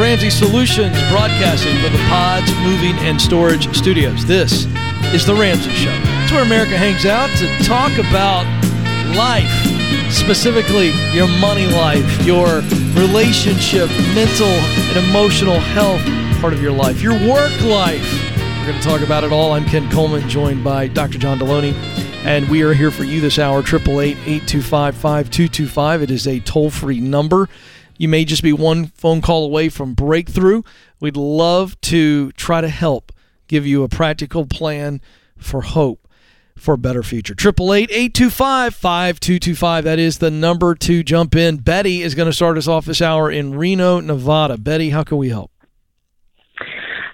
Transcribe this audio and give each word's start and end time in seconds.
Ramsey 0.00 0.30
Solutions, 0.30 0.96
broadcasting 1.10 1.76
from 1.76 1.92
the 1.92 1.98
Pods 2.08 2.50
Moving 2.62 2.96
and 3.06 3.20
Storage 3.20 3.68
Studios. 3.76 4.24
This 4.24 4.64
is 5.12 5.26
The 5.26 5.34
Ramsey 5.34 5.72
Show. 5.72 5.92
It's 6.22 6.32
where 6.32 6.42
America 6.42 6.78
hangs 6.78 7.04
out 7.04 7.28
to 7.36 7.46
talk 7.64 7.92
about 7.98 8.46
life, 9.14 9.50
specifically 10.10 10.92
your 11.12 11.28
money 11.38 11.66
life, 11.66 12.24
your 12.24 12.62
relationship, 12.96 13.90
mental 14.14 14.48
and 14.48 14.96
emotional 15.06 15.60
health 15.60 16.00
part 16.40 16.54
of 16.54 16.62
your 16.62 16.72
life, 16.72 17.02
your 17.02 17.18
work 17.28 17.52
life. 17.60 18.10
We're 18.58 18.68
going 18.68 18.80
to 18.80 18.82
talk 18.82 19.02
about 19.02 19.22
it 19.22 19.32
all. 19.32 19.52
I'm 19.52 19.66
Ken 19.66 19.90
Coleman, 19.90 20.26
joined 20.30 20.64
by 20.64 20.88
Dr. 20.88 21.18
John 21.18 21.38
Delony. 21.38 21.74
And 22.24 22.48
we 22.48 22.62
are 22.62 22.72
here 22.72 22.90
for 22.90 23.04
you 23.04 23.20
this 23.20 23.38
hour, 23.38 23.62
888-825-5225. 23.62 26.02
It 26.02 26.10
is 26.10 26.26
a 26.26 26.40
toll-free 26.40 27.00
number. 27.00 27.50
You 28.00 28.08
may 28.08 28.24
just 28.24 28.42
be 28.42 28.52
one 28.54 28.86
phone 28.86 29.20
call 29.20 29.44
away 29.44 29.68
from 29.68 29.92
breakthrough. 29.92 30.62
We'd 31.00 31.18
love 31.18 31.78
to 31.82 32.32
try 32.32 32.62
to 32.62 32.68
help 32.70 33.12
give 33.46 33.66
you 33.66 33.82
a 33.82 33.90
practical 33.90 34.46
plan 34.46 35.02
for 35.36 35.60
hope 35.60 36.08
for 36.56 36.72
a 36.72 36.78
better 36.78 37.02
future. 37.02 37.34
888-825-5225. 37.34 39.82
That 39.82 39.98
is 39.98 40.16
the 40.16 40.30
number 40.30 40.74
to 40.76 41.02
jump 41.02 41.36
in. 41.36 41.58
Betty 41.58 42.00
is 42.00 42.14
going 42.14 42.24
to 42.24 42.32
start 42.32 42.56
us 42.56 42.66
off 42.66 42.86
this 42.86 43.02
hour 43.02 43.30
in 43.30 43.54
Reno, 43.54 44.00
Nevada. 44.00 44.56
Betty, 44.56 44.88
how 44.88 45.04
can 45.04 45.18
we 45.18 45.28
help? 45.28 45.50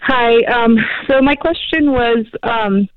Hi. 0.02 0.36
Um, 0.44 0.78
so 1.08 1.20
my 1.20 1.34
question 1.34 1.90
was, 1.90 2.26
um, 2.44 2.88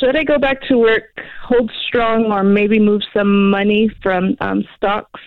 should 0.00 0.16
I 0.16 0.24
go 0.24 0.38
back 0.38 0.62
to 0.62 0.78
work, 0.78 1.20
hold 1.42 1.70
strong, 1.86 2.32
or 2.32 2.42
maybe 2.42 2.78
move 2.78 3.02
some 3.12 3.50
money 3.50 3.90
from 4.02 4.34
um, 4.40 4.64
stocks? 4.78 5.20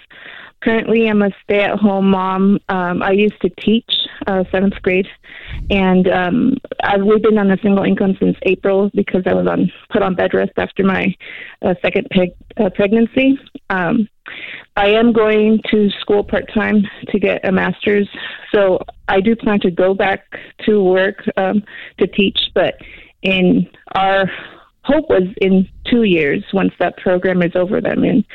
Currently, 0.65 1.07
I'm 1.07 1.21
a 1.21 1.29
stay-at-home 1.43 2.09
mom. 2.09 2.59
Um, 2.69 3.03
I 3.03 3.11
used 3.11 3.39
to 3.41 3.49
teach 3.61 3.89
uh, 4.25 4.43
seventh 4.51 4.73
grade, 4.81 5.07
and 5.69 6.07
um, 6.07 6.57
I've, 6.83 7.03
we've 7.03 7.21
been 7.21 7.37
on 7.37 7.51
a 7.51 7.57
single 7.61 7.83
income 7.83 8.17
since 8.19 8.35
April 8.41 8.89
because 8.95 9.21
I 9.27 9.35
was 9.35 9.45
on 9.45 9.71
put 9.91 10.01
on 10.01 10.15
bed 10.15 10.33
rest 10.33 10.53
after 10.57 10.83
my 10.83 11.13
uh, 11.61 11.75
second 11.83 12.07
peg, 12.09 12.29
uh, 12.57 12.71
pregnancy. 12.71 13.37
Um, 13.69 14.09
I 14.75 14.87
am 14.87 15.13
going 15.13 15.61
to 15.69 15.91
school 16.01 16.23
part 16.23 16.51
time 16.51 16.81
to 17.09 17.19
get 17.19 17.47
a 17.47 17.51
master's, 17.51 18.09
so 18.51 18.79
I 19.07 19.21
do 19.21 19.35
plan 19.35 19.59
to 19.59 19.69
go 19.69 19.93
back 19.93 20.23
to 20.65 20.81
work 20.81 21.23
um, 21.37 21.63
to 21.99 22.07
teach. 22.07 22.39
But 22.55 22.73
in 23.21 23.69
our 23.93 24.25
hope 24.85 25.09
was 25.09 25.27
in 25.41 25.67
two 25.89 26.03
years 26.03 26.43
once 26.53 26.73
that 26.79 26.97
program 26.97 27.41
is 27.41 27.55
over. 27.55 27.81
Them 27.81 28.03
in, 28.03 28.25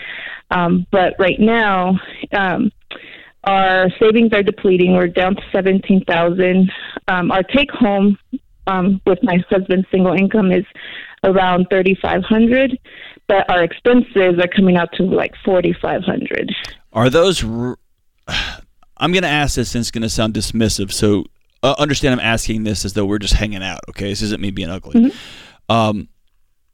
um, 0.51 0.87
but 0.91 1.15
right 1.19 1.39
now. 1.39 1.98
Um, 2.33 2.70
our 3.45 3.89
savings 3.98 4.34
are 4.34 4.43
depleting. 4.43 4.93
We're 4.93 5.09
down 5.09 5.34
to 5.34 5.43
seventeen 5.51 6.05
thousand. 6.05 6.71
Um, 7.09 7.31
our 7.33 7.43
take 7.43 7.71
home 7.71 8.19
um, 8.67 9.01
with 9.06 9.19
my 9.23 9.43
husband's 9.48 9.87
single 9.91 10.12
income 10.12 10.53
is 10.53 10.65
around 11.25 11.69
thirty 11.71 11.97
five 12.03 12.22
hundred, 12.22 12.78
but 13.28 13.49
our 13.50 13.62
expenses 13.62 14.39
are 14.39 14.49
coming 14.55 14.77
out 14.77 14.91
to 14.94 15.05
like 15.05 15.33
forty 15.43 15.72
five 15.72 16.03
hundred. 16.03 16.55
Are 16.93 17.09
those? 17.09 17.43
R- 17.43 17.78
I'm 18.99 19.12
going 19.12 19.22
to 19.22 19.28
ask 19.28 19.55
this, 19.55 19.75
and 19.75 19.81
it's 19.81 19.91
going 19.91 20.03
to 20.03 20.10
sound 20.10 20.34
dismissive. 20.34 20.93
So 20.93 21.25
uh, 21.62 21.75
understand, 21.78 22.12
I'm 22.12 22.21
asking 22.21 22.65
this 22.65 22.84
as 22.84 22.93
though 22.93 23.06
we're 23.06 23.19
just 23.19 23.33
hanging 23.33 23.62
out. 23.62 23.81
Okay, 23.89 24.10
this 24.10 24.21
isn't 24.21 24.43
me 24.43 24.50
being 24.50 24.69
ugly. 24.69 25.00
Mm-hmm. 25.00 25.72
Um, 25.75 26.09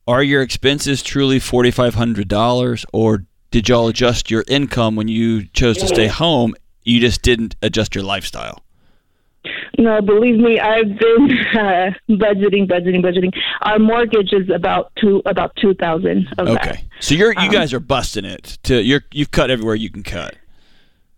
are 0.06 0.22
your 0.22 0.42
expenses 0.42 1.02
truly 1.02 1.38
forty 1.38 1.70
five 1.70 1.94
hundred 1.94 2.28
dollars, 2.28 2.84
or 2.92 3.24
did 3.50 3.68
y'all 3.68 3.88
adjust 3.88 4.30
your 4.30 4.44
income 4.48 4.96
when 4.96 5.08
you 5.08 5.46
chose 5.46 5.78
to 5.78 5.86
stay 5.88 6.06
home? 6.06 6.54
You 6.82 7.00
just 7.00 7.22
didn't 7.22 7.56
adjust 7.62 7.94
your 7.94 8.04
lifestyle. 8.04 8.62
No, 9.78 10.00
believe 10.00 10.38
me, 10.38 10.58
I've 10.58 10.98
been 10.98 11.30
uh, 11.54 11.90
budgeting, 12.08 12.66
budgeting, 12.68 13.02
budgeting. 13.04 13.32
Our 13.62 13.78
mortgage 13.78 14.32
is 14.32 14.48
about 14.50 14.92
two 14.96 15.22
about 15.26 15.54
two 15.56 15.74
thousand 15.74 16.28
of 16.38 16.46
that. 16.48 16.66
Okay, 16.68 16.84
so 17.00 17.14
you're 17.14 17.32
you 17.32 17.38
Um, 17.40 17.50
guys 17.50 17.72
are 17.72 17.80
busting 17.80 18.24
it. 18.24 18.58
To 18.64 18.82
you're 18.82 19.02
you've 19.12 19.30
cut 19.30 19.50
everywhere 19.50 19.74
you 19.74 19.90
can 19.90 20.02
cut. 20.02 20.34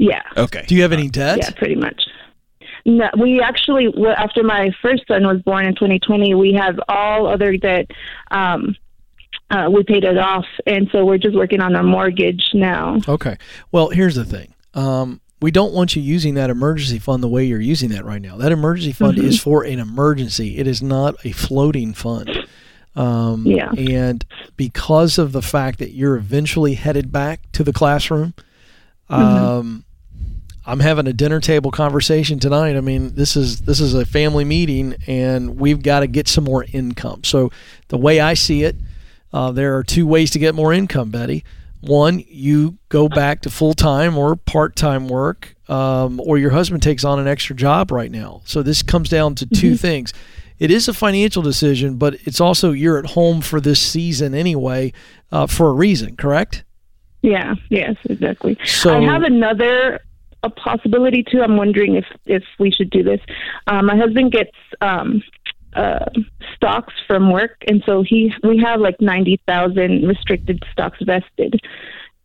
Yeah, 0.00 0.22
Okay. 0.36 0.64
Do 0.68 0.76
you 0.76 0.82
have 0.82 0.92
any 0.92 1.08
debt? 1.08 1.38
yeah, 1.38 1.50
pretty 1.50 1.74
much. 1.74 2.02
No, 2.88 3.10
we 3.18 3.40
actually 3.40 3.92
after 4.16 4.42
my 4.42 4.70
first 4.80 5.06
son 5.08 5.26
was 5.26 5.42
born 5.42 5.66
in 5.66 5.74
2020, 5.74 6.34
we 6.34 6.54
have 6.54 6.80
all 6.88 7.26
other 7.26 7.56
debt. 7.58 7.90
Um, 8.30 8.74
uh, 9.50 9.68
we 9.70 9.82
paid 9.82 10.04
it 10.04 10.16
off, 10.16 10.46
and 10.66 10.88
so 10.90 11.04
we're 11.04 11.18
just 11.18 11.36
working 11.36 11.60
on 11.60 11.76
our 11.76 11.82
mortgage 11.82 12.42
now. 12.54 12.98
Okay. 13.06 13.36
Well, 13.72 13.90
here's 13.90 14.14
the 14.14 14.24
thing. 14.24 14.54
Um, 14.74 15.20
we 15.40 15.50
don't 15.50 15.72
want 15.74 15.94
you 15.96 16.02
using 16.02 16.34
that 16.34 16.48
emergency 16.50 16.98
fund 16.98 17.22
the 17.22 17.28
way 17.28 17.44
you're 17.44 17.60
using 17.60 17.90
that 17.90 18.04
right 18.06 18.20
now. 18.22 18.36
That 18.38 18.52
emergency 18.52 18.92
fund 18.92 19.18
Mhm. 19.18 19.24
is 19.24 19.38
for 19.40 19.64
an 19.64 19.78
emergency. 19.80 20.56
It 20.58 20.66
is 20.66 20.82
not 20.82 21.14
a 21.24 21.32
floating 21.32 21.92
fund. 21.94 22.30
Um, 22.96 23.46
Yeah. 23.46 23.70
And 23.76 24.24
because 24.56 25.18
of 25.18 25.32
the 25.32 25.42
fact 25.42 25.78
that 25.78 25.92
you're 25.92 26.16
eventually 26.16 26.74
headed 26.74 27.12
back 27.12 27.40
to 27.52 27.62
the 27.62 27.72
classroom, 27.72 28.32
um, 29.08 29.84
I'm 30.68 30.80
having 30.80 31.06
a 31.06 31.14
dinner 31.14 31.40
table 31.40 31.70
conversation 31.70 32.38
tonight. 32.38 32.76
I 32.76 32.82
mean, 32.82 33.14
this 33.14 33.36
is 33.36 33.62
this 33.62 33.80
is 33.80 33.94
a 33.94 34.04
family 34.04 34.44
meeting, 34.44 34.96
and 35.06 35.58
we've 35.58 35.82
got 35.82 36.00
to 36.00 36.06
get 36.06 36.28
some 36.28 36.44
more 36.44 36.66
income. 36.70 37.24
So 37.24 37.50
the 37.88 37.96
way 37.96 38.20
I 38.20 38.34
see 38.34 38.64
it, 38.64 38.76
uh, 39.32 39.50
there 39.50 39.78
are 39.78 39.82
two 39.82 40.06
ways 40.06 40.30
to 40.32 40.38
get 40.38 40.54
more 40.54 40.74
income, 40.74 41.10
Betty. 41.10 41.42
One, 41.80 42.22
you 42.28 42.76
go 42.90 43.08
back 43.08 43.40
to 43.42 43.50
full 43.50 43.72
time 43.72 44.18
or 44.18 44.36
part 44.36 44.76
time 44.76 45.08
work, 45.08 45.54
um, 45.70 46.20
or 46.20 46.36
your 46.36 46.50
husband 46.50 46.82
takes 46.82 47.02
on 47.02 47.18
an 47.18 47.26
extra 47.26 47.56
job 47.56 47.90
right 47.90 48.10
now. 48.10 48.42
So 48.44 48.62
this 48.62 48.82
comes 48.82 49.08
down 49.08 49.36
to 49.36 49.46
2 49.46 49.74
things. 49.76 50.12
It 50.58 50.70
is 50.70 50.86
a 50.86 50.92
financial 50.92 51.40
decision, 51.40 51.96
but 51.96 52.14
it's 52.26 52.42
also 52.42 52.72
you're 52.72 52.98
at 52.98 53.06
home 53.06 53.40
for 53.40 53.58
this 53.58 53.80
season 53.80 54.34
anyway, 54.34 54.92
uh, 55.32 55.46
for 55.46 55.68
a 55.70 55.72
reason, 55.72 56.16
correct? 56.16 56.64
Yeah, 57.22 57.54
yes, 57.70 57.96
exactly. 58.04 58.58
So 58.64 58.96
I 58.96 59.00
have 59.04 59.22
another 59.22 60.00
a 60.42 60.50
possibility 60.50 61.22
too. 61.22 61.42
I'm 61.42 61.56
wondering 61.56 61.96
if 61.96 62.06
if 62.26 62.44
we 62.58 62.70
should 62.70 62.90
do 62.90 63.02
this. 63.02 63.20
Um, 63.66 63.86
my 63.86 63.96
husband 63.96 64.32
gets 64.32 64.56
um, 64.80 65.22
uh, 65.74 66.06
stocks 66.54 66.94
from 67.06 67.32
work, 67.32 67.56
and 67.66 67.82
so 67.86 68.02
he 68.02 68.32
we 68.42 68.58
have 68.58 68.80
like 68.80 69.00
ninety 69.00 69.40
thousand 69.46 70.06
restricted 70.06 70.62
stocks 70.72 70.98
vested. 71.02 71.60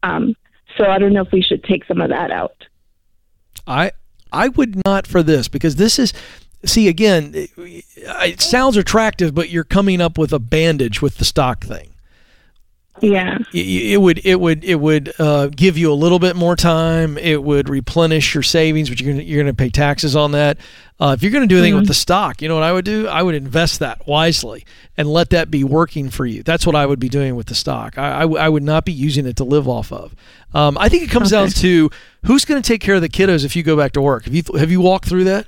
Um, 0.04 0.36
so 0.78 0.86
I 0.86 0.98
don't 0.98 1.14
know 1.14 1.22
if 1.22 1.32
we 1.32 1.42
should 1.42 1.64
take 1.64 1.86
some 1.86 2.02
of 2.02 2.10
that 2.10 2.32
out. 2.32 2.66
I 3.68 3.92
I 4.32 4.50
would 4.50 4.82
not 4.86 5.08
for 5.08 5.24
this 5.24 5.48
because 5.48 5.76
this 5.76 6.00
is 6.00 6.14
see 6.66 6.88
again 6.88 7.32
it, 7.36 7.52
it 7.58 8.42
sounds 8.42 8.78
attractive 8.78 9.36
but 9.36 9.50
you're 9.50 9.66
coming 9.66 10.00
up 10.00 10.18
with 10.18 10.32
a 10.32 10.40
bandage 10.40 11.02
with 11.02 11.18
the 11.18 11.26
stock 11.26 11.64
thing. 11.64 11.93
Yeah, 13.02 13.40
It 13.52 14.00
would 14.00 14.24
it 14.24 14.40
would 14.40 14.64
it 14.64 14.76
would 14.76 15.14
uh, 15.20 15.48
give 15.48 15.78
you 15.78 15.92
a 15.92 15.96
little 15.96 16.20
bit 16.20 16.36
more 16.36 16.56
time. 16.56 17.18
It 17.18 17.44
would 17.44 17.68
replenish 17.68 18.34
your 18.34 18.44
savings, 18.44 18.90
but 18.90 19.02
you're 19.02 19.14
gonna, 19.14 19.24
you're 19.24 19.42
going 19.42 19.54
to 19.54 19.58
pay 19.58 19.70
taxes 19.70 20.16
on 20.16 20.32
that. 20.34 20.58
Uh, 21.00 21.14
if 21.18 21.24
you're 21.24 21.32
going 21.32 21.48
to 21.48 21.54
do 21.54 21.58
anything 21.58 21.76
with 21.76 21.88
the 21.88 21.94
stock, 21.94 22.42
you 22.42 22.48
know 22.48 22.54
what 22.54 22.64
I 22.64 22.72
would 22.72 22.86
do? 22.86 23.08
I 23.08 23.24
would 23.24 23.36
invest 23.36 23.80
that 23.80 24.08
wisely 24.08 24.64
and 24.96 25.12
let 25.12 25.32
that 25.32 25.50
be 25.50 25.64
working 25.64 26.10
for 26.10 26.26
you. 26.26 26.44
That's 26.44 26.66
what 26.66 26.76
I 26.76 26.86
would 26.86 27.00
be 27.00 27.10
doing 27.10 27.36
with 27.36 27.48
the 27.48 27.56
stock. 27.56 27.98
I, 27.98 28.22
I, 28.22 28.48
would 28.48 28.64
not 28.64 28.86
be 28.86 28.94
using 28.94 29.26
it 29.26 29.36
to 29.38 29.44
live 29.44 29.68
off 29.68 29.92
of. 29.92 30.16
Um, 30.54 30.78
I 30.80 30.88
think 30.88 31.04
it 31.04 31.10
comes 31.10 31.32
down 31.32 31.50
to 31.50 31.90
who's 32.26 32.46
going 32.46 32.62
to 32.62 32.66
take 32.66 32.80
care 32.80 32.96
of 32.96 33.02
the 33.02 33.10
kiddos 33.10 33.44
if 33.44 33.56
you 33.56 33.64
go 33.64 33.76
back 33.76 33.94
to 33.94 34.02
work. 34.02 34.26
Have 34.26 34.36
you 34.36 34.44
have 34.58 34.72
you 34.72 34.80
walked 34.80 35.10
through 35.10 35.26
that? 35.26 35.48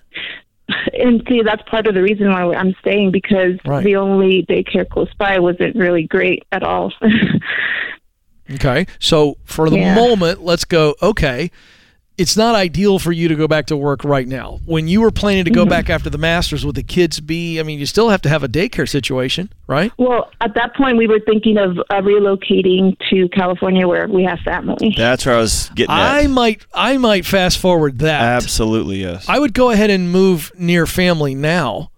and 0.93 1.23
see 1.27 1.41
that's 1.43 1.61
part 1.69 1.87
of 1.87 1.93
the 1.93 2.01
reason 2.01 2.29
why 2.31 2.53
I'm 2.53 2.73
staying 2.79 3.11
because 3.11 3.53
Right. 3.65 3.83
the 3.83 3.95
only 3.97 4.45
daycare 4.49 4.87
close 4.87 5.13
by 5.17 5.39
wasn't 5.39 5.75
really 5.75 6.03
great 6.03 6.43
at 6.51 6.63
all. 6.63 6.91
Okay. 8.51 8.85
So 8.99 9.37
for 9.43 9.71
the 9.71 9.77
Yeah. 9.77 9.95
moment, 9.95 10.41
let's 10.43 10.65
go, 10.65 10.93
okay, 11.01 11.49
it's 12.17 12.37
not 12.37 12.55
ideal 12.55 12.97
for 12.97 13.11
you 13.11 13.27
to 13.27 13.35
go 13.35 13.47
back 13.47 13.65
to 13.67 13.77
work 13.77 14.03
right 14.03 14.27
now. 14.27 14.59
When 14.65 14.87
you 14.87 15.01
were 15.01 15.11
planning 15.11 15.45
to 15.45 15.51
go 15.51 15.65
back 15.65 15.89
after 15.89 16.09
the 16.09 16.17
Masters, 16.17 16.65
would 16.65 16.75
the 16.75 16.83
kids 16.83 17.19
be, 17.19 17.59
I 17.59 17.63
mean, 17.63 17.77
you 17.77 17.85
still 17.85 18.09
have 18.09 18.21
to 18.21 18.29
have 18.29 18.43
a 18.43 18.47
daycare 18.47 18.87
situation, 18.87 19.51
right? 19.67 19.91
well, 19.97 20.31
at 20.39 20.53
that 20.55 20.75
point, 20.75 20.97
we 20.97 21.07
were 21.07 21.19
thinking 21.19 21.57
of 21.57 21.77
uh, 21.89 22.01
relocating 22.01 22.97
to 23.09 23.27
California 23.29 23.87
where 23.87 24.07
we 24.07 24.23
have 24.23 24.39
family. 24.39 24.93
That's 24.95 25.25
where 25.25 25.35
I 25.35 25.39
was 25.39 25.69
getting 25.75 25.93
at. 25.93 26.15
I 26.23 26.27
might, 26.27 26.65
I 26.73 26.97
might 26.97 27.25
fast 27.25 27.57
forward 27.57 27.99
that. 27.99 28.21
Absolutely 28.21 29.01
yes. 29.01 29.27
I 29.27 29.39
would 29.39 29.53
go 29.53 29.71
ahead 29.71 29.89
and 29.89 30.11
move 30.11 30.51
near 30.57 30.85
family 30.85 31.35
now 31.35 31.91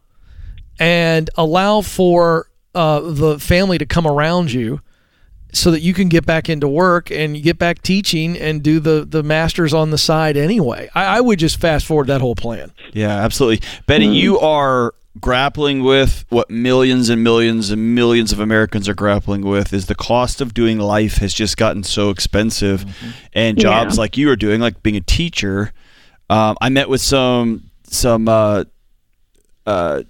and 0.80 1.30
allow 1.36 1.82
for 1.82 2.48
uh, 2.74 3.02
the 3.02 3.40
family 3.40 3.78
to 3.78 3.86
come 3.86 4.08
around 4.08 4.52
you 4.52 4.82
so 5.58 5.72
that 5.72 5.82
you 5.82 5.94
can 5.94 6.08
get 6.10 6.26
back 6.26 6.50
into 6.50 6.68
work 6.68 7.10
and 7.12 7.42
get 7.42 7.58
back 7.58 7.82
teaching 7.82 8.38
and 8.38 8.62
do 8.62 8.80
the, 8.80 9.06
the 9.06 9.24
masters 9.24 9.74
on 9.74 9.92
the 9.92 9.98
side 9.98 10.38
anyway. 10.38 10.90
I, 10.94 11.18
I 11.18 11.22
would 11.22 11.40
just 11.40 11.60
fast 11.60 11.86
forward 11.86 12.08
that 12.08 12.22
whole 12.22 12.36
plan. 12.36 12.72
Yeah, 12.94 13.10
absolutely. 13.16 13.68
Betty, 13.88 14.06
you 14.08 14.40
are 14.40 14.94
grappling 15.20 15.84
with 15.84 16.26
what 16.30 16.50
millions 16.52 17.10
and 17.10 17.24
millions 17.24 17.72
and 17.72 17.96
millions 17.96 18.32
of 18.32 18.40
Americans 18.40 18.88
are 18.88 18.94
grappling 18.94 19.42
with 19.42 19.74
is 19.74 19.88
the 19.88 19.96
cost 19.96 20.42
of 20.42 20.54
doing 20.54 20.78
life 20.78 21.18
has 21.18 21.34
just 21.34 21.58
gotten 21.58 21.82
so 21.82 22.12
expensive 22.12 22.86
and 23.34 23.58
jobs 23.60 23.96
Yeah. 23.96 24.02
like 24.02 24.16
you 24.16 24.30
are 24.30 24.36
doing 24.36 24.62
like 24.62 24.84
being 24.84 24.96
a 24.96 25.02
teacher 25.02 25.74
Um, 26.30 26.56
I 26.62 26.70
met 26.70 26.88
with 26.88 27.02
some 27.02 27.64
some 27.90 28.28
uh, 28.28 28.66
uh, 29.66 30.04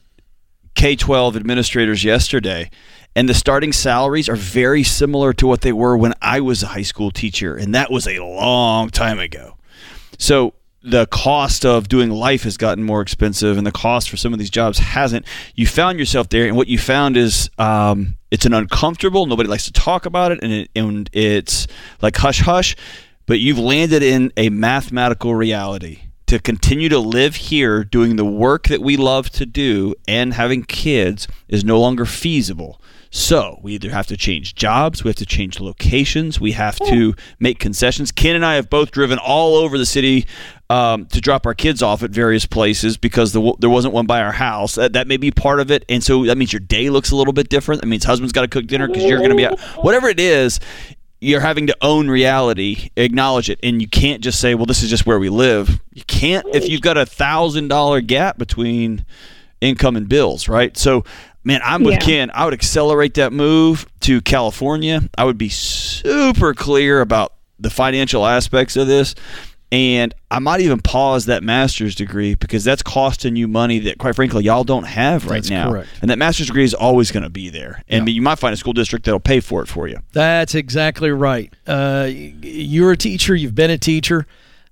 K 0.75 0.95
twelve 0.95 1.35
administrators 1.37 2.03
yesterday, 2.03 2.69
and 3.17 3.27
the 3.27 3.33
starting 3.33 3.73
salaries 3.73 4.29
are 4.29 4.35
very 4.35 4.83
similar 4.83 5.33
to 5.33 5.47
what 5.47 5.61
they 5.61 5.73
were 5.73 5.97
when 5.97 6.13
I 6.21 6.39
was 6.39 6.61
a 6.61 6.67
high 6.67 6.83
school 6.83 7.09
teacher, 7.09 7.55
and 7.55 7.73
that 7.73 7.89
was 7.89 8.07
a 8.07 8.19
long 8.19 8.91
time 8.91 9.17
ago. 9.17 9.57
So 10.19 10.53
the 10.83 11.07
cost 11.07 11.65
of 11.65 11.89
doing 11.89 12.11
life 12.11 12.43
has 12.43 12.57
gotten 12.57 12.83
more 12.83 13.01
expensive, 13.01 13.57
and 13.57 13.65
the 13.65 13.71
cost 13.71 14.11
for 14.11 14.17
some 14.17 14.33
of 14.33 14.39
these 14.39 14.51
jobs 14.51 14.77
hasn't. 14.77 15.25
You 15.55 15.65
found 15.65 15.97
yourself 15.97 16.29
there, 16.29 16.45
and 16.45 16.55
what 16.55 16.67
you 16.67 16.77
found 16.77 17.17
is 17.17 17.49
um, 17.57 18.17
it's 18.29 18.45
an 18.45 18.53
uncomfortable. 18.53 19.25
Nobody 19.25 19.49
likes 19.49 19.65
to 19.65 19.73
talk 19.73 20.05
about 20.05 20.31
it, 20.31 20.43
and 20.43 20.53
it, 20.53 20.69
and 20.75 21.09
it's 21.11 21.65
like 22.03 22.15
hush 22.17 22.41
hush. 22.41 22.75
But 23.25 23.39
you've 23.39 23.57
landed 23.57 24.03
in 24.03 24.31
a 24.37 24.49
mathematical 24.49 25.33
reality 25.33 26.01
to 26.27 26.37
continue 26.37 26.89
to 26.89 26.99
live 26.99 27.35
here 27.35 27.83
doing 27.83 28.15
the 28.15 28.25
work 28.25 28.67
that 28.67 28.81
we 28.81 28.95
love 28.95 29.31
to 29.31 29.45
do 29.45 29.95
and 30.07 30.35
having 30.35 30.61
kids 30.61 31.27
is 31.47 31.63
no 31.63 31.79
longer 31.79 32.05
feasible. 32.05 32.79
So 33.17 33.59
we 33.63 33.73
either 33.73 33.89
have 33.89 34.05
to 34.07 34.15
change 34.15 34.53
jobs, 34.53 35.03
we 35.03 35.09
have 35.09 35.15
to 35.15 35.25
change 35.25 35.59
locations, 35.59 36.39
we 36.39 36.51
have 36.51 36.77
to 36.81 37.15
make 37.39 37.57
concessions. 37.57 38.11
Ken 38.11 38.35
and 38.35 38.45
I 38.45 38.53
have 38.53 38.69
both 38.69 38.91
driven 38.91 39.17
all 39.17 39.55
over 39.55 39.79
the 39.79 39.87
city 39.87 40.27
um, 40.69 41.07
to 41.07 41.19
drop 41.19 41.47
our 41.47 41.55
kids 41.55 41.81
off 41.81 42.03
at 42.03 42.11
various 42.11 42.45
places 42.45 42.95
because 42.95 43.33
the, 43.33 43.55
there 43.57 43.71
wasn't 43.71 43.95
one 43.95 44.05
by 44.05 44.21
our 44.21 44.33
house. 44.33 44.75
That, 44.75 44.93
that 44.93 45.07
may 45.07 45.17
be 45.17 45.31
part 45.31 45.59
of 45.59 45.71
it, 45.71 45.83
and 45.89 46.03
so 46.03 46.25
that 46.25 46.37
means 46.37 46.53
your 46.53 46.59
day 46.59 46.91
looks 46.91 47.09
a 47.09 47.15
little 47.15 47.33
bit 47.33 47.49
different. 47.49 47.81
That 47.81 47.87
means 47.87 48.03
husband's 48.03 48.33
got 48.33 48.43
to 48.43 48.47
cook 48.47 48.67
dinner 48.67 48.85
because 48.85 49.03
you're 49.03 49.17
going 49.17 49.31
to 49.31 49.35
be 49.35 49.47
out. 49.47 49.59
Whatever 49.83 50.09
it 50.09 50.19
is, 50.19 50.59
you're 51.19 51.41
having 51.41 51.65
to 51.67 51.77
own 51.81 52.09
reality, 52.09 52.91
acknowledge 52.95 53.49
it, 53.49 53.59
and 53.63 53.81
you 53.81 53.87
can't 53.87 54.21
just 54.23 54.39
say, 54.39 54.53
"Well, 54.53 54.67
this 54.67 54.83
is 54.83 54.91
just 54.91 55.07
where 55.07 55.17
we 55.17 55.29
live." 55.29 55.81
You 55.91 56.03
can't 56.05 56.45
if 56.53 56.69
you've 56.69 56.81
got 56.81 56.97
a 56.97 57.05
thousand 57.07 57.69
dollar 57.69 57.99
gap 57.99 58.37
between 58.37 59.05
income 59.61 59.95
and 59.95 60.07
bills, 60.07 60.47
right? 60.47 60.77
So 60.77 61.03
man, 61.47 61.61
I'm 61.63 61.81
with 61.83 61.93
Yeah. 61.95 61.99
Ken. 61.99 62.31
I 62.33 62.45
would 62.45 62.53
accelerate 62.53 63.15
that 63.15 63.31
move 63.33 63.85
to 64.01 64.21
California. 64.21 65.01
I 65.17 65.23
would 65.23 65.37
be 65.37 65.49
super 65.49 66.53
clear 66.53 67.01
about 67.01 67.33
the 67.59 67.69
financial 67.69 68.25
aspects 68.25 68.75
of 68.75 68.87
this. 68.87 69.15
And 69.69 70.13
I 70.31 70.39
might 70.39 70.61
even 70.61 70.79
pause 70.79 71.25
that 71.25 71.43
master's 71.43 71.93
degree 71.93 72.35
because 72.35 72.63
that's 72.63 72.81
costing 72.81 73.35
you 73.35 73.49
money 73.49 73.79
that, 73.79 73.97
quite 73.97 74.15
frankly, 74.15 74.45
y'all 74.45 74.63
don't 74.63 74.85
have 74.85 75.25
right 75.25 75.35
That's 75.37 75.49
now. 75.49 75.69
correct. 75.71 75.89
And 76.01 76.09
that 76.09 76.17
master's 76.17 76.47
degree 76.47 76.63
is 76.63 76.73
always 76.73 77.11
going 77.11 77.23
to 77.23 77.29
be 77.29 77.49
there. 77.49 77.83
And 77.89 78.07
you 78.07 78.21
might 78.21 78.39
find 78.39 78.53
a 78.53 78.57
school 78.57 78.71
district 78.71 79.03
that'll 79.05 79.19
pay 79.19 79.41
for 79.41 79.61
it 79.61 79.67
for 79.67 79.87
you. 79.89 79.97
That's 80.13 80.55
exactly 80.55 81.11
right. 81.11 81.53
Uh, 81.65 82.07
you're 82.09 82.91
a 82.93 82.97
teacher. 82.97 83.35
You've 83.35 83.55
been 83.55 83.71
a 83.71 83.77
teacher. 83.77 84.25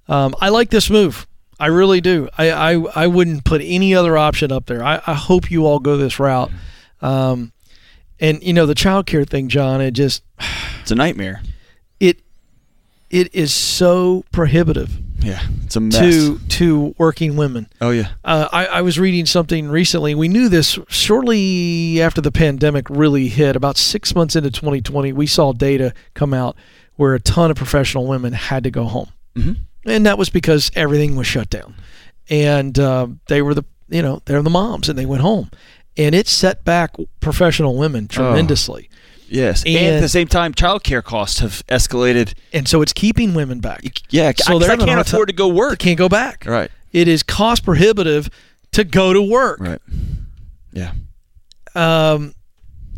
Um, 0.07 0.33
I 0.39 0.47
like 0.49 0.69
this 0.69 0.89
move. 0.89 1.27
I 1.59 1.67
really 1.67 2.01
do. 2.01 2.27
I, 2.37 2.51
I, 2.51 2.71
I 3.03 3.07
wouldn't 3.07 3.43
put 3.45 3.61
any 3.63 3.95
other 3.95 4.17
option 4.17 4.51
up 4.51 4.65
there. 4.65 4.83
I, 4.83 5.01
I 5.07 5.13
hope 5.13 5.49
you 5.49 5.65
all 5.65 5.79
go 5.79 5.95
this 5.97 6.19
route. 6.19 6.51
Um, 7.01 7.51
and 8.19 8.41
you 8.43 8.53
know 8.53 8.65
the 8.65 8.75
child 8.75 9.05
care 9.05 9.25
thing, 9.25 9.47
John. 9.49 9.81
It 9.81 9.91
just 9.91 10.23
It's 10.81 10.91
a 10.91 10.95
nightmare. 10.95 11.41
it 11.99 12.19
it 13.09 13.33
is 13.33 13.53
so 13.53 14.23
prohibitive 14.31 14.97
Yeah, 15.19 15.41
it's 15.63 15.75
a 15.75 15.79
mess. 15.79 15.99
to 15.99 16.37
to 16.39 16.95
working 16.97 17.35
women. 17.35 17.67
oh 17.81 17.91
yeah, 17.91 18.09
Uh, 18.23 18.47
I, 18.51 18.65
I 18.67 18.81
was 18.81 18.97
reading 18.99 19.25
something 19.25 19.67
recently. 19.69 20.13
We 20.15 20.27
knew 20.27 20.47
this 20.49 20.77
shortly 20.87 22.01
after 22.01 22.21
the 22.21 22.31
pandemic 22.31 22.89
really 22.89 23.27
hit. 23.29 23.55
About 23.55 23.77
six 23.77 24.13
months 24.15 24.35
into 24.35 24.51
2020, 24.51 25.13
we 25.13 25.27
saw 25.27 25.53
data 25.53 25.93
come 26.13 26.33
out 26.33 26.55
where 26.95 27.13
a 27.13 27.19
ton 27.19 27.51
of 27.51 27.57
professional 27.57 28.07
women 28.07 28.33
had 28.33 28.63
to 28.63 28.71
go 28.71 28.85
home, 28.85 29.09
Mhm. 29.35 29.57
And 29.85 30.05
that 30.05 30.17
was 30.17 30.29
because 30.29 30.71
everything 30.75 31.15
was 31.15 31.27
shut 31.27 31.49
down, 31.49 31.75
and 32.29 32.77
uh, 32.79 33.07
they 33.27 33.41
were 33.41 33.53
the 33.53 33.63
you 33.89 34.01
know 34.01 34.21
they're 34.25 34.41
the 34.41 34.49
moms, 34.49 34.89
and 34.89 34.97
they 34.97 35.05
went 35.05 35.21
home, 35.21 35.49
and 35.97 36.13
it 36.15 36.27
set 36.27 36.63
back 36.63 36.95
professional 37.19 37.77
women 37.77 38.07
tremendously, 38.07 38.89
yes. 39.29 39.63
And, 39.65 39.95
at 39.95 40.01
the 40.01 40.09
same 40.09 40.27
time, 40.27 40.53
childcare 40.53 41.03
costs 41.03 41.39
have 41.39 41.65
escalated. 41.67 42.33
and 42.53 42.67
so 42.67 42.81
it's 42.81 42.93
keeping 42.93 43.33
women 43.33 43.59
back. 43.59 43.83
Yeah, 44.09 44.31
So 44.37 44.57
they're 44.59 44.69
I 44.69 44.73
having 44.73 44.83
a 44.85 44.87
can't 44.95 45.01
afford 45.07 45.27
time- 45.29 45.35
to 45.35 45.37
go 45.37 45.47
work. 45.47 45.79
can't 45.79 45.97
go 45.97 46.09
back. 46.09 46.45
Right, 46.45 46.71
It 46.91 47.07
is 47.07 47.21
cost 47.23 47.63
prohibitive 47.63 48.29
to 48.71 48.83
go 48.83 49.13
to 49.13 49.21
work. 49.21 49.59
right. 49.59 49.81
Yeah, 50.73 50.91
Um, 51.75 52.33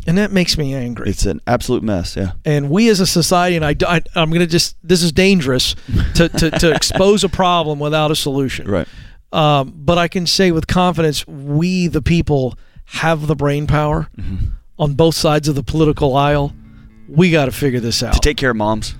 and 0.08 0.18
that 0.18 0.32
makes 0.32 0.58
me 0.58 0.74
angry. 0.74 1.08
it's 1.10 1.24
an 1.26 1.40
absolute 1.46 1.82
mess. 1.84 2.16
Yeah. 2.16 2.32
and 2.44 2.68
we 2.70 2.88
as 2.88 2.98
a 3.00 3.06
society, 3.06 3.54
and 3.56 3.64
I, 3.64 3.76
I 3.86 4.02
am 4.20 4.30
going 4.30 4.40
to 4.40 4.46
just 4.46 4.76
this 4.82 5.02
is 5.02 5.12
dangerous 5.12 5.76
to, 6.16 6.28
to, 6.28 6.50
to 6.50 6.70
expose 6.74 7.22
a 7.22 7.28
problem 7.28 7.78
without 7.78 8.10
a 8.10 8.16
solution. 8.16 8.68
Right. 8.68 8.88
Um, 9.32 9.72
but 9.76 9.98
I 9.98 10.08
can 10.08 10.26
say 10.26 10.50
with 10.52 10.66
confidence, 10.66 11.26
we 11.26 11.86
the 11.86 12.02
people 12.02 12.58
have 12.86 13.26
the 13.26 13.36
brain 13.36 13.66
power 13.66 14.08
Mm-hmm. 14.16 14.46
on 14.78 14.94
both 14.94 15.14
sides 15.14 15.48
of 15.48 15.54
the 15.54 15.62
political 15.62 16.16
aisle. 16.16 16.54
We 17.08 17.30
got 17.30 17.44
to 17.46 17.52
figure 17.52 17.80
this 17.80 18.02
out. 18.02 18.14
To 18.14 18.20
take 18.20 18.36
care 18.36 18.50
of 18.50 18.56
moms. 18.56 18.94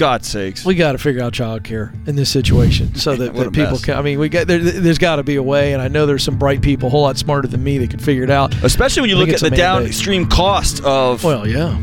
God's 0.00 0.26
sakes. 0.28 0.64
we 0.64 0.74
got 0.74 0.92
to 0.92 0.98
figure 0.98 1.22
out 1.22 1.34
childcare 1.34 1.92
in 2.08 2.16
this 2.16 2.30
situation 2.30 2.94
so 2.96 3.14
that, 3.16 3.34
that 3.34 3.52
people 3.52 3.72
mess. 3.72 3.84
can. 3.84 3.98
I 3.98 4.02
mean, 4.02 4.18
we 4.18 4.30
got 4.30 4.46
there, 4.46 4.58
there's 4.58 4.96
got 4.98 5.16
to 5.16 5.22
be 5.22 5.36
a 5.36 5.42
way, 5.42 5.74
and 5.74 5.82
I 5.82 5.88
know 5.88 6.06
there's 6.06 6.24
some 6.24 6.38
bright 6.38 6.62
people, 6.62 6.86
a 6.88 6.90
whole 6.90 7.02
lot 7.02 7.18
smarter 7.18 7.46
than 7.46 7.62
me, 7.62 7.76
that 7.78 7.90
could 7.90 8.00
figure 8.02 8.24
it 8.24 8.30
out. 8.30 8.54
Especially 8.64 9.02
when 9.02 9.10
you 9.10 9.16
look 9.16 9.28
at 9.28 9.40
the 9.40 9.50
downstream 9.50 10.26
cost 10.26 10.82
of 10.84 11.22
Well, 11.22 11.46
yeah. 11.46 11.78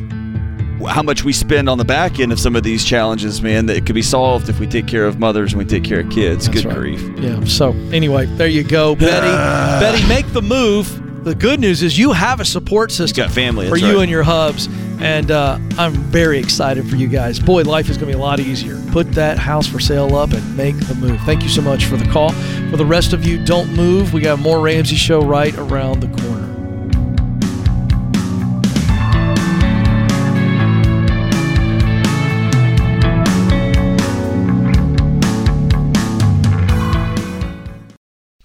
how 0.90 1.04
much 1.04 1.24
we 1.24 1.32
spend 1.32 1.70
on 1.70 1.78
the 1.78 1.86
back 1.86 2.20
end 2.20 2.32
of 2.32 2.40
some 2.40 2.56
of 2.56 2.64
these 2.64 2.84
challenges, 2.84 3.42
man, 3.42 3.68
that 3.68 3.86
could 3.86 3.96
be 3.96 4.02
solved 4.02 4.50
if 4.50 4.60
we 4.60 4.66
take 4.66 4.88
care 4.88 5.06
of 5.06 5.20
mothers 5.20 5.54
and 5.54 5.60
we 5.60 5.66
take 5.66 5.84
care 5.84 6.00
of 6.00 6.10
kids. 6.10 6.48
That's 6.48 6.64
Good 6.64 6.66
right. 6.66 6.76
grief. 6.76 7.20
Yeah. 7.20 7.44
So 7.46 7.70
anyway, 7.92 8.26
there 8.26 8.48
you 8.48 8.64
go, 8.64 8.96
Betty. 8.96 9.28
Betty, 9.80 10.08
make 10.08 10.26
the 10.34 10.42
move. 10.42 11.07
The 11.28 11.36
good 11.36 11.60
news 11.60 11.84
is 11.84 12.00
you 12.00 12.14
have 12.14 12.40
a 12.40 12.46
support 12.46 12.90
system 12.90 13.26
got 13.26 13.36
family, 13.36 13.68
for 13.68 13.76
you 13.76 13.96
right. 13.96 14.04
and 14.04 14.10
your 14.10 14.24
hubs, 14.24 14.70
and 15.02 15.30
uh, 15.30 15.60
I'm 15.78 15.92
very 15.92 16.40
excited 16.40 16.90
for 16.90 16.96
you 16.96 17.10
guys. 17.10 17.38
Boy, 17.38 17.64
life 17.64 17.90
is 17.90 17.98
going 17.98 18.10
to 18.10 18.18
be 18.18 18.22
a 18.22 18.24
lot 18.24 18.40
easier. 18.40 18.82
Put 18.94 19.12
that 19.12 19.38
house 19.38 19.68
for 19.68 19.82
sale 19.82 20.16
up 20.16 20.32
and 20.32 20.56
make 20.56 20.80
the 20.88 20.96
move. 20.96 21.20
Thank 21.26 21.44
you 21.44 21.50
so 21.50 21.62
much 21.62 21.84
for 21.84 21.98
the 21.98 22.06
call. 22.06 22.32
For 22.72 22.78
the 22.78 22.86
rest 22.86 23.12
of 23.12 23.28
you, 23.28 23.44
don't 23.44 23.70
move. 23.74 24.14
We 24.14 24.22
got 24.22 24.40
more 24.40 24.62
Ramsey 24.62 24.96
Show 24.96 25.20
right 25.20 25.54
around 25.58 26.00
the 26.00 26.08
corner. 26.22 26.57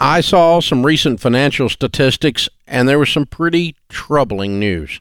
I 0.05 0.21
saw 0.21 0.59
some 0.59 0.85
recent 0.85 1.21
financial 1.21 1.69
statistics, 1.69 2.49
and 2.67 2.89
there 2.89 2.99
was 2.99 3.09
some 3.09 3.25
pretty 3.25 3.77
troubling 3.89 4.59
news. 4.59 5.01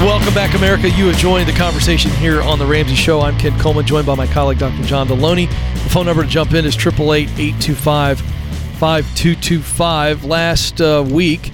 Welcome 0.00 0.34
back, 0.34 0.54
America. 0.54 0.90
You 0.90 1.06
have 1.06 1.16
joined 1.16 1.48
the 1.48 1.54
conversation 1.54 2.10
here 2.12 2.42
on 2.42 2.58
The 2.58 2.66
Ramsey 2.66 2.94
Show. 2.94 3.22
I'm 3.22 3.36
Ken 3.38 3.58
Coleman, 3.58 3.86
joined 3.86 4.06
by 4.06 4.14
my 4.14 4.26
colleague, 4.26 4.58
Dr. 4.58 4.84
John 4.84 5.08
Delony. 5.08 5.48
The 5.48 5.88
phone 5.88 6.04
number 6.04 6.22
to 6.22 6.28
jump 6.28 6.52
in 6.52 6.66
is 6.66 6.76
888 6.76 7.30
825 7.30 8.20
5225. 8.20 10.24
Last 10.24 10.82
uh, 10.82 11.02
week, 11.10 11.50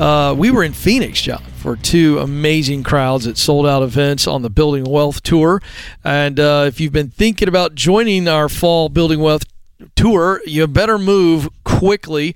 uh, 0.00 0.34
we 0.36 0.50
were 0.50 0.64
in 0.64 0.72
Phoenix, 0.72 1.22
John, 1.22 1.42
for 1.54 1.76
two 1.76 2.18
amazing 2.18 2.82
crowds 2.82 3.28
at 3.28 3.38
sold 3.38 3.64
out 3.64 3.84
events 3.84 4.26
on 4.26 4.42
the 4.42 4.50
Building 4.50 4.84
Wealth 4.84 5.22
Tour. 5.22 5.62
And 6.02 6.40
uh, 6.40 6.64
if 6.66 6.80
you've 6.80 6.92
been 6.92 7.10
thinking 7.10 7.46
about 7.46 7.76
joining 7.76 8.26
our 8.26 8.48
fall 8.48 8.88
Building 8.88 9.20
Wealth 9.20 9.44
Tour, 9.94 10.42
you 10.46 10.66
better 10.66 10.98
move 10.98 11.48
quickly. 11.62 12.34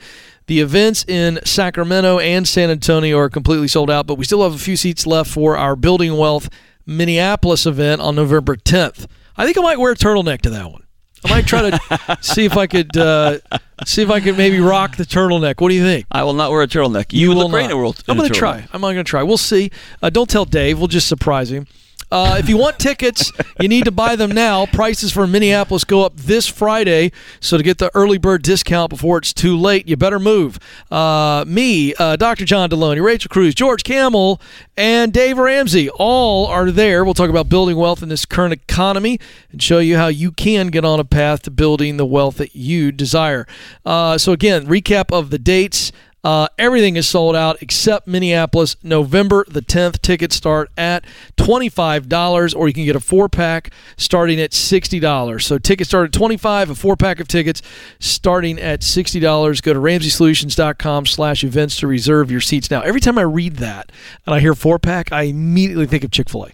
The 0.48 0.60
events 0.60 1.04
in 1.06 1.38
Sacramento 1.44 2.18
and 2.18 2.48
San 2.48 2.70
Antonio 2.70 3.18
are 3.18 3.28
completely 3.28 3.68
sold 3.68 3.90
out, 3.90 4.06
but 4.06 4.14
we 4.16 4.24
still 4.24 4.42
have 4.42 4.54
a 4.54 4.58
few 4.58 4.76
seats 4.76 5.06
left 5.06 5.30
for 5.30 5.56
our 5.58 5.76
Building 5.76 6.16
Wealth 6.16 6.48
Minneapolis 6.86 7.66
event 7.66 8.00
on 8.00 8.16
November 8.16 8.56
10th. 8.56 9.06
I 9.36 9.44
think 9.44 9.58
I 9.58 9.60
might 9.60 9.78
wear 9.78 9.92
a 9.92 9.94
turtleneck 9.94 10.40
to 10.42 10.50
that 10.50 10.72
one. 10.72 10.84
I 11.24 11.30
might 11.30 11.46
try 11.46 11.68
to 11.70 12.18
see 12.22 12.44
if 12.46 12.56
I 12.56 12.66
could 12.66 12.96
uh, 12.96 13.38
see 13.84 14.02
if 14.02 14.10
I 14.10 14.20
could 14.20 14.38
maybe 14.38 14.58
rock 14.58 14.96
the 14.96 15.04
turtleneck. 15.04 15.60
What 15.60 15.68
do 15.68 15.74
you 15.74 15.82
think? 15.82 16.06
I 16.10 16.22
will 16.24 16.32
not 16.32 16.50
wear 16.50 16.62
a 16.62 16.66
turtleneck. 16.66 17.12
You, 17.12 17.20
You 17.20 17.28
will 17.30 17.36
look 17.36 17.50
great 17.50 17.62
not. 17.64 17.70
in 17.72 17.76
a 17.76 17.78
world. 17.78 18.02
I'm 18.08 18.16
going 18.16 18.28
to 18.28 18.34
try. 18.34 18.66
I'm 18.72 18.80
not 18.80 18.92
going 18.92 19.04
to 19.04 19.04
try. 19.04 19.22
We'll 19.24 19.36
see. 19.36 19.70
Uh, 20.02 20.10
don't 20.10 20.30
tell 20.30 20.44
Dave. 20.46 20.78
We'll 20.78 20.88
just 20.88 21.08
surprise 21.08 21.50
him. 21.50 21.66
Uh, 22.10 22.36
if 22.38 22.48
you 22.48 22.56
want 22.56 22.78
tickets, 22.78 23.32
you 23.60 23.68
need 23.68 23.84
to 23.84 23.90
buy 23.90 24.16
them 24.16 24.30
now. 24.30 24.66
Prices 24.66 25.12
for 25.12 25.26
Minneapolis 25.26 25.84
go 25.84 26.04
up 26.04 26.16
this 26.16 26.46
Friday, 26.46 27.12
so 27.40 27.56
to 27.56 27.62
get 27.62 27.78
the 27.78 27.90
early 27.94 28.18
bird 28.18 28.42
discount 28.42 28.90
before 28.90 29.18
it's 29.18 29.32
too 29.32 29.56
late, 29.56 29.86
you 29.88 29.96
better 29.96 30.18
move. 30.18 30.58
Uh, 30.90 31.44
me, 31.46 31.94
uh, 31.94 32.16
Dr. 32.16 32.44
John 32.44 32.70
Delony, 32.70 33.02
Rachel 33.02 33.28
Cruz, 33.28 33.54
George 33.54 33.84
Kamel, 33.84 34.40
and 34.76 35.12
Dave 35.12 35.38
Ramsey 35.38 35.90
all 35.90 36.46
are 36.46 36.70
there. 36.70 37.04
We'll 37.04 37.14
talk 37.14 37.30
about 37.30 37.48
building 37.48 37.76
wealth 37.76 38.02
in 38.02 38.08
this 38.08 38.24
current 38.24 38.52
economy 38.52 39.18
and 39.50 39.62
show 39.62 39.78
you 39.78 39.96
how 39.96 40.08
you 40.08 40.32
can 40.32 40.68
get 40.68 40.84
on 40.84 41.00
a 41.00 41.04
path 41.04 41.42
to 41.42 41.50
building 41.50 41.96
the 41.96 42.06
wealth 42.06 42.36
that 42.38 42.54
you 42.54 42.92
desire. 42.92 43.46
Uh, 43.84 44.16
so 44.16 44.32
again, 44.32 44.66
recap 44.66 45.12
of 45.12 45.30
the 45.30 45.38
dates. 45.38 45.92
Uh, 46.24 46.48
everything 46.58 46.96
is 46.96 47.06
sold 47.06 47.36
out 47.36 47.62
except 47.62 48.08
Minneapolis. 48.08 48.76
November 48.82 49.44
the 49.48 49.62
10th. 49.62 50.02
Tickets 50.02 50.34
start 50.34 50.70
at 50.76 51.04
$25, 51.36 52.56
or 52.56 52.66
you 52.68 52.74
can 52.74 52.84
get 52.84 52.96
a 52.96 53.00
four 53.00 53.28
pack 53.28 53.70
starting 53.96 54.40
at 54.40 54.50
$60. 54.50 55.42
So 55.42 55.58
tickets 55.58 55.90
start 55.90 56.06
at 56.06 56.12
25 56.12 56.70
a 56.70 56.74
four 56.74 56.96
pack 56.96 57.20
of 57.20 57.28
tickets 57.28 57.62
starting 58.00 58.58
at 58.58 58.80
$60. 58.80 59.62
Go 59.62 59.72
to 59.72 59.78
ramseysolutions.com 59.78 61.06
slash 61.06 61.44
events 61.44 61.78
to 61.78 61.86
reserve 61.86 62.30
your 62.30 62.40
seats. 62.40 62.70
Now, 62.70 62.80
every 62.80 63.00
time 63.00 63.16
I 63.18 63.22
read 63.22 63.56
that 63.56 63.92
and 64.26 64.34
I 64.34 64.40
hear 64.40 64.54
four 64.54 64.78
pack, 64.78 65.12
I 65.12 65.22
immediately 65.22 65.86
think 65.86 66.04
of 66.04 66.10
Chick 66.10 66.28
fil 66.28 66.44
A. 66.44 66.48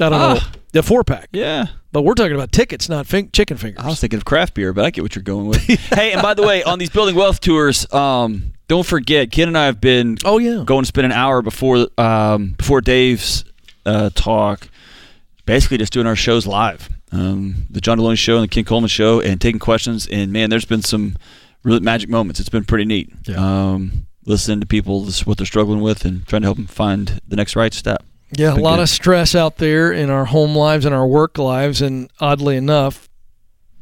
I 0.00 0.08
don't 0.08 0.12
know. 0.12 0.38
Ah. 0.40 0.52
The 0.72 0.82
four 0.82 1.02
pack. 1.02 1.28
Yeah. 1.32 1.66
But 1.90 2.02
we're 2.02 2.14
talking 2.14 2.34
about 2.34 2.52
tickets, 2.52 2.88
not 2.88 3.06
fin- 3.06 3.30
chicken 3.32 3.56
fingers. 3.56 3.82
I 3.82 3.88
was 3.88 4.00
thinking 4.00 4.18
of 4.18 4.24
craft 4.24 4.54
beer, 4.54 4.72
but 4.72 4.84
I 4.84 4.90
get 4.90 5.02
what 5.02 5.16
you're 5.16 5.22
going 5.22 5.48
with. 5.48 5.62
hey, 5.66 6.12
and 6.12 6.20
by 6.22 6.34
the 6.34 6.42
way, 6.42 6.62
on 6.62 6.78
these 6.78 6.90
building 6.90 7.16
wealth 7.16 7.40
tours, 7.40 7.90
um, 7.92 8.52
don't 8.68 8.86
forget, 8.86 9.32
Ken 9.32 9.48
and 9.48 9.58
I 9.58 9.66
have 9.66 9.80
been 9.80 10.18
oh, 10.24 10.38
yeah. 10.38 10.62
going 10.64 10.82
to 10.82 10.86
spend 10.86 11.06
an 11.06 11.12
hour 11.12 11.42
before 11.42 11.88
um, 11.96 12.50
before 12.50 12.80
Dave's 12.80 13.44
uh, 13.84 14.10
talk, 14.14 14.68
basically 15.46 15.78
just 15.78 15.92
doing 15.92 16.06
our 16.06 16.16
shows 16.16 16.46
live, 16.46 16.90
um, 17.10 17.66
the 17.70 17.80
John 17.80 17.98
Delony 17.98 18.18
show 18.18 18.36
and 18.36 18.44
the 18.44 18.48
Ken 18.48 18.64
Coleman 18.64 18.88
show, 18.88 19.20
and 19.20 19.40
taking 19.40 19.58
questions. 19.58 20.06
And 20.06 20.32
man, 20.32 20.50
there's 20.50 20.66
been 20.66 20.82
some 20.82 21.16
really 21.62 21.80
magic 21.80 22.10
moments. 22.10 22.40
It's 22.40 22.50
been 22.50 22.64
pretty 22.64 22.84
neat. 22.84 23.10
Yeah. 23.26 23.36
Um, 23.72 24.06
listening 24.26 24.60
to 24.60 24.66
people, 24.66 25.04
this, 25.04 25.26
what 25.26 25.38
they're 25.38 25.46
struggling 25.46 25.80
with, 25.80 26.04
and 26.04 26.26
trying 26.26 26.42
to 26.42 26.46
help 26.46 26.58
them 26.58 26.66
find 26.66 27.20
the 27.26 27.36
next 27.36 27.56
right 27.56 27.72
step. 27.72 28.04
Yeah, 28.36 28.52
a 28.52 28.56
lot 28.56 28.76
good. 28.76 28.82
of 28.82 28.88
stress 28.90 29.34
out 29.34 29.56
there 29.56 29.90
in 29.90 30.10
our 30.10 30.26
home 30.26 30.54
lives 30.54 30.84
and 30.84 30.94
our 30.94 31.06
work 31.06 31.38
lives. 31.38 31.80
And 31.80 32.10
oddly 32.20 32.58
enough, 32.58 33.07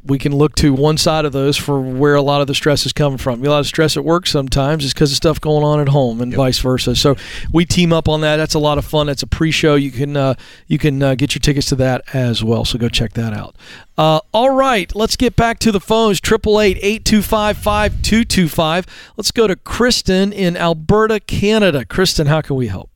we 0.07 0.19
can 0.19 0.35
look 0.35 0.55
to 0.57 0.73
one 0.73 0.97
side 0.99 1.25
of 1.25 1.33
those 1.33 1.57
for 1.57 1.81
where 1.81 2.15
a 2.15 2.23
lot 2.23 2.41
of 2.41 2.47
the 2.47 2.55
stress 2.55 2.87
is 2.87 2.93
coming 2.93 3.19
from. 3.19 3.45
A 3.45 3.49
lot 3.51 3.61
of 3.61 3.67
stress 3.67 3.97
at 3.97 4.05
work 4.05 4.27
sometimes 4.27 4.85
is 4.85 4.93
because 4.95 5.11
of 5.11 5.17
stuff 5.17 5.41
going 5.41 5.65
on 5.65 5.81
at 5.81 5.89
home 5.89 6.21
and 6.21 6.33
Yep. 6.33 6.37
vice 6.37 6.59
versa. 6.59 6.95
So 6.97 7.17
we 7.53 7.65
team 7.65 7.93
up 7.93 8.09
on 8.09 8.21
that. 8.23 8.37
That's 8.37 8.55
a 8.55 8.59
lot 8.59 8.79
of 8.79 8.85
fun. 8.85 9.07
That's 9.09 9.23
a 9.23 9.27
pre-show. 9.27 9.75
You 9.75 9.91
can 9.91 10.17
uh, 10.17 10.35
you 10.67 10.79
can 10.79 11.03
uh, 11.03 11.15
get 11.15 11.35
your 11.35 11.41
tickets 11.41 11.67
to 11.69 11.77
that 11.77 12.03
as 12.15 12.43
well. 12.45 12.65
So 12.65 12.79
go 12.79 12.89
check 12.89 13.13
that 13.15 13.33
out. 13.33 13.57
Uh, 13.99 14.21
all 14.35 14.51
right, 14.51 14.95
let's 14.95 15.17
get 15.17 15.37
back 15.37 15.59
to 15.61 15.73
the 15.73 15.81
phones. 15.81 16.21
Triple 16.21 16.61
eight 16.61 16.79
eight 16.83 17.05
two 17.05 17.23
five 17.23 17.57
five 17.57 18.03
two 18.03 18.25
two 18.25 18.49
five. 18.49 18.87
Let's 19.17 19.31
go 19.31 19.47
to 19.47 19.57
Kristen 19.57 20.33
in 20.33 20.57
Alberta, 20.57 21.21
Canada. 21.21 21.85
Kristen, 21.85 22.27
how 22.27 22.41
can 22.43 22.57
we 22.57 22.67
help? 22.69 22.91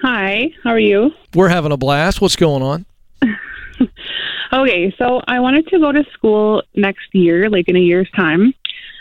Hi, 0.00 0.50
how 0.64 0.70
are 0.70 0.78
you? 0.80 1.10
We're 1.34 1.48
having 1.48 1.70
a 1.72 1.76
blast. 1.76 2.20
What's 2.20 2.34
going 2.36 2.62
on? 2.62 2.86
Okay, 4.52 4.94
so 4.98 5.22
I 5.26 5.40
wanted 5.40 5.66
to 5.68 5.78
go 5.78 5.92
to 5.92 6.04
school 6.12 6.62
next 6.74 7.06
year, 7.14 7.48
like 7.48 7.68
in 7.68 7.76
a 7.76 7.80
year's 7.80 8.10
time. 8.14 8.52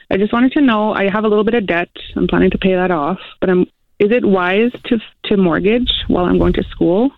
I 0.10 0.18
just 0.18 0.32
wanted 0.34 0.54
to 0.54 0.62
know. 0.62 0.94
I 0.94 1.10
have 1.10 1.24
a 1.26 1.28
little 1.28 1.44
bit 1.44 1.54
of 1.56 1.66
debt. 1.68 1.90
I'm 2.16 2.28
planning 2.28 2.52
to 2.52 2.58
pay 2.58 2.74
that 2.76 2.92
off, 2.92 3.20
but 3.40 3.50
I'm. 3.50 3.62
Is 4.00 4.12
it 4.12 4.26
wise 4.26 4.72
to 4.86 5.00
to 5.26 5.38
mortgage 5.38 5.92
while 6.08 6.26
I'm 6.26 6.40
going 6.40 6.54
to 6.54 6.64
school 6.64 7.12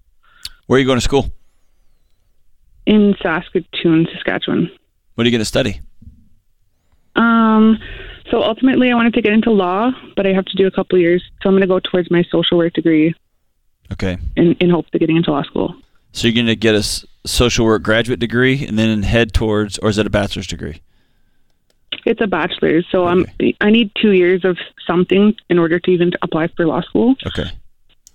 Where 0.68 0.76
are 0.78 0.80
you 0.80 0.86
going 0.86 0.98
to 0.98 1.02
school? 1.02 1.32
in 2.86 3.16
Saskatoon, 3.22 4.08
Saskatchewan? 4.14 4.70
What 5.16 5.22
are 5.24 5.30
you 5.30 5.32
going 5.32 5.40
to 5.40 5.46
study? 5.46 5.80
Um. 7.16 7.78
So 8.32 8.42
ultimately, 8.42 8.92
I 8.92 8.96
wanted 8.96 9.14
to 9.14 9.22
get 9.22 9.32
into 9.34 9.52
law, 9.52 9.92
but 10.16 10.26
I 10.26 10.34
have 10.34 10.46
to 10.46 10.56
do 10.58 10.66
a 10.66 10.72
couple 10.72 10.98
years. 10.98 11.22
So 11.42 11.50
I'm 11.50 11.54
going 11.54 11.62
to 11.62 11.68
go 11.68 11.80
towards 11.80 12.10
my 12.10 12.24
social 12.32 12.58
work 12.58 12.74
degree 12.74 13.14
Okay. 13.92 14.18
in 14.36 14.54
in 14.54 14.70
hopes 14.72 14.90
of 14.94 15.00
getting 15.00 15.18
into 15.18 15.32
law 15.32 15.44
school. 15.44 15.76
So 16.14 16.28
you're 16.28 16.34
going 16.36 16.48
to 16.48 16.56
get 16.56 16.74
a 16.76 16.80
s- 16.80 17.06
social 17.26 17.66
work 17.66 17.84
graduate 17.84 18.20
degree 18.20 18.66
and 18.66 18.78
then 18.78 19.04
head 19.04 19.34
towards, 19.34 19.78
or 19.80 19.90
is 19.90 19.98
it 19.98 20.06
a 20.06 20.10
bachelor's 20.10 20.48
degree? 20.48 20.82
It's 22.06 22.20
a 22.22 22.28
bachelor's, 22.28 22.86
so 22.92 23.06
I'm. 23.06 23.26
I 23.62 23.70
need 23.70 23.92
two 23.96 24.12
years 24.12 24.44
of 24.44 24.58
something 24.86 25.36
in 25.50 25.60
order 25.60 25.80
to 25.80 25.92
even 25.92 26.12
apply 26.22 26.48
for 26.48 26.66
law 26.66 26.82
school. 26.82 27.16
Okay. 27.26 27.50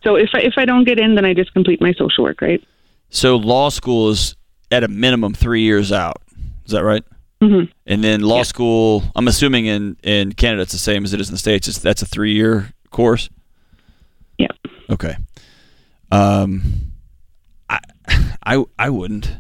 So 0.04 0.16
if 0.16 0.30
I, 0.34 0.40
if 0.40 0.54
I 0.56 0.64
don't 0.64 0.84
get 0.84 0.98
in, 0.98 1.14
then 1.14 1.24
I 1.24 1.32
just 1.34 1.52
complete 1.54 1.80
my 1.80 1.92
social 1.92 2.24
work, 2.24 2.40
right? 2.42 2.62
So 3.10 3.36
law 3.36 3.68
school 3.70 4.10
is 4.10 4.36
at 4.70 4.84
a 4.84 4.88
minimum 4.88 5.32
three 5.34 5.62
years 5.62 5.90
out. 5.90 6.20
Is 6.66 6.72
that 6.72 6.84
right? 6.84 7.02
Mm-hmm. 7.40 7.70
And 7.86 8.04
then 8.04 8.20
law 8.20 8.38
Yeah. 8.38 8.42
school, 8.42 9.04
I'm 9.16 9.26
assuming 9.28 9.66
in, 9.66 9.96
in 10.02 10.32
Canada 10.32 10.62
it's 10.62 10.72
the 10.72 10.78
same 10.78 11.04
as 11.04 11.14
it 11.14 11.20
is 11.20 11.28
in 11.28 11.34
the 11.34 11.38
States. 11.38 11.66
It's, 11.68 11.78
that's 11.78 12.02
a 12.02 12.06
three 12.06 12.34
year 12.34 12.72
course? 12.90 13.30
Yeah. 14.38 14.48
Okay. 14.90 15.16
Um, 16.10 16.62
I, 18.08 18.56
I, 18.56 18.64
I 18.78 18.90
wouldn't. 18.90 19.30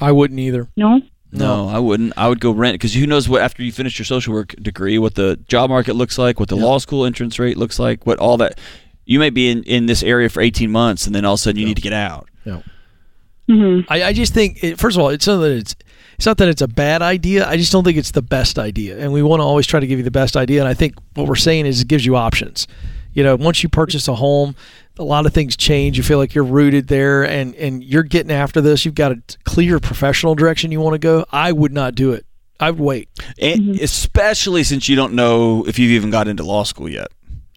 I 0.00 0.12
wouldn't 0.12 0.38
either. 0.40 0.68
No. 0.76 1.00
No, 1.32 1.68
I 1.68 1.78
wouldn't. 1.78 2.12
I 2.16 2.28
would 2.28 2.40
go 2.40 2.50
rent 2.50 2.74
because 2.74 2.92
who 2.94 3.06
knows 3.06 3.28
what 3.28 3.40
after 3.40 3.62
you 3.62 3.70
finish 3.70 3.98
your 3.98 4.06
social 4.06 4.34
work 4.34 4.54
degree, 4.60 4.98
what 4.98 5.14
the 5.14 5.36
job 5.46 5.70
market 5.70 5.94
looks 5.94 6.18
like, 6.18 6.40
what 6.40 6.48
the 6.48 6.56
Yeah. 6.56 6.64
law 6.64 6.78
school 6.78 7.04
entrance 7.04 7.38
rate 7.38 7.56
looks 7.56 7.78
like, 7.78 8.04
what 8.04 8.18
all 8.18 8.36
that. 8.38 8.58
You 9.04 9.18
may 9.20 9.30
be 9.30 9.48
in, 9.48 9.62
in 9.64 9.86
this 9.86 10.02
area 10.02 10.28
for 10.28 10.40
18 10.40 10.70
months 10.70 11.06
and 11.06 11.14
then 11.14 11.24
all 11.24 11.34
of 11.34 11.38
a 11.38 11.42
sudden 11.42 11.60
you 11.60 11.66
need 11.66 11.76
to 11.76 11.82
get 11.82 11.92
out. 11.92 12.28
Mm-hmm. 13.48 13.92
I, 13.92 14.04
I 14.04 14.12
just 14.12 14.32
think, 14.32 14.62
it, 14.62 14.78
first 14.78 14.96
of 14.96 15.02
all, 15.02 15.08
it's 15.08 15.26
not 15.26 15.38
that 15.38 15.50
it's 15.50 15.74
it's 16.16 16.26
not 16.26 16.36
that 16.38 16.48
it's 16.48 16.62
a 16.62 16.68
bad 16.68 17.02
idea. 17.02 17.48
I 17.48 17.56
just 17.56 17.72
don't 17.72 17.82
think 17.82 17.96
it's 17.96 18.10
the 18.12 18.22
best 18.22 18.58
idea, 18.58 18.98
and 18.98 19.12
we 19.12 19.22
want 19.22 19.40
to 19.40 19.44
always 19.44 19.66
try 19.66 19.80
to 19.80 19.86
give 19.86 19.98
you 19.98 20.04
the 20.04 20.10
best 20.10 20.36
idea. 20.36 20.60
And 20.60 20.68
I 20.68 20.74
think 20.74 20.94
what 21.14 21.26
we're 21.26 21.34
saying 21.34 21.66
is 21.66 21.80
it 21.80 21.88
gives 21.88 22.04
you 22.04 22.14
options. 22.14 22.66
You 23.14 23.24
know, 23.24 23.34
once 23.36 23.62
you 23.62 23.68
purchase 23.68 24.06
a 24.06 24.14
home, 24.14 24.54
a 25.00 25.04
lot 25.04 25.26
of 25.26 25.32
things 25.32 25.56
change. 25.56 25.96
You 25.96 26.02
feel 26.04 26.18
like 26.18 26.34
you're 26.34 26.44
rooted 26.44 26.86
there, 26.88 27.24
and 27.24 27.54
and 27.56 27.82
you're 27.82 28.02
getting 28.04 28.30
after 28.30 28.60
this. 28.60 28.84
You've 28.84 28.94
got 28.94 29.12
a 29.12 29.22
clear 29.44 29.80
professional 29.80 30.34
direction 30.34 30.70
you 30.70 30.80
want 30.80 30.94
to 30.94 30.98
go. 30.98 31.24
I 31.32 31.50
would 31.52 31.72
not 31.72 31.94
do 31.94 32.12
it. 32.12 32.24
I 32.60 32.70
would 32.70 32.80
wait. 32.80 33.08
And 33.40 33.80
especially 33.80 34.62
since 34.64 34.88
you 34.88 34.94
don't 34.96 35.14
know 35.14 35.64
if 35.66 35.78
you've 35.78 35.92
even 35.92 36.10
got 36.10 36.28
into 36.28 36.42
law 36.44 36.62
school 36.64 36.88
yet. 36.88 37.08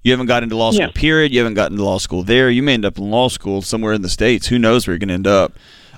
You 0.04 0.12
haven't 0.12 0.26
got 0.28 0.44
into 0.44 0.58
law 0.58 0.72
school, 0.72 0.88
Yeah. 0.88 0.92
period. 0.94 1.32
You 1.32 1.40
haven't 1.40 1.54
gotten 1.54 1.74
into 1.74 1.86
law 1.86 1.98
school 1.98 2.24
there. 2.24 2.50
You 2.50 2.62
may 2.64 2.74
end 2.74 2.84
up 2.86 2.98
in 2.98 3.10
law 3.10 3.30
school 3.30 3.62
somewhere 3.62 3.94
in 3.94 4.02
the 4.02 4.10
States. 4.10 4.48
Who 4.48 4.60
knows 4.60 4.86
where 4.86 4.94
you're 4.94 5.00
going 5.00 5.08
to 5.10 5.14
end 5.14 5.28
up. 5.28 5.54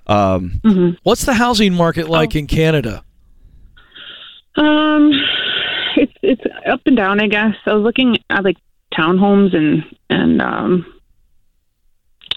Um, 0.05 0.61
Mm-hmm. 0.63 0.89
What's 1.03 1.25
the 1.25 1.33
housing 1.33 1.73
market 1.73 2.07
like 2.09 2.35
in 2.35 2.45
Canada? 2.45 3.03
Um, 4.55 5.11
it's 5.97 6.13
it's 6.21 6.41
up 6.69 6.81
and 6.85 6.95
down, 6.95 7.19
I 7.19 7.27
guess. 7.27 7.55
I 7.65 7.73
was 7.73 7.83
looking 7.83 8.17
at 8.29 8.43
like 8.43 8.57
townhomes 8.97 9.55
and 9.55 9.83
and 10.09 10.41
um, 10.41 10.85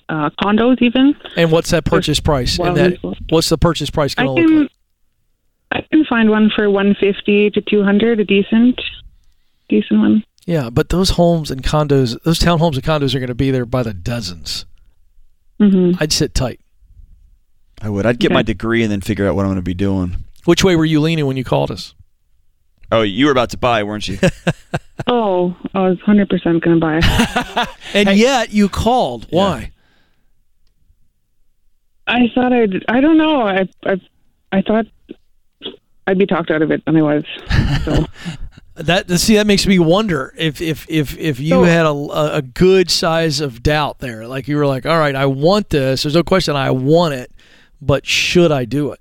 uh, 0.09 0.31
condos, 0.41 0.81
even. 0.81 1.15
And 1.37 1.51
what's 1.53 1.71
that 1.71 1.85
purchase 1.85 2.21
price? 2.21 2.59
Well, 2.59 2.77
and 2.77 2.95
that 2.95 3.17
what's 3.31 3.49
the 3.49 3.59
purchase 3.59 3.91
price 3.91 4.15
I 4.19 4.25
going 4.25 4.37
to 4.37 4.43
look 4.43 4.49
can 4.51 4.61
like? 4.63 4.71
I 5.71 5.81
can 5.91 6.05
find 6.07 6.31
one 6.31 6.51
for 6.55 6.71
one 6.71 6.95
fifty 6.99 7.51
to 7.51 7.61
two 7.61 7.83
hundred, 7.83 8.21
a 8.21 8.25
decent 8.25 8.81
decent 9.69 10.01
one. 10.01 10.25
Yeah, 10.47 10.71
but 10.71 10.89
those 10.89 11.11
homes 11.11 11.51
and 11.51 11.63
condos, 11.63 12.21
those 12.23 12.39
townhomes 12.39 12.75
and 12.75 12.83
condos 12.83 13.15
are 13.15 13.19
going 13.19 13.29
to 13.29 13.35
be 13.35 13.51
there 13.51 13.67
by 13.67 13.83
the 13.83 13.93
dozens. 13.93 14.65
Mm-hmm. 15.61 16.03
I'd 16.03 16.13
sit 16.13 16.35
tight. 16.35 16.61
I 17.83 17.91
would. 17.91 18.07
I'd 18.07 18.19
get 18.19 18.29
Okay. 18.29 18.35
my 18.35 18.43
degree 18.43 18.83
and 18.83 18.91
then 18.91 19.01
figure 19.03 19.29
out 19.29 19.35
what 19.37 19.43
I'm 19.43 19.49
going 19.49 19.57
to 19.57 19.63
be 19.63 19.75
doing. 19.75 20.25
Which 20.47 20.65
way 20.65 20.75
were 20.75 20.85
you 20.87 21.01
leaning 21.01 21.27
when 21.27 21.37
you 21.37 21.45
called 21.45 21.71
us? 21.71 21.95
Oh, 22.91 23.03
you 23.03 23.27
were 23.27 23.33
about 23.33 23.51
to 23.51 23.59
buy, 23.59 23.83
weren't 23.83 24.09
you? 24.09 24.19
Oh, 25.07 25.57
I 25.75 25.89
was 25.89 25.99
hundred 26.01 26.29
percent 26.29 26.63
going 26.63 26.81
to 26.81 26.81
buy. 26.81 27.67
And 27.95 28.19
yet 28.19 28.53
you 28.53 28.69
called. 28.69 29.27
Why? 29.31 29.71
I 32.09 32.29
thought 32.35 32.53
I'd. 32.53 32.85
I 32.89 33.01
don't 33.01 33.19
know. 33.19 33.43
I 33.43 33.69
I 33.85 34.01
I 34.53 34.63
thought 34.63 34.87
I'd 36.07 36.19
be 36.19 36.27
talked 36.27 36.51
out 36.51 36.63
of 36.63 36.71
it, 36.71 36.83
and 36.87 36.97
I 36.99 37.03
was. 37.03 37.25
So 37.85 38.07
That 38.77 39.11
see 39.19 39.35
that 39.35 39.47
makes 39.49 39.67
me 39.67 39.81
wonder 39.81 40.33
if 40.39 40.61
if 40.61 40.87
if 40.89 41.19
if 41.19 41.41
you 41.41 41.49
So- 41.51 41.65
had 41.65 41.85
a 41.85 42.37
a 42.37 42.43
good 42.43 42.91
size 42.93 43.41
of 43.41 43.61
doubt 43.63 43.99
there, 43.99 44.29
like 44.29 44.47
you 44.47 44.57
were 44.57 44.67
like, 44.67 44.87
all 44.87 44.99
right, 44.99 45.17
I 45.17 45.27
want 45.27 45.71
this. 45.71 46.05
There's 46.05 46.15
no 46.15 46.23
question 46.23 46.55
I 46.55 46.71
want 46.71 47.15
it, 47.15 47.33
but 47.83 48.07
should 48.07 48.53
I 48.53 48.65
do 48.65 48.93
it? 48.93 49.01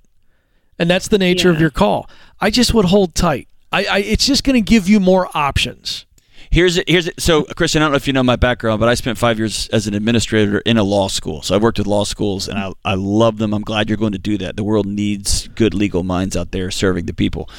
And 0.80 0.90
that's 0.90 1.08
the 1.10 1.20
nature 1.20 1.52
of 1.52 1.60
your 1.62 1.70
call. 1.70 2.10
I 2.42 2.50
just 2.50 2.74
would 2.74 2.86
hold 2.86 3.14
tight. 3.14 3.48
I, 3.72 3.86
I 3.86 3.98
it's 4.00 4.26
just 4.26 4.44
going 4.44 4.56
to 4.56 4.62
give 4.68 4.90
you 4.90 5.00
more 5.00 5.30
options. 5.36 6.07
Here's 6.52 6.78
it. 6.78 6.88
Here's 6.88 7.08
it. 7.08 7.20
So, 7.20 7.44
Kristen, 7.44 7.82
I 7.82 7.86
don't 7.86 7.92
know 7.92 7.98
if 7.98 8.08
you 8.08 8.14
know 8.14 8.24
my 8.24 8.36
background, 8.36 8.80
but 8.80 8.90
I 8.90 8.94
spent 8.94 9.18
five 9.18 9.38
years 9.38 9.68
as 9.70 9.88
an 9.88 9.94
administrator 9.94 10.60
in 10.60 10.78
a 10.78 10.84
law 10.84 11.08
school. 11.08 11.42
So 11.42 11.56
I've 11.56 11.62
worked 11.62 11.78
with 11.78 11.88
law 11.88 12.04
schools, 12.04 12.48
and 12.48 12.58
I, 12.58 12.72
I 12.86 12.96
love 12.96 13.38
them. 13.38 13.54
I'm 13.54 13.64
glad 13.64 13.90
you're 13.90 13.98
going 13.98 14.14
to 14.14 14.18
do 14.18 14.38
that. 14.40 14.56
The 14.56 14.64
world 14.64 14.86
needs 14.86 15.48
good 15.50 15.74
legal 15.74 16.04
minds 16.04 16.38
out 16.38 16.52
there 16.52 16.72
serving 16.72 17.06
the 17.06 17.14
people. 17.14 17.50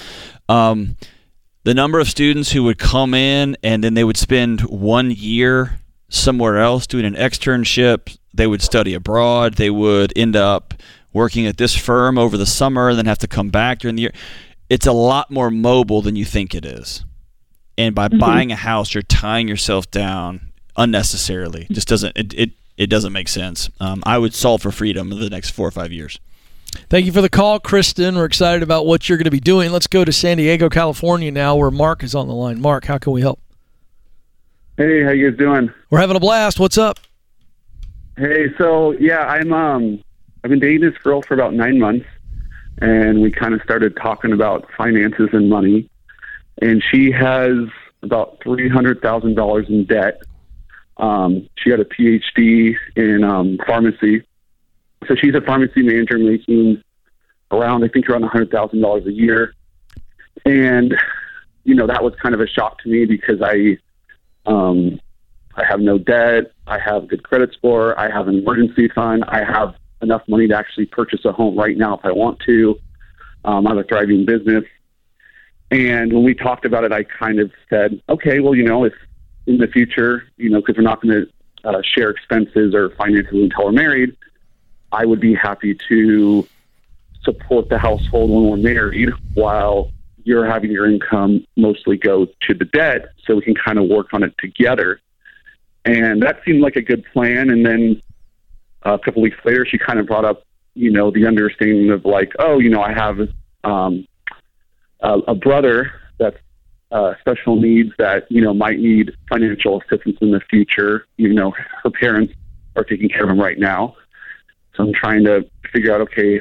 Um, 0.48 0.96
the 1.64 1.74
number 1.74 2.00
of 2.00 2.08
students 2.08 2.52
who 2.52 2.62
would 2.62 2.78
come 2.78 3.12
in 3.12 3.56
and 3.62 3.84
then 3.84 3.94
they 3.94 4.04
would 4.04 4.16
spend 4.16 4.62
one 4.62 5.10
year 5.10 5.80
somewhere 6.08 6.58
else 6.58 6.86
doing 6.86 7.04
an 7.04 7.14
externship. 7.14 8.16
They 8.32 8.46
would 8.46 8.62
study 8.62 8.94
abroad. 8.94 9.54
They 9.54 9.68
would 9.68 10.12
end 10.16 10.34
up 10.34 10.72
working 11.12 11.46
at 11.46 11.58
this 11.58 11.76
firm 11.76 12.16
over 12.16 12.36
the 12.36 12.46
summer, 12.46 12.88
and 12.88 12.98
then 12.98 13.06
have 13.06 13.18
to 13.18 13.26
come 13.26 13.50
back 13.50 13.80
during 13.80 13.96
the 13.96 14.02
year. 14.02 14.12
It's 14.70 14.86
a 14.86 14.92
lot 14.92 15.30
more 15.30 15.50
mobile 15.50 16.02
than 16.02 16.16
you 16.16 16.24
think 16.24 16.54
it 16.54 16.64
is 16.64 17.04
and 17.78 17.94
by 17.94 18.08
buying 18.08 18.52
a 18.52 18.56
house 18.56 18.92
you're 18.92 19.02
tying 19.02 19.48
yourself 19.48 19.90
down 19.90 20.52
unnecessarily 20.76 21.66
it 21.70 21.72
just 21.72 21.88
doesn't 21.88 22.14
it, 22.16 22.34
it, 22.34 22.50
it 22.76 22.86
doesn't 22.88 23.12
make 23.14 23.28
sense 23.28 23.70
um, 23.80 24.02
i 24.04 24.18
would 24.18 24.34
solve 24.34 24.60
for 24.60 24.70
freedom 24.70 25.10
in 25.10 25.18
the 25.18 25.30
next 25.30 25.50
four 25.50 25.66
or 25.66 25.72
five 25.72 25.92
years 25.92 26.20
Thank 26.90 27.06
you 27.06 27.12
for 27.12 27.22
the 27.22 27.30
call, 27.30 27.58
Kristen. 27.60 28.16
We're 28.16 28.26
excited 28.26 28.62
about 28.62 28.84
what 28.84 29.08
you're 29.08 29.16
going 29.16 29.24
to 29.24 29.30
be 29.30 29.40
doing. 29.40 29.72
Let's 29.72 29.86
go 29.86 30.04
to 30.04 30.12
San 30.12 30.36
Diego, 30.36 30.68
California 30.68 31.30
now, 31.30 31.56
where 31.56 31.70
Mark 31.70 32.02
is 32.02 32.14
on 32.14 32.28
the 32.28 32.34
line. 32.34 32.60
Mark, 32.60 32.84
how 32.84 32.98
can 32.98 33.12
we 33.14 33.22
help? 33.22 33.40
Hey, 34.76 35.02
how 35.02 35.10
you 35.10 35.30
guys 35.30 35.38
doing? 35.38 35.72
We're 35.90 35.98
having 35.98 36.16
a 36.16 36.20
blast. 36.20 36.60
What's 36.60 36.78
up? 36.78 37.00
Hey, 38.16 38.46
so 38.58 38.92
yeah, 38.92 39.20
I'm 39.20 39.52
um 39.52 40.02
I've 40.44 40.50
been 40.50 40.60
dating 40.60 40.82
this 40.82 40.96
girl 40.98 41.22
for 41.22 41.34
about 41.34 41.54
nine 41.54 41.78
months 41.78 42.06
and 42.80 43.22
we 43.22 43.30
kind 43.30 43.54
of 43.54 43.62
started 43.62 43.96
talking 43.96 44.32
about 44.32 44.68
finances 44.76 45.30
and 45.32 45.48
money. 45.48 45.90
And 46.60 46.82
she 46.90 47.10
has 47.12 47.54
about 48.02 48.38
three 48.42 48.68
hundred 48.68 49.00
thousand 49.00 49.34
dollars 49.34 49.66
in 49.68 49.84
debt. 49.84 50.22
Um, 50.96 51.48
she 51.56 51.70
got 51.70 51.80
a 51.80 51.84
PhD 51.84 52.74
in 52.96 53.22
um, 53.24 53.58
pharmacy, 53.66 54.24
so 55.06 55.14
she's 55.14 55.34
a 55.34 55.40
pharmacy 55.40 55.82
manager 55.82 56.18
making 56.18 56.82
around 57.50 57.84
I 57.84 57.88
think 57.88 58.08
around 58.08 58.24
a 58.24 58.28
hundred 58.28 58.50
thousand 58.50 58.80
dollars 58.80 59.06
a 59.06 59.12
year. 59.12 59.54
And 60.44 60.94
you 61.64 61.74
know 61.74 61.86
that 61.86 62.02
was 62.02 62.14
kind 62.20 62.34
of 62.34 62.40
a 62.40 62.46
shock 62.46 62.82
to 62.82 62.88
me 62.88 63.04
because 63.04 63.40
I 63.42 63.78
um, 64.46 65.00
I 65.54 65.64
have 65.68 65.80
no 65.80 65.98
debt. 65.98 66.52
I 66.66 66.78
have 66.78 67.08
good 67.08 67.22
credit 67.22 67.52
score. 67.52 67.98
I 67.98 68.10
have 68.10 68.28
an 68.28 68.38
emergency 68.38 68.88
fund. 68.94 69.24
I 69.28 69.44
have 69.44 69.74
enough 70.00 70.22
money 70.28 70.46
to 70.48 70.56
actually 70.56 70.86
purchase 70.86 71.24
a 71.24 71.32
home 71.32 71.58
right 71.58 71.76
now 71.76 71.94
if 71.94 72.04
I 72.04 72.12
want 72.12 72.40
to. 72.46 72.78
Um, 73.44 73.66
I 73.66 73.70
have 73.70 73.78
a 73.78 73.84
thriving 73.84 74.24
business. 74.24 74.64
And 75.70 76.12
when 76.12 76.24
we 76.24 76.34
talked 76.34 76.64
about 76.64 76.84
it, 76.84 76.92
I 76.92 77.02
kind 77.04 77.40
of 77.40 77.50
said, 77.68 78.00
okay, 78.08 78.40
well, 78.40 78.54
you 78.54 78.64
know, 78.64 78.84
if 78.84 78.94
in 79.46 79.58
the 79.58 79.66
future, 79.66 80.24
you 80.36 80.50
know, 80.50 80.60
because 80.60 80.76
we're 80.76 80.82
not 80.82 81.02
going 81.02 81.26
to 81.26 81.68
uh, 81.68 81.82
share 81.82 82.10
expenses 82.10 82.74
or 82.74 82.90
finances 82.90 83.32
until 83.32 83.66
we're 83.66 83.72
married, 83.72 84.16
I 84.92 85.04
would 85.04 85.20
be 85.20 85.34
happy 85.34 85.78
to 85.88 86.46
support 87.22 87.68
the 87.68 87.78
household 87.78 88.30
when 88.30 88.50
we're 88.50 88.56
married 88.56 89.10
while 89.34 89.90
you're 90.24 90.46
having 90.46 90.70
your 90.70 90.90
income 90.90 91.46
mostly 91.56 91.96
go 91.96 92.26
to 92.26 92.54
the 92.54 92.64
debt 92.66 93.06
so 93.24 93.36
we 93.36 93.42
can 93.42 93.54
kind 93.54 93.78
of 93.78 93.88
work 93.88 94.08
on 94.12 94.22
it 94.22 94.34
together. 94.38 95.00
And 95.84 96.22
that 96.22 96.40
seemed 96.44 96.60
like 96.60 96.76
a 96.76 96.82
good 96.82 97.04
plan. 97.12 97.50
And 97.50 97.64
then 97.64 98.02
a 98.82 98.98
couple 98.98 99.22
weeks 99.22 99.38
later, 99.44 99.66
she 99.66 99.78
kind 99.78 99.98
of 99.98 100.06
brought 100.06 100.24
up, 100.24 100.44
you 100.74 100.90
know, 100.90 101.10
the 101.10 101.26
understanding 101.26 101.90
of 101.90 102.04
like, 102.04 102.32
oh, 102.38 102.58
you 102.58 102.68
know, 102.68 102.82
I 102.82 102.92
have 102.92 103.20
um, 103.64 104.06
a, 105.00 105.18
a 105.28 105.34
brother 105.34 105.92
that's 106.18 106.36
uh, 106.90 107.14
special 107.20 107.56
needs 107.56 107.90
that, 107.98 108.30
you 108.30 108.40
know, 108.40 108.54
might 108.54 108.78
need 108.78 109.12
financial 109.28 109.80
assistance 109.82 110.16
in 110.20 110.30
the 110.30 110.40
future, 110.48 111.06
even 111.18 111.36
though 111.36 111.52
her 111.82 111.90
parents 111.90 112.32
are 112.76 112.84
taking 112.84 113.08
care 113.08 113.24
of 113.24 113.30
him 113.30 113.40
right 113.40 113.58
now. 113.58 113.94
So 114.74 114.84
I'm 114.84 114.92
trying 114.94 115.24
to 115.24 115.48
figure 115.72 115.94
out, 115.94 116.00
okay, 116.02 116.40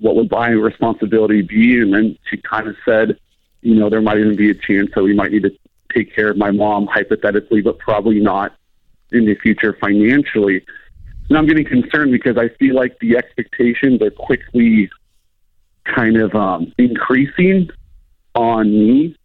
what 0.00 0.16
would 0.16 0.30
my 0.30 0.48
responsibility 0.48 1.42
be? 1.42 1.80
And 1.80 1.92
then 1.92 2.18
she 2.30 2.38
kind 2.38 2.66
of 2.66 2.76
said, 2.84 3.18
you 3.60 3.74
know, 3.74 3.90
there 3.90 4.00
might 4.00 4.18
even 4.18 4.36
be 4.36 4.50
a 4.50 4.54
chance 4.54 4.90
that 4.94 5.02
we 5.02 5.14
might 5.14 5.32
need 5.32 5.42
to 5.42 5.56
take 5.94 6.14
care 6.14 6.30
of 6.30 6.36
my 6.36 6.50
mom 6.50 6.86
hypothetically, 6.86 7.60
but 7.60 7.78
probably 7.78 8.20
not 8.20 8.54
in 9.12 9.26
the 9.26 9.34
future 9.36 9.76
financially. 9.80 10.64
And 11.28 11.36
I'm 11.36 11.46
getting 11.46 11.64
concerned 11.64 12.12
because 12.12 12.36
I 12.36 12.48
feel 12.58 12.74
like 12.74 12.98
the 13.00 13.16
expectations 13.16 14.00
are 14.02 14.10
quickly 14.10 14.90
kind 15.84 16.16
of 16.16 16.34
um, 16.34 16.72
increasing 16.78 17.70
on 18.38 18.70
me 18.70 19.16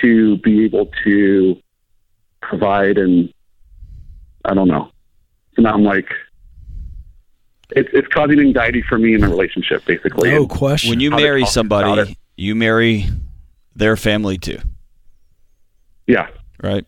to 0.00 0.36
be 0.38 0.64
able 0.64 0.90
to 1.04 1.56
provide 2.40 2.98
and 2.98 3.32
I 4.44 4.54
don't 4.54 4.68
know. 4.68 4.90
So 5.56 5.62
now 5.62 5.74
I'm 5.74 5.82
like, 5.84 6.08
it's 7.70 7.88
it's 7.92 8.08
causing 8.08 8.38
anxiety 8.40 8.82
for 8.88 8.98
me 8.98 9.14
in 9.14 9.20
the 9.20 9.28
relationship, 9.28 9.84
basically. 9.84 10.30
No 10.30 10.36
And 10.42 10.48
question. 10.48 10.90
when 10.90 11.00
you 11.00 11.10
marry 11.10 11.44
somebody 11.44 12.16
you 12.36 12.54
marry 12.54 13.06
their 13.74 13.96
family 13.96 14.38
too 14.38 14.58
yeah, 16.06 16.28
right 16.62 16.84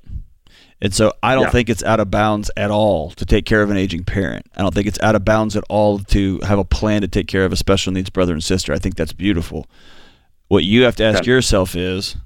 and 0.80 0.94
so 0.94 1.12
i 1.22 1.34
don't 1.34 1.44
Yeah. 1.44 1.50
think 1.50 1.68
it's 1.68 1.82
out 1.84 2.00
of 2.00 2.10
bounds 2.10 2.50
at 2.56 2.70
all 2.70 3.10
to 3.10 3.26
take 3.26 3.44
care 3.46 3.62
of 3.62 3.70
an 3.70 3.76
aging 3.76 4.04
parent 4.04 4.46
i 4.56 4.62
don't 4.62 4.72
think 4.74 4.86
it's 4.86 5.00
out 5.00 5.14
of 5.14 5.24
bounds 5.24 5.56
at 5.56 5.64
all 5.68 5.98
to 5.98 6.38
have 6.40 6.58
a 6.58 6.64
plan 6.64 7.02
to 7.02 7.08
take 7.08 7.26
care 7.28 7.44
of 7.44 7.52
a 7.52 7.56
special 7.56 7.92
needs 7.92 8.10
brother 8.10 8.32
and 8.32 8.42
sister 8.42 8.72
i 8.72 8.78
think 8.78 8.94
that's 8.96 9.12
beautiful 9.12 9.66
what 10.50 10.64
you 10.64 10.82
have 10.82 10.96
to 10.96 11.04
ask 11.04 11.24
Yeah. 11.24 11.34
yourself 11.34 11.76
is 11.76 12.16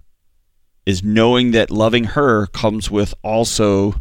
is 0.87 1.03
knowing 1.03 1.51
that 1.53 1.71
loving 1.71 2.05
her 2.05 2.47
comes 2.49 2.91
with 2.91 3.13
also 3.23 4.01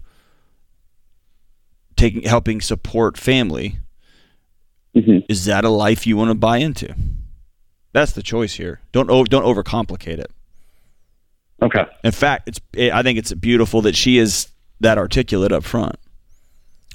taking 1.95 2.23
helping 2.23 2.61
support 2.61 3.17
family 3.17 3.77
hmm 4.95 5.19
is 5.29 5.45
that 5.45 5.63
a 5.65 5.69
life 5.69 6.05
you 6.07 6.15
want 6.17 6.29
to 6.29 6.35
buy 6.35 6.57
into 6.57 6.93
that's 7.93 8.13
the 8.13 8.23
choice 8.23 8.53
here 8.55 8.79
don't 8.91 9.09
o- 9.09 9.23
don't 9.25 9.43
overcomplicate 9.43 10.19
it 10.19 10.31
okay. 11.61 11.85
in 12.03 12.11
fact 12.11 12.47
it's 12.47 12.59
i 12.93 13.01
think 13.03 13.17
it's 13.19 13.33
beautiful 13.33 13.81
that 13.81 13.95
she 13.95 14.17
is 14.17 14.47
that 14.79 14.97
articulate 14.97 15.51
up 15.51 15.63
front 15.63 15.95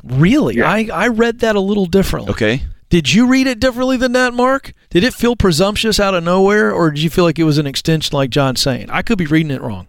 Really? 0.05 0.55
Yeah. 0.59 0.71
I, 0.71 0.89
I 0.93 1.09
read 1.09 1.41
that 1.41 1.57
a 1.57 1.61
little 1.61 1.87
differently. 1.87 2.31
okay 2.31 2.63
Did 2.91 3.13
you 3.13 3.27
read 3.27 3.47
it 3.47 3.61
differently 3.61 3.97
than 3.99 4.13
that, 4.13 4.33
Mark? 4.33 4.73
Did 4.91 5.05
it 5.05 5.13
feel 5.13 5.37
presumptuous 5.37 6.01
out 6.01 6.15
of 6.15 6.25
nowhere, 6.25 6.73
or 6.73 6.91
did 6.91 7.03
you 7.03 7.11
feel 7.11 7.25
like 7.25 7.39
it 7.39 7.45
was 7.45 7.59
an 7.59 7.67
extension 7.67 8.17
like 8.17 8.31
John's 8.31 8.61
saying? 8.63 8.89
I 8.91 9.03
could 9.03 9.19
be 9.19 9.27
reading 9.27 9.51
it 9.51 9.61
wrong. 9.61 9.87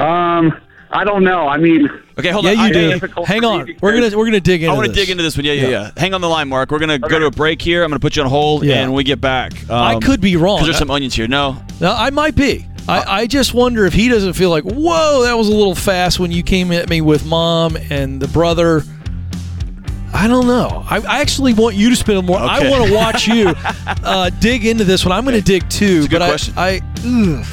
Um, 0.00 0.52
I 0.90 1.04
don't 1.04 1.24
know. 1.24 1.48
I 1.48 1.56
mean, 1.56 1.88
okay 2.18 2.30
hold 2.30 2.44
yeah, 2.44 2.52
on 2.52 2.56
you 2.58 2.64
I- 2.64 2.98
do. 2.98 3.22
Hang 3.24 3.44
on. 3.44 3.68
We're 3.80 3.92
gonna 4.00 4.16
we're 4.16 4.24
gonna 4.26 4.40
dig 4.40 4.62
into. 4.62 4.72
I 4.72 4.76
want 4.76 4.86
to 4.86 4.92
this. 4.92 5.00
dig 5.02 5.10
into 5.10 5.22
this 5.22 5.36
one. 5.36 5.44
Yeah, 5.44 5.52
yeah, 5.52 5.62
Yeah. 5.62 5.68
yeah, 5.68 5.90
Hang 5.96 6.14
on 6.14 6.20
the 6.20 6.28
line, 6.28 6.48
Mark. 6.48 6.70
We're 6.70 6.78
gonna 6.78 6.98
go 6.98 7.18
to 7.18 7.26
a 7.26 7.30
break 7.30 7.60
here. 7.60 7.82
I'm 7.82 7.90
gonna 7.90 8.00
put 8.00 8.16
you 8.16 8.22
on 8.22 8.28
hold, 8.28 8.64
Yeah. 8.64 8.76
and 8.76 8.90
when 8.90 8.96
we 8.98 9.04
get 9.04 9.20
back, 9.20 9.52
um, 9.70 9.82
I 9.82 9.98
could 10.00 10.20
be 10.20 10.36
wrong. 10.36 10.56
because 10.58 10.68
there's 10.68 10.78
some 10.78 10.90
onions 10.90 11.14
here. 11.14 11.26
No, 11.28 11.56
No, 11.80 11.92
I 11.92 12.10
might 12.10 12.36
be. 12.36 12.66
I, 12.86 13.22
I 13.22 13.26
just 13.26 13.54
wonder 13.54 13.86
if 13.86 13.94
he 13.94 14.08
doesn't 14.10 14.34
feel 14.34 14.50
like, 14.50 14.62
whoa, 14.64 15.22
that 15.22 15.38
was 15.38 15.48
a 15.48 15.54
little 15.54 15.74
fast 15.74 16.20
when 16.20 16.30
you 16.30 16.42
came 16.42 16.70
at 16.70 16.86
me 16.90 17.00
with 17.00 17.24
mom 17.24 17.78
and 17.90 18.20
the 18.20 18.28
brother. 18.28 18.82
I 20.14 20.28
don't 20.28 20.46
know. 20.46 20.84
I, 20.88 21.00
I 21.00 21.20
actually 21.20 21.54
want 21.54 21.74
you 21.74 21.90
to 21.90 21.96
spend 21.96 22.24
more. 22.24 22.38
I 22.38 22.70
want 22.70 22.86
to 22.86 22.94
watch 22.94 23.26
you 23.26 23.52
uh, 24.04 24.30
dig 24.38 24.64
into 24.64 24.84
this 24.84 25.04
one. 25.04 25.12
I'm 25.12 25.24
going 25.24 25.36
to 25.36 25.42
dig 25.42 25.68
too. 25.68 25.96
It's 25.98 26.06
a 26.06 26.08
good 26.08 26.20
but 26.20 26.28
question. 26.28 26.54
I, 26.56 26.68
I, 26.68 26.80
ugh. 27.04 27.46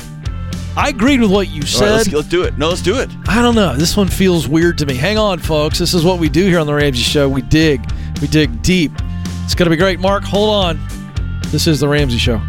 I 0.77 0.89
agreed 0.89 1.19
with 1.19 1.31
what 1.31 1.49
you 1.49 1.55
All 1.55 1.59
right, 1.61 1.67
said. 1.67 1.91
let's, 1.91 2.11
let's 2.13 2.27
do 2.29 2.43
it. 2.43 2.57
No, 2.57 2.69
let's 2.69 2.81
do 2.81 2.99
it. 2.99 3.09
I 3.27 3.41
don't 3.41 3.55
know. 3.55 3.75
This 3.75 3.97
one 3.97 4.07
feels 4.07 4.47
weird 4.47 4.77
to 4.77 4.85
me. 4.85 4.93
Hang 4.93 5.17
on, 5.17 5.39
folks. 5.39 5.79
This 5.79 5.93
is 5.93 6.05
what 6.05 6.19
we 6.19 6.29
do 6.29 6.45
here 6.45 6.59
on 6.59 6.67
the 6.67 6.73
Ramsey 6.73 7.01
Show. 7.01 7.27
We 7.27 7.41
dig. 7.41 7.81
We 8.21 8.27
dig 8.27 8.61
deep. 8.61 8.91
It's 9.43 9.55
going 9.55 9.65
to 9.65 9.69
be 9.69 9.75
great. 9.75 9.99
Mark, 9.99 10.23
hold 10.23 10.49
on. 10.49 10.79
This 11.47 11.67
is 11.67 11.79
the 11.81 11.87
Ramsey 11.89 12.19
Show. 12.19 12.39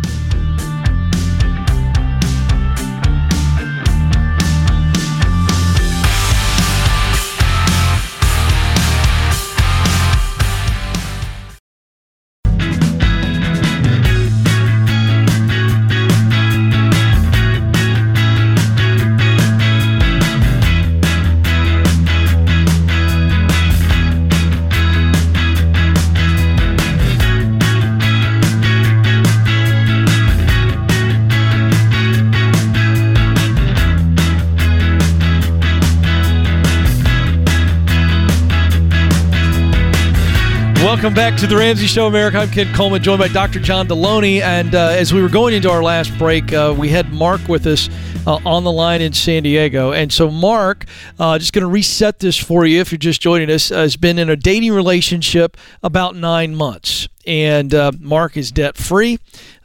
Welcome 41.03 41.17
back 41.17 41.37
to 41.41 41.49
the 41.49 41.57
Ramsey 41.57 41.89
Show, 41.89 42.07
America. 42.07 42.39
I'm 42.39 42.49
Ken 42.49 42.73
Coleman, 42.73 43.03
joined 43.03 43.19
by 43.19 43.27
Dr. 43.27 43.59
John 43.59 43.89
Delony. 43.89 44.41
And 44.41 44.73
uh, 44.73 44.91
as 44.91 45.13
we 45.13 45.21
were 45.21 45.29
going 45.29 45.53
into 45.53 45.69
our 45.69 45.83
last 45.83 46.17
break, 46.17 46.53
uh, 46.53 46.73
we 46.79 46.91
had 46.91 47.13
Mark 47.13 47.41
with 47.49 47.67
us 47.67 47.91
uh, 48.25 48.39
on 48.47 48.63
the 48.63 48.71
line 48.71 49.03
in 49.03 49.13
San 49.13 49.43
Diego. 49.43 49.91
And 49.91 50.13
so, 50.13 50.31
Mark, 50.31 50.85
uh, 51.19 51.41
just 51.41 51.53
going 51.53 51.63
to 51.63 51.69
reset 51.69 52.21
this 52.21 52.37
for 52.37 52.65
you 52.67 52.81
if 52.81 52.93
you're 52.93 53.01
just 53.01 53.21
joining 53.21 53.51
us, 53.51 53.73
uh, 53.73 53.79
has 53.79 53.97
been 53.97 54.17
in 54.17 54.31
a 54.31 54.37
dating 54.37 54.73
relationship 54.73 55.57
about 55.83 56.15
nine 56.15 56.55
months. 56.55 57.09
And 57.27 57.75
uh, 57.75 57.91
Mark 57.99 58.37
is 58.37 58.53
debt 58.53 58.77
free 58.77 59.19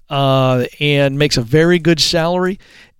and 0.10 1.20
makes 1.20 1.38
a 1.38 1.44
very 1.44 1.78
good 1.78 2.00
salary 2.00 2.58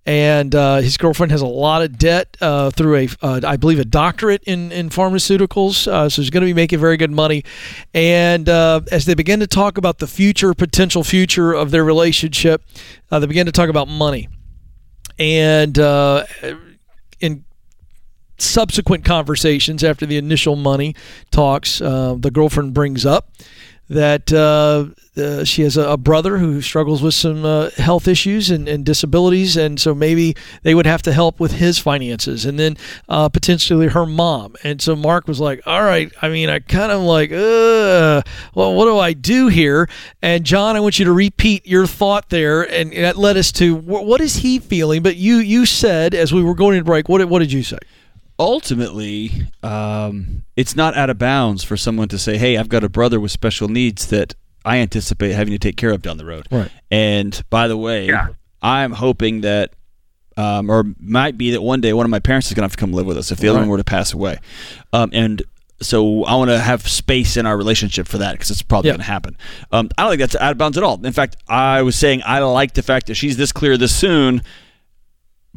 and 0.08 0.54
uh, 0.54 0.76
his 0.76 0.96
girlfriend 0.96 1.32
has 1.32 1.42
a 1.42 1.46
lot 1.46 1.82
of 1.82 1.98
debt 1.98 2.34
uh, 2.40 2.70
through 2.70 2.96
a, 2.96 3.08
uh, 3.20 3.40
I 3.46 3.58
believe, 3.58 3.78
a 3.78 3.84
doctorate 3.84 4.42
in 4.44 4.72
in 4.72 4.88
pharmaceuticals. 4.88 5.86
Uh, 5.86 6.08
so 6.08 6.22
he's 6.22 6.30
going 6.30 6.40
to 6.40 6.46
be 6.46 6.54
making 6.54 6.78
very 6.78 6.96
good 6.96 7.10
money. 7.10 7.44
And 7.92 8.48
uh, 8.48 8.80
as 8.90 9.04
they 9.04 9.12
begin 9.12 9.38
to 9.40 9.46
talk 9.46 9.76
about 9.76 9.98
the 9.98 10.06
future, 10.06 10.54
potential 10.54 11.04
future 11.04 11.52
of 11.52 11.72
their 11.72 11.84
relationship, 11.84 12.64
uh, 13.10 13.18
they 13.18 13.26
begin 13.26 13.44
to 13.44 13.52
talk 13.52 13.68
about 13.68 13.86
money. 13.86 14.30
And 15.18 15.76
in 17.20 17.44
subsequent 18.38 19.04
conversations 19.04 19.84
after 19.84 20.06
the 20.06 20.16
initial 20.16 20.56
money 20.56 20.94
talks, 21.30 21.80
the 21.80 22.30
girlfriend 22.32 22.72
brings 22.72 23.04
up 23.04 23.30
that 23.88 24.32
uh, 24.32 24.86
uh, 25.16 25.44
she 25.44 25.62
has 25.62 25.76
a, 25.76 25.82
a, 25.88 25.96
brother 25.96 26.38
who 26.38 26.60
struggles 26.60 27.02
with 27.02 27.14
some 27.14 27.44
uh, 27.44 27.70
health 27.70 28.06
issues 28.06 28.50
and, 28.50 28.68
and, 28.68 28.84
disabilities, 28.84 29.56
and 29.56 29.80
so 29.80 29.94
maybe 29.94 30.36
they 30.62 30.74
would 30.74 30.86
have 30.86 31.02
to 31.02 31.12
help 31.12 31.40
with 31.40 31.52
his 31.52 31.78
finances, 31.78 32.44
and 32.44 32.58
then 32.58 32.76
uh, 33.08 33.28
potentially 33.28 33.88
her 33.88 34.06
mom. 34.06 34.56
And 34.62 34.80
so 34.80 34.94
Mark 34.94 35.26
was 35.26 35.40
like, 35.40 35.60
"All 35.66 35.82
right, 35.82 36.12
I 36.20 36.28
mean, 36.28 36.48
I 36.50 36.58
kind 36.58 36.92
of 36.92 37.00
like, 37.00 37.30
well, 37.30 38.22
what 38.74 38.84
do 38.84 38.98
I 38.98 39.14
do 39.14 39.48
here?" 39.48 39.88
And 40.22 40.44
John, 40.44 40.76
I 40.76 40.80
want 40.80 40.98
you 40.98 41.04
to 41.06 41.12
repeat 41.12 41.66
your 41.66 41.86
thought 41.86 42.28
there, 42.28 42.62
and 42.62 42.92
that 42.92 43.16
led 43.16 43.36
us 43.36 43.50
to 43.52 43.74
what 43.74 44.20
is 44.20 44.36
he 44.36 44.58
feeling? 44.58 45.02
But 45.02 45.16
you 45.16 45.36
you 45.36 45.66
said 45.66 46.14
as 46.14 46.32
we 46.32 46.42
were 46.42 46.54
going 46.54 46.78
to 46.78 46.84
break, 46.84 47.08
what 47.08 47.26
what 47.28 47.38
did 47.40 47.52
you 47.52 47.62
say? 47.62 47.78
Ultimately, 48.38 49.32
um, 49.62 50.44
it's 50.56 50.76
not 50.76 50.96
out 50.96 51.10
of 51.10 51.18
bounds 51.18 51.64
for 51.64 51.76
someone 51.76 52.08
to 52.08 52.18
say, 52.18 52.38
"Hey, 52.38 52.56
I've 52.56 52.68
got 52.68 52.84
a 52.84 52.88
brother 52.88 53.20
with 53.20 53.30
special 53.30 53.68
needs 53.68 54.06
that 54.08 54.34
I 54.64 54.78
anticipate 54.78 55.32
having 55.32 55.52
to 55.52 55.58
take 55.58 55.76
care 55.76 55.90
of 55.90 56.02
down 56.02 56.16
the 56.16 56.24
road." 56.24 56.46
Right. 56.50 56.70
And 56.90 57.42
by 57.50 57.68
the 57.68 57.76
way, 57.76 58.06
yeah. 58.06 58.28
I'm 58.62 58.92
hoping 58.92 59.42
that, 59.42 59.72
um, 60.36 60.70
or 60.70 60.84
might 61.00 61.36
be 61.36 61.50
that 61.52 61.62
one 61.62 61.80
day 61.80 61.92
one 61.92 62.06
of 62.06 62.10
my 62.10 62.20
parents 62.20 62.48
is 62.48 62.54
going 62.54 62.62
to 62.62 62.64
have 62.64 62.76
to 62.76 62.78
come 62.78 62.92
live 62.92 63.06
with 63.06 63.18
us 63.18 63.30
if 63.30 63.38
the 63.38 63.48
other 63.48 63.58
one 63.58 63.68
were 63.68 63.78
to 63.78 63.84
pass 63.84 64.12
away, 64.12 64.38
um, 64.92 65.10
and 65.12 65.42
so 65.80 66.24
I 66.24 66.34
want 66.34 66.50
to 66.50 66.58
have 66.58 66.88
space 66.88 67.36
in 67.36 67.46
our 67.46 67.56
relationship 67.56 68.08
for 68.08 68.18
that 68.18 68.32
because 68.32 68.50
it's 68.50 68.62
probably 68.62 68.90
going 68.90 68.98
to 68.98 69.06
happen. 69.06 69.36
Um, 69.70 69.90
I 69.96 70.02
don't 70.02 70.10
think 70.10 70.20
that's 70.20 70.34
out 70.34 70.50
of 70.50 70.58
bounds 70.58 70.76
at 70.76 70.82
all. 70.82 71.04
In 71.04 71.12
fact, 71.12 71.36
I 71.48 71.82
was 71.82 71.94
saying 71.96 72.22
I 72.26 72.40
like 72.40 72.74
the 72.74 72.82
fact 72.82 73.06
that 73.06 73.14
she's 73.14 73.36
this 73.36 73.52
clear 73.52 73.76
this 73.76 73.94
soon 73.94 74.42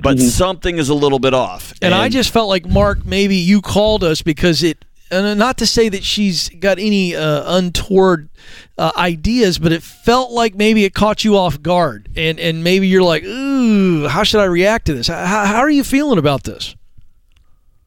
but 0.01 0.17
mm-hmm. 0.17 0.27
something 0.27 0.77
is 0.77 0.89
a 0.89 0.93
little 0.93 1.19
bit 1.19 1.33
off. 1.33 1.71
And, 1.73 1.93
and, 1.93 1.95
I 1.95 2.09
just 2.09 2.31
felt 2.31 2.49
like 2.49 2.65
Mark, 2.65 3.05
maybe 3.05 3.35
you 3.35 3.61
called 3.61 4.03
us 4.03 4.21
because 4.21 4.63
it. 4.63 4.85
And 5.09 5.37
not 5.37 5.57
to 5.57 5.67
say 5.67 5.89
that 5.89 6.05
she's 6.05 6.47
got 6.47 6.79
any 6.79 7.17
uh, 7.17 7.57
untoward 7.57 8.29
uh, 8.77 8.93
ideas, 8.95 9.59
but 9.59 9.73
it 9.73 9.83
felt 9.83 10.31
like 10.31 10.55
maybe 10.55 10.85
it 10.85 10.93
caught 10.93 11.25
you 11.25 11.35
off 11.35 11.61
guard, 11.61 12.07
and 12.15 12.39
and 12.39 12.63
maybe 12.63 12.87
you're 12.87 13.03
like, 13.03 13.25
ooh, 13.25 14.07
how 14.07 14.23
should 14.23 14.39
I 14.39 14.45
react 14.45 14.85
to 14.85 14.93
this? 14.93 15.07
How, 15.07 15.45
how 15.45 15.59
are 15.59 15.69
you 15.69 15.83
feeling 15.83 16.17
about 16.17 16.45
this? 16.45 16.77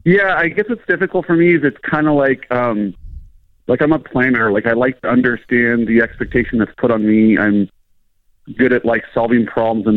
Yeah, 0.04 0.34
I 0.36 0.48
guess 0.48 0.66
it's 0.68 0.84
difficult 0.86 1.24
for 1.24 1.34
me. 1.34 1.54
Is 1.54 1.64
it's 1.64 1.78
kind 1.78 2.08
of 2.08 2.14
like 2.14 2.46
um, 2.52 2.94
like 3.66 3.80
I'm 3.80 3.92
a 3.92 3.98
planner. 3.98 4.52
Like 4.52 4.66
I 4.66 4.72
like 4.72 5.00
to 5.00 5.08
understand 5.08 5.86
the 5.88 6.02
expectation 6.02 6.58
that's 6.58 6.74
put 6.76 6.90
on 6.90 7.06
me. 7.06 7.38
I'm 7.38 7.70
good 8.56 8.72
at 8.72 8.84
like 8.84 9.04
solving 9.14 9.46
problems 9.46 9.86
and 9.86 9.96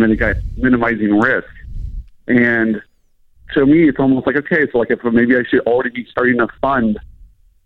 minimizing 0.57 1.19
risk. 1.19 1.49
And 2.27 2.81
to 3.53 3.65
me, 3.65 3.87
it's 3.87 3.99
almost 3.99 4.27
like 4.27 4.35
okay, 4.35 4.67
so 4.71 4.79
like 4.79 4.91
if 4.91 5.03
maybe 5.03 5.35
I 5.35 5.43
should 5.49 5.61
already 5.61 5.89
be 5.89 6.07
starting 6.11 6.39
a 6.39 6.47
fund, 6.61 6.99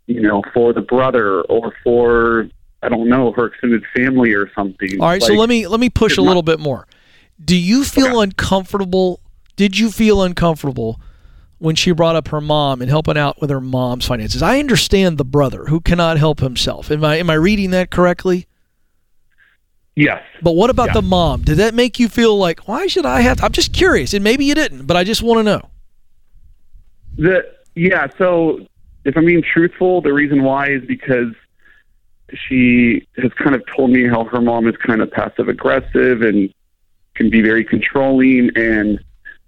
you 0.08 0.22
know, 0.22 0.44
for 0.54 0.74
the 0.74 0.82
brother 0.82 1.42
or 1.44 1.74
for 1.84 2.48
I 2.84 2.90
don't 2.90 3.10
know 3.10 3.32
her 3.34 3.48
extended 3.48 3.84
family 3.96 4.34
or 4.34 4.52
something. 4.54 5.00
All 5.00 5.08
right, 5.08 5.22
like, 5.22 5.28
so 5.28 5.34
let 5.34 5.50
me 5.50 5.68
let 5.68 5.80
me 5.80 5.90
push 5.90 6.18
a 6.18 6.22
little 6.22 6.44
bit 6.44 6.60
more. 6.60 6.88
Do 7.44 7.56
you 7.56 7.84
feel 7.84 8.08
okay. 8.08 8.24
uncomfortable? 8.24 9.20
Did 9.56 9.78
you 9.78 9.92
feel 9.92 10.22
uncomfortable 10.22 11.00
when 11.58 11.76
she 11.76 11.92
brought 11.92 12.16
up 12.16 12.30
her 12.30 12.42
mom 12.42 12.82
and 12.82 12.90
helping 12.90 13.18
out 13.18 13.42
with 13.42 13.50
her 13.50 13.62
mom's 13.62 14.06
finances? 14.06 14.42
I 14.42 14.60
understand 14.60 15.18
the 15.18 15.26
brother 15.26 15.66
who 15.66 15.80
cannot 15.80 16.18
help 16.18 16.40
himself. 16.40 16.92
Am 16.92 17.04
I 17.04 17.18
am 17.18 17.30
I 17.30 17.36
reading 17.36 17.72
that 17.72 17.90
correctly? 17.90 18.48
Yes. 20.02 20.24
But 20.42 20.54
what 20.54 20.72
about 20.72 20.94
the 20.94 21.04
mom? 21.04 21.44
Did 21.44 21.58
that 21.58 21.76
make 21.76 22.00
you 22.00 22.10
feel 22.10 22.36
like 22.36 22.68
why 22.68 22.88
should 22.88 23.06
I 23.06 23.22
have? 23.22 23.38
To? 23.38 23.46
I'm 23.46 23.52
just 23.52 23.72
curious, 23.72 24.16
and 24.16 24.24
maybe 24.24 24.46
you 24.46 24.56
didn't, 24.56 24.88
but 24.88 24.98
I 24.98 25.04
just 25.04 25.22
want 25.22 25.40
to 25.40 25.44
know. 25.44 25.70
The 27.18 27.48
yeah. 27.76 28.08
So 28.18 28.66
if 29.06 29.16
I'm 29.16 29.26
being 29.26 29.44
truthful, 29.44 30.02
the 30.02 30.12
reason 30.12 30.42
why 30.42 30.70
is 30.70 30.84
because 30.86 31.34
she 32.34 33.08
has 33.18 33.32
kind 33.34 33.54
of 33.54 33.64
told 33.68 33.92
me 33.92 34.08
how 34.08 34.24
her 34.24 34.42
mom 34.42 34.68
is 34.68 34.76
kind 34.78 35.02
of 35.02 35.12
passive 35.12 35.48
aggressive 35.48 36.24
and 36.24 36.52
can 37.14 37.30
be 37.30 37.42
very 37.42 37.64
controlling, 37.64 38.50
and 38.56 39.00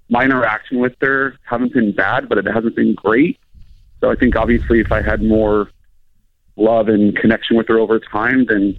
my 0.10 0.24
interaction 0.24 0.78
with 0.78 0.94
her 1.02 1.36
haven't 1.50 1.74
been 1.74 1.96
bad, 1.96 2.30
but 2.30 2.38
it 2.38 2.46
hasn't 2.46 2.76
been 2.76 2.94
great. 2.94 3.40
So 4.02 4.12
I 4.12 4.16
think 4.16 4.36
obviously 4.36 4.82
if 4.82 4.92
I 4.92 5.02
had 5.02 5.24
more 5.24 5.72
love 6.58 6.90
and 6.90 7.16
connection 7.16 7.58
with 7.58 7.68
her 7.70 7.80
over 7.80 8.00
time, 8.00 8.46
then 8.46 8.78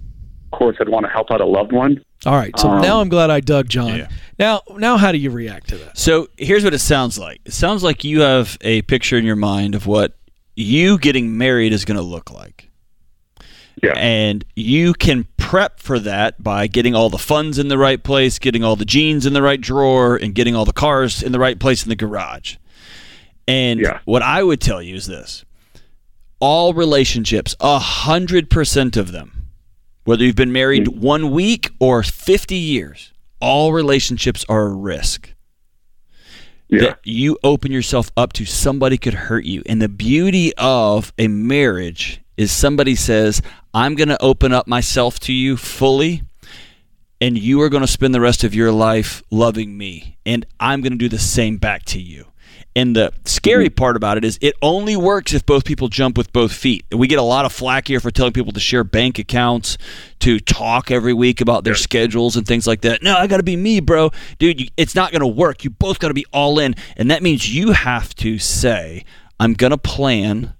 course, 0.55 0.77
I'd 0.79 0.89
want 0.89 1.05
to 1.05 1.11
help 1.11 1.31
out 1.31 1.41
a 1.41 1.45
loved 1.45 1.71
one. 1.71 2.03
All 2.25 2.35
right. 2.35 2.57
So 2.59 2.69
um, 2.69 2.81
now 2.81 3.01
I'm 3.01 3.09
glad 3.09 3.29
I 3.29 3.39
dug 3.39 3.69
John. 3.69 3.97
Yeah. 3.97 4.09
Now, 4.39 4.61
now, 4.77 4.97
how 4.97 5.11
do 5.11 5.17
you 5.17 5.29
react 5.29 5.69
to 5.69 5.77
that? 5.77 5.97
So 5.97 6.27
here's 6.37 6.63
what 6.63 6.73
it 6.73 6.79
sounds 6.79 7.19
like. 7.19 7.41
It 7.45 7.53
sounds 7.53 7.83
like 7.83 8.03
you 8.03 8.21
have 8.21 8.57
a 8.61 8.81
picture 8.83 9.17
in 9.17 9.25
your 9.25 9.35
mind 9.35 9.75
of 9.75 9.85
what 9.85 10.17
you 10.55 10.97
getting 10.97 11.37
married 11.37 11.73
is 11.73 11.85
going 11.85 11.97
to 11.97 12.03
look 12.03 12.31
like. 12.31 12.69
Yeah. 13.83 13.93
And 13.95 14.43
you 14.55 14.93
can 14.93 15.27
prep 15.37 15.79
for 15.79 15.99
that 15.99 16.41
by 16.41 16.67
getting 16.67 16.95
all 16.95 17.09
the 17.09 17.17
funds 17.17 17.59
in 17.59 17.67
the 17.67 17.77
right 17.77 18.01
place, 18.01 18.39
getting 18.39 18.63
all 18.63 18.75
the 18.75 18.85
jeans 18.85 19.25
in 19.25 19.33
the 19.33 19.41
right 19.41 19.59
drawer, 19.59 20.15
and 20.15 20.33
getting 20.33 20.55
all 20.55 20.65
the 20.65 20.73
cars 20.73 21.21
in 21.21 21.31
the 21.31 21.39
right 21.39 21.59
place 21.59 21.83
in 21.83 21.89
the 21.89 21.95
garage. 21.95 22.55
And 23.47 23.79
yeah. 23.79 23.99
what 24.05 24.23
I 24.23 24.41
would 24.41 24.61
tell 24.61 24.81
you 24.81 24.95
is 24.95 25.05
this 25.05 25.45
all 26.39 26.73
relationships, 26.73 27.55
a 27.59 27.77
hundred 27.77 28.49
percent 28.49 28.97
of 28.97 29.11
them 29.11 29.34
whether 30.05 30.23
you've 30.23 30.35
been 30.35 30.53
married 30.53 30.85
mm. 30.85 30.97
one 30.97 31.31
week 31.31 31.71
or 31.79 32.01
50 32.01 32.55
years, 32.55 33.11
all 33.41 33.73
relationships 33.73 34.45
are 34.47 34.63
a 34.63 34.73
risk. 34.73 35.33
Yeah. 36.69 36.81
That 36.81 36.99
you 37.03 37.37
open 37.43 37.71
yourself 37.71 38.11
up 38.17 38.33
to 38.33 38.45
somebody 38.45 38.97
could 38.97 39.13
hurt 39.13 39.45
you. 39.45 39.61
And 39.67 39.81
the 39.81 39.89
beauty 39.89 40.51
of 40.57 41.13
a 41.17 41.27
marriage 41.27 42.21
is 42.37 42.51
somebody 42.51 42.95
says, 42.95 43.41
I'm 43.73 43.95
going 43.95 44.09
to 44.09 44.21
open 44.21 44.51
up 44.51 44.67
myself 44.67 45.19
to 45.21 45.33
you 45.33 45.57
fully, 45.57 46.23
and 47.21 47.37
you 47.37 47.61
are 47.61 47.69
going 47.69 47.81
to 47.81 47.87
spend 47.87 48.13
the 48.13 48.21
rest 48.21 48.43
of 48.43 48.55
your 48.55 48.71
life 48.71 49.21
loving 49.29 49.77
me, 49.77 50.17
and 50.25 50.45
I'm 50.59 50.81
going 50.81 50.93
to 50.93 50.97
do 50.97 51.09
the 51.09 51.19
same 51.19 51.57
back 51.57 51.85
to 51.85 52.01
you. 52.01 52.25
And 52.77 52.93
the 52.93 53.13
scary 53.23 53.67
mm-hmm. 53.67 53.75
part 53.75 53.95
about 53.95 54.17
it 54.17 54.25
is 54.25 54.37
it 54.41 54.53
only 54.61 54.97
works 54.97 55.33
if 55.33 55.45
both 55.45 55.63
people 55.63 55.87
jump 55.87 56.17
with 56.17 56.33
both 56.33 56.51
feet. 56.51 56.85
We 56.91 57.07
get 57.07 57.19
a 57.19 57.23
lot 57.23 57.45
of 57.45 57.53
flack 57.53 57.87
here 57.87 58.01
for 58.01 58.11
telling 58.11 58.33
people 58.33 58.51
to 58.51 58.59
share 58.59 58.83
bank 58.83 59.17
accounts, 59.17 59.77
to 60.19 60.39
talk 60.39 60.91
every 60.91 61.13
week 61.13 61.39
about 61.39 61.63
their 61.63 61.75
schedules 61.75 62.35
and 62.35 62.45
things 62.45 62.67
like 62.67 62.81
that. 62.81 63.01
No, 63.01 63.15
I 63.15 63.27
got 63.27 63.37
to 63.37 63.43
be 63.43 63.55
me, 63.55 63.79
bro. 63.79 64.11
Dude, 64.39 64.59
you, 64.59 64.67
it's 64.75 64.93
not 64.93 65.11
going 65.11 65.21
to 65.21 65.27
work. 65.27 65.63
You 65.63 65.69
both 65.69 65.99
got 65.99 66.09
to 66.09 66.13
be 66.13 66.25
all 66.33 66.59
in. 66.59 66.75
And 66.97 67.09
that 67.11 67.23
means 67.23 67.53
you 67.53 67.71
have 67.71 68.13
to 68.15 68.37
say, 68.39 69.05
I'm 69.39 69.53
going 69.53 69.71
to 69.71 69.77
plan, 69.77 70.53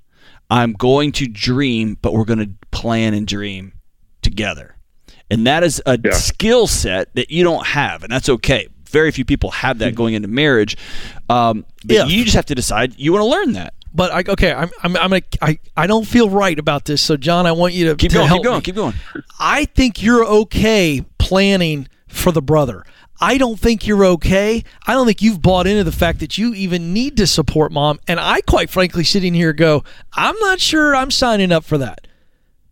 I'm 0.49 0.71
going 0.71 1.11
to 1.13 1.27
dream, 1.27 1.97
but 2.01 2.13
we're 2.13 2.25
going 2.25 2.39
to 2.39 2.51
plan 2.71 3.13
and 3.13 3.27
dream 3.27 3.73
together. 4.21 4.77
And 5.29 5.45
that 5.47 5.63
is 5.63 5.81
a 5.85 5.99
yeah. 6.01 6.11
skill 6.11 6.67
set 6.67 7.13
that 7.15 7.29
you 7.29 7.43
don't 7.43 7.65
have, 7.67 8.03
and 8.03 8.11
that's 8.11 8.29
okay 8.29 8.67
very 8.95 9.11
few 9.11 9.25
people 9.25 9.51
have 9.51 9.79
that 9.79 9.93
going 9.93 10.13
into 10.13 10.29
marriage. 10.29 10.77
Um, 11.29 11.65
but 11.83 11.93
yeah. 11.93 12.05
you 12.05 12.23
just 12.23 12.35
have 12.37 12.45
to 12.45 12.55
decide 12.55 12.97
you 12.97 13.11
want 13.11 13.23
to 13.23 13.29
learn 13.29 13.53
that. 13.53 13.73
But 13.93 14.11
I, 14.11 14.31
okay, 14.31 14.53
I'm 14.53 14.69
I'm 14.81 14.95
I'm 14.95 15.09
gonna, 15.09 15.21
I 15.41 15.59
I 15.75 15.85
don't 15.87 16.07
feel 16.07 16.29
right 16.29 16.57
about 16.57 16.85
this. 16.85 17.01
So 17.01 17.17
John, 17.17 17.45
I 17.45 17.51
want 17.51 17.73
you 17.73 17.89
to 17.89 17.95
keep 17.95 18.11
to 18.11 18.17
going, 18.17 18.29
keep 18.29 18.43
going, 18.43 18.57
me. 18.57 18.61
keep 18.61 18.75
going. 18.75 18.93
I 19.39 19.65
think 19.65 20.01
you're 20.01 20.25
okay 20.25 21.03
planning 21.17 21.89
for 22.07 22.31
the 22.31 22.41
brother. 22.41 22.85
I 23.19 23.37
don't 23.37 23.59
think 23.59 23.87
you're 23.87 24.05
okay. 24.05 24.63
I 24.85 24.93
don't 24.93 25.05
think 25.05 25.21
you've 25.21 25.41
bought 25.41 25.67
into 25.67 25.83
the 25.83 25.91
fact 25.91 26.19
that 26.19 26.37
you 26.37 26.53
even 26.53 26.93
need 26.93 27.17
to 27.17 27.27
support 27.27 27.71
mom. 27.71 27.99
And 28.07 28.19
I, 28.19 28.41
quite 28.41 28.69
frankly, 28.69 29.05
sitting 29.05 29.33
here 29.33 29.53
go, 29.53 29.83
I'm 30.13 30.37
not 30.39 30.59
sure 30.59 30.95
I'm 30.95 31.11
signing 31.11 31.51
up 31.51 31.63
for 31.63 31.77
that. 31.77 32.07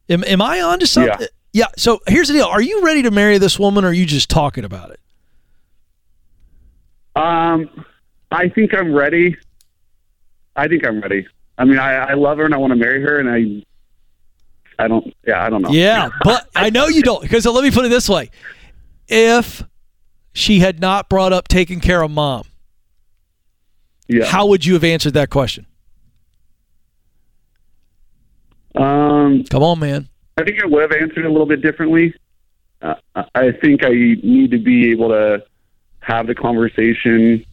Am, 0.10 0.24
am 0.26 0.42
I 0.42 0.62
on 0.62 0.80
to 0.80 0.88
something? 0.88 1.16
Yeah. 1.20 1.28
yeah. 1.54 1.68
So 1.78 2.02
here's 2.08 2.28
the 2.28 2.34
deal: 2.34 2.46
Are 2.46 2.62
you 2.62 2.84
ready 2.84 3.04
to 3.04 3.12
marry 3.12 3.38
this 3.38 3.58
woman, 3.58 3.86
or 3.86 3.90
are 3.90 3.94
you 3.94 4.06
just 4.06 4.30
talking 4.30 4.66
about 4.66 4.92
it? 4.92 5.00
Um, 7.16 7.86
I 8.32 8.50
think 8.50 8.74
I'm 8.74 8.94
ready. 8.94 9.38
I 10.56 10.68
think 10.68 10.86
I'm 10.86 11.00
ready. 11.02 11.28
I 11.58 11.66
mean, 11.66 11.78
I, 11.80 11.94
I 11.94 12.14
love 12.14 12.38
her 12.40 12.46
and 12.46 12.54
I 12.54 12.58
want 12.58 12.72
to 12.72 12.76
marry 12.76 13.02
her, 13.02 13.20
and 13.20 13.30
I 13.30 14.84
I 14.84 14.88
don't. 14.88 15.14
Yeah, 15.26 15.44
I 15.44 15.50
don't 15.50 15.62
know. 15.62 15.70
Yeah, 15.70 16.10
but 16.24 16.50
I 16.56 16.70
know 16.70 16.88
you 16.88 17.04
don't 17.04 17.22
because 17.22 17.46
let 17.46 17.64
me 17.64 17.72
put 17.72 17.86
it 17.86 17.90
this 17.90 18.10
way: 18.10 18.32
if 19.08 19.64
she 20.34 20.60
had 20.60 20.80
not 20.80 21.10
brought 21.10 21.32
up 21.34 21.48
taking 21.48 21.80
care 21.80 22.02
of 22.02 22.10
mom, 22.12 22.44
yeah. 24.08 24.26
how 24.26 24.48
would 24.48 24.66
you 24.66 24.74
have 24.74 24.84
answered 24.84 25.14
that 25.14 25.30
question? 25.30 25.68
Um, 28.76 29.44
Come 29.46 29.62
on, 29.64 29.80
man. 29.80 30.10
I 30.38 30.44
think 30.44 30.62
I 30.64 30.66
would 30.66 30.82
have 30.82 30.92
answered 30.92 31.20
it 31.20 31.26
a 31.26 31.30
little 31.30 31.46
bit 31.46 31.62
differently. 31.62 32.14
Uh, 32.82 32.96
I- 33.16 33.26
I 33.36 33.52
think 33.52 33.86
I 33.86 33.90
need 33.92 34.50
to 34.52 34.58
be 34.58 34.90
able 34.92 35.10
to 35.10 35.44
have 36.04 36.28
the 36.28 36.36
conversation 36.36 37.46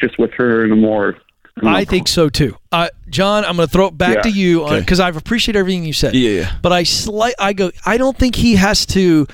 just 0.00 0.18
with 0.18 0.32
her 0.34 0.64
in 0.64 0.72
a 0.72 0.76
more. 0.76 1.16
I 1.62 1.84
think 1.84 2.08
so 2.08 2.28
too. 2.28 2.56
Uh, 2.72 2.88
John, 3.08 3.44
I'm 3.44 3.54
going 3.56 3.68
to 3.68 3.72
throw 3.72 3.86
it 3.86 3.96
back 3.96 4.16
Yeah. 4.16 4.22
to 4.22 4.30
you 4.30 4.64
Okay. 4.64 4.80
because 4.80 4.98
I've 4.98 5.16
appreciated 5.16 5.58
everything 5.58 5.84
you 5.84 5.92
said. 5.92 6.14
Yeah, 6.16 6.30
yeah. 6.30 6.52
But 6.62 6.72
I 6.72 6.82
slight, 6.82 7.34
I 7.38 7.52
go. 7.52 7.70
I 7.86 7.96
don't 7.96 8.16
think 8.18 8.34
he 8.34 8.56
has 8.56 8.84
to 8.86 9.26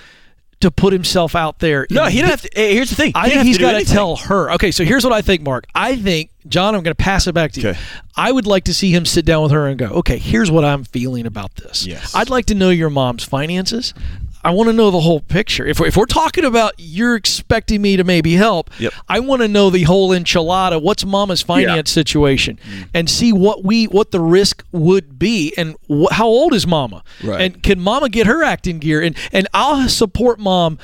to 0.60 0.70
put 0.70 0.92
himself 0.92 1.34
out 1.34 1.58
there. 1.60 1.86
No, 1.90 2.04
in 2.04 2.12
he 2.12 2.20
doesn't 2.20 2.30
have 2.42 2.50
to. 2.50 2.60
Here's 2.60 2.90
the 2.90 2.96
thing. 2.96 3.12
I 3.14 3.22
He 3.24 3.30
didn't 3.30 3.44
think 3.44 3.46
he's 3.46 3.58
got 3.58 3.78
to 3.78 3.84
tell 3.86 4.16
her. 4.16 4.50
Okay, 4.52 4.70
so 4.70 4.84
here's 4.84 5.02
what 5.04 5.14
I 5.14 5.22
think, 5.22 5.40
Mark. 5.40 5.64
I 5.74 5.96
think, 5.96 6.28
John, 6.48 6.74
I'm 6.74 6.82
going 6.82 6.94
to 6.94 7.02
pass 7.02 7.26
it 7.26 7.32
back 7.32 7.52
to 7.52 7.62
you. 7.62 7.74
I 8.14 8.30
would 8.30 8.46
like 8.46 8.64
to 8.64 8.74
see 8.74 8.90
him 8.94 9.06
sit 9.06 9.24
down 9.24 9.42
with 9.44 9.52
her 9.52 9.66
and 9.66 9.78
go, 9.78 9.86
okay, 9.86 10.18
here's 10.18 10.50
what 10.50 10.66
I'm 10.66 10.84
feeling 10.84 11.24
about 11.24 11.54
this. 11.54 11.86
Yes. 11.86 12.14
I'd 12.14 12.28
like 12.28 12.44
to 12.46 12.54
know 12.54 12.68
your 12.68 12.90
mom's 12.90 13.24
finances. 13.24 13.94
I 14.42 14.50
want 14.52 14.68
to 14.68 14.72
know 14.72 14.90
the 14.90 15.00
whole 15.00 15.20
picture. 15.20 15.66
If 15.66 15.80
we're, 15.80 15.86
if 15.88 15.96
we're 15.96 16.06
talking 16.06 16.44
about 16.44 16.72
you're 16.78 17.14
expecting 17.14 17.82
me 17.82 17.96
to 17.96 18.04
maybe 18.04 18.34
help, 18.34 18.70
Yep. 18.78 18.92
I 19.08 19.20
want 19.20 19.42
to 19.42 19.48
know 19.48 19.68
the 19.70 19.82
whole 19.82 20.10
enchilada. 20.10 20.80
What's 20.80 21.04
mama's 21.04 21.42
finance 21.42 21.90
situation, 21.90 22.58
Mm. 22.68 22.88
and 22.94 23.10
see 23.10 23.32
what 23.32 23.64
we 23.64 23.84
what 23.86 24.10
the 24.12 24.20
risk 24.20 24.64
would 24.72 25.18
be, 25.18 25.52
and 25.58 25.76
wh- 25.90 26.10
how 26.12 26.26
old 26.26 26.54
is 26.54 26.66
mama, 26.66 27.02
Right. 27.22 27.40
and 27.42 27.62
can 27.62 27.80
mama 27.80 28.08
get 28.08 28.26
her 28.26 28.42
acting 28.42 28.78
gear, 28.78 29.00
and 29.02 29.14
and 29.32 29.46
I'll 29.52 29.88
support 29.88 30.38
mom 30.38 30.78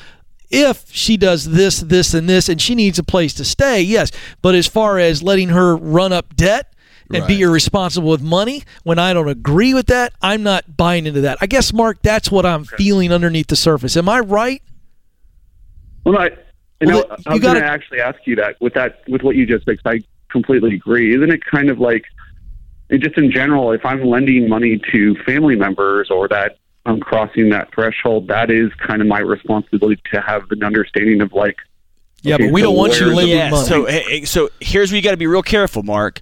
if 0.49 0.85
she 0.91 1.17
does 1.17 1.45
this, 1.51 1.79
this, 1.81 2.13
and 2.13 2.29
this, 2.29 2.47
and 2.47 2.61
she 2.61 2.73
needs 2.75 2.97
a 2.97 3.03
place 3.03 3.33
to 3.33 3.43
stay, 3.43 3.81
yes. 3.81 4.11
But 4.41 4.55
as 4.55 4.65
far 4.67 4.97
as 4.97 5.21
letting 5.21 5.49
her 5.49 5.75
run 5.75 6.13
up 6.13 6.35
debt 6.37 6.71
and 7.13 7.25
be 7.27 7.41
irresponsible 7.41 8.09
with 8.09 8.21
money, 8.21 8.63
when 8.83 8.99
I 8.99 9.13
don't 9.13 9.29
agree 9.29 9.73
with 9.73 9.87
that, 9.87 10.13
I'm 10.21 10.43
not 10.43 10.77
buying 10.77 11.05
into 11.05 11.21
that. 11.21 11.37
I 11.41 11.45
guess, 11.47 11.71
Mark, 11.73 11.99
that's 12.01 12.29
what 12.31 12.45
I'm 12.45 12.63
feeling 12.65 13.11
underneath 13.11 13.47
the 13.47 13.55
surface. 13.55 13.95
Am 13.97 14.09
I 14.09 14.19
right? 14.19 14.61
Well, 16.03 16.13
no, 16.15 16.19
I, 16.21 16.25
you 16.25 16.87
Well, 16.87 16.87
know, 16.87 16.97
you 16.97 17.03
I 17.27 17.33
was 17.33 17.41
going 17.41 17.53
gotta- 17.55 17.65
actually 17.65 17.99
ask 18.01 18.19
you 18.25 18.35
that 18.37 18.55
with 18.61 18.73
that 18.75 19.01
with 19.07 19.23
what 19.23 19.35
you 19.35 19.45
just 19.45 19.65
said. 19.65 19.81
'cause 19.83 19.93
I 19.99 20.03
completely 20.31 20.75
agree. 20.75 21.15
Isn't 21.15 21.31
it 21.31 21.43
kind 21.45 21.69
of 21.69 21.79
like, 21.79 22.03
and 22.89 23.01
just 23.01 23.17
in 23.17 23.31
general, 23.31 23.71
if 23.71 23.85
I'm 23.85 24.03
lending 24.03 24.47
money 24.47 24.79
to 24.91 25.15
family 25.25 25.55
members 25.55 26.09
or 26.09 26.27
that 26.29 26.57
I'm 26.85 26.99
crossing 26.99 27.49
that 27.49 27.73
threshold, 27.73 28.27
that 28.29 28.49
is 28.49 28.71
kind 28.75 29.01
of 29.01 29.07
my 29.07 29.19
responsibility 29.19 30.01
to 30.13 30.21
have 30.21 30.43
an 30.51 30.63
understanding 30.63 31.21
of 31.21 31.33
like. 31.33 31.57
Yeah, 32.23 32.35
okay, 32.35 32.45
but 32.45 32.53
we 32.53 32.61
so 32.61 32.67
don't 32.67 32.75
want 32.77 32.93
you 32.99 33.05
where's- 33.07 33.17
lending 33.17 33.37
Yeah. 33.37 33.49
money. 33.51 33.65
So, 33.67 33.85
hey, 33.85 34.03
hey, 34.07 34.25
so 34.25 34.49
here's 34.59 34.91
where 34.91 34.95
you 34.97 35.03
got 35.03 35.11
to 35.11 35.17
be 35.17 35.27
real 35.27 35.43
careful, 35.43 35.83
Mark. 35.83 36.21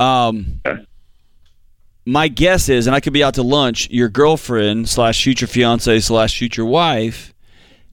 Um, 0.00 0.60
Okay. 0.66 0.82
my 2.06 2.28
guess 2.28 2.68
is, 2.68 2.86
and 2.86 2.94
I 2.96 3.00
could 3.00 3.12
be 3.12 3.22
out 3.24 3.34
to 3.34 3.42
lunch. 3.42 3.88
Your 3.90 4.08
girlfriend 4.08 4.88
slash 4.88 5.22
future 5.22 5.46
fiance 5.46 6.00
slash 6.00 6.38
future 6.38 6.64
wife 6.64 7.34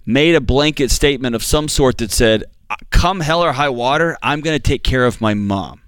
made 0.06 0.36
a 0.36 0.42
blanket 0.42 0.92
statement 0.92 1.36
of 1.36 1.44
some 1.44 1.68
sort 1.68 1.98
that 1.98 2.12
said, 2.12 2.44
"Come 2.92 3.20
hell 3.22 3.44
or 3.44 3.54
high 3.54 3.70
water, 3.70 4.18
I'm 4.22 4.42
going 4.42 4.56
to 4.56 4.62
take 4.62 4.84
care 4.84 5.06
of 5.06 5.20
my 5.22 5.34
mom." 5.34 5.82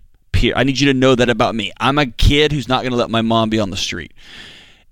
I 0.55 0.63
need 0.63 0.79
you 0.79 0.85
to 0.87 0.93
know 0.93 1.15
that 1.15 1.29
about 1.29 1.55
me. 1.55 1.71
I'm 1.79 1.97
a 1.97 2.05
kid 2.05 2.51
who's 2.51 2.67
not 2.67 2.83
going 2.83 2.91
to 2.91 2.97
let 2.97 3.09
my 3.09 3.23
mom 3.23 3.49
be 3.49 3.59
on 3.59 3.71
the 3.71 3.77
street. 3.77 4.13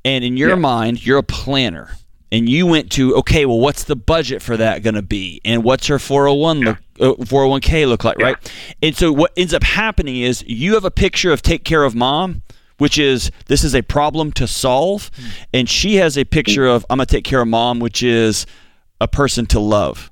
And 0.04 0.24
in 0.24 0.38
your 0.38 0.50
Yeah. 0.50 0.56
mind, 0.56 1.06
you're 1.06 1.20
a 1.20 1.24
planner. 1.24 1.92
And 2.36 2.50
you 2.50 2.68
went 2.68 2.92
to, 2.92 3.16
okay, 3.16 3.46
well, 3.46 3.62
what's 3.62 3.86
the 3.86 3.96
budget 3.96 4.42
for 4.42 4.58
that 4.58 4.84
going 4.84 4.96
to 4.96 5.02
be? 5.02 5.40
And 5.46 5.64
what's 5.64 5.88
her 5.88 5.98
401 5.98 6.60
look, 6.60 6.78
uh, 7.00 7.24
401k 7.24 7.88
look 7.88 8.04
like, 8.04 8.18
right? 8.18 8.36
And 8.84 8.94
so 8.94 9.14
what 9.14 9.32
ends 9.38 9.54
up 9.54 9.64
happening 9.64 10.18
is 10.18 10.44
you 10.46 10.74
have 10.74 10.84
a 10.84 10.92
picture 10.92 11.32
of 11.32 11.42
take 11.42 11.64
care 11.64 11.86
of 11.86 11.96
mom, 11.96 12.42
which 12.78 12.98
is 12.98 13.32
this 13.46 13.64
is 13.64 13.74
a 13.74 13.82
problem 13.82 14.34
to 14.34 14.48
solve. 14.48 15.12
And 15.54 15.70
she 15.70 15.96
has 15.96 16.18
a 16.18 16.26
picture 16.26 16.68
of 16.68 16.86
I'm 16.90 16.98
going 16.98 17.06
to 17.06 17.16
take 17.16 17.24
care 17.24 17.40
of 17.40 17.48
mom, 17.48 17.80
which 17.80 18.04
is 18.04 18.46
a 19.00 19.08
person 19.08 19.46
to 19.46 19.60
love. 19.62 20.12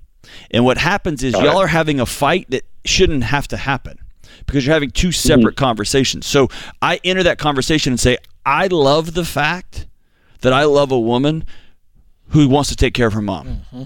And 0.49 0.63
what 0.63 0.77
happens 0.77 1.23
is 1.23 1.33
y'all 1.33 1.57
are 1.57 1.67
having 1.67 1.99
a 1.99 2.05
fight 2.05 2.49
that 2.51 2.63
shouldn't 2.85 3.25
have 3.25 3.49
to 3.49 3.57
happen 3.57 3.99
because 4.45 4.65
you're 4.65 4.73
having 4.73 4.91
two 4.91 5.11
separate 5.11 5.57
conversations. 5.57 6.25
So 6.25 6.47
I 6.81 7.01
enter 7.03 7.23
that 7.23 7.37
conversation 7.37 7.91
and 7.91 7.99
say, 7.99 8.15
I 8.45 8.67
love 8.67 9.13
the 9.13 9.25
fact 9.25 9.87
that 10.39 10.53
I 10.53 10.63
love 10.63 10.89
a 10.89 10.99
woman 10.99 11.43
who 12.33 12.49
wants 12.49 12.69
to 12.69 12.75
take 12.75 12.93
care 12.93 13.07
of 13.07 13.13
her 13.13 13.21
mom. 13.21 13.47
Mm-hmm. 13.47 13.83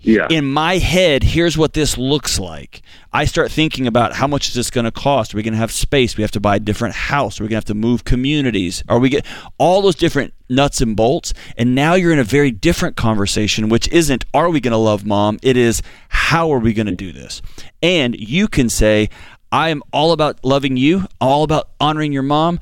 Yeah. 0.00 0.28
In 0.30 0.44
my 0.44 0.78
head, 0.78 1.24
here's 1.24 1.58
what 1.58 1.72
this 1.72 1.98
looks 1.98 2.38
like. 2.38 2.82
I 3.12 3.24
start 3.24 3.50
thinking 3.50 3.88
about 3.88 4.12
how 4.12 4.28
much 4.28 4.48
is 4.48 4.54
this 4.54 4.70
going 4.70 4.84
to 4.84 4.92
cost? 4.92 5.34
Are 5.34 5.36
we 5.36 5.42
going 5.42 5.54
to 5.54 5.58
have 5.58 5.72
space? 5.72 6.16
We 6.16 6.22
have 6.22 6.30
to 6.32 6.40
buy 6.40 6.56
a 6.56 6.60
different 6.60 6.94
house. 6.94 7.40
Are 7.40 7.44
we 7.44 7.48
going 7.48 7.60
to 7.60 7.64
have 7.64 7.64
to 7.64 7.74
move 7.74 8.04
communities? 8.04 8.84
Are 8.88 9.00
we 9.00 9.08
get 9.08 9.26
all 9.58 9.82
those 9.82 9.96
different 9.96 10.34
nuts 10.48 10.80
and 10.80 10.94
bolts? 10.94 11.34
And 11.56 11.74
now 11.74 11.94
you're 11.94 12.12
in 12.12 12.20
a 12.20 12.24
very 12.24 12.52
different 12.52 12.96
conversation, 12.96 13.68
which 13.68 13.88
isn't 13.88 14.24
are 14.32 14.50
we 14.50 14.60
going 14.60 14.72
to 14.72 14.78
love 14.78 15.04
mom? 15.04 15.38
It 15.42 15.56
is 15.56 15.82
how 16.10 16.52
are 16.52 16.60
we 16.60 16.72
going 16.72 16.86
to 16.86 16.94
do 16.94 17.10
this? 17.10 17.42
And 17.82 18.14
you 18.14 18.46
can 18.46 18.68
say, 18.68 19.08
I 19.50 19.70
am 19.70 19.82
all 19.92 20.12
about 20.12 20.44
loving 20.44 20.76
you, 20.76 21.06
all 21.20 21.42
about 21.42 21.70
honoring 21.80 22.12
your 22.12 22.22
mom. 22.22 22.60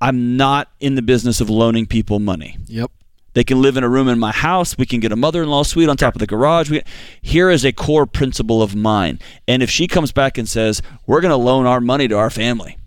I'm 0.00 0.36
not 0.36 0.68
in 0.80 0.96
the 0.96 1.02
business 1.02 1.40
of 1.40 1.48
loaning 1.48 1.86
people 1.86 2.18
money. 2.18 2.58
Yep. 2.66 2.90
They 3.34 3.44
can 3.44 3.62
live 3.62 3.76
in 3.76 3.84
a 3.84 3.88
room 3.88 4.08
in 4.08 4.18
my 4.18 4.32
house. 4.32 4.76
We 4.76 4.86
can 4.86 5.00
get 5.00 5.12
a 5.12 5.16
mother-in-law 5.16 5.64
suite 5.64 5.88
on 5.88 5.96
top 5.96 6.14
of 6.14 6.20
the 6.20 6.26
garage. 6.26 6.70
We, 6.70 6.82
here 7.22 7.50
is 7.50 7.64
a 7.64 7.72
core 7.72 8.06
principle 8.06 8.62
of 8.62 8.74
mine. 8.74 9.18
And 9.48 9.62
if 9.62 9.70
she 9.70 9.86
comes 9.88 10.12
back 10.12 10.38
and 10.38 10.48
says, 10.48 10.82
"We're 11.06 11.20
going 11.20 11.30
to 11.30 11.36
loan 11.36 11.66
our 11.66 11.80
money 11.80 12.08
to 12.08 12.16
our 12.16 12.30
family," 12.30 12.78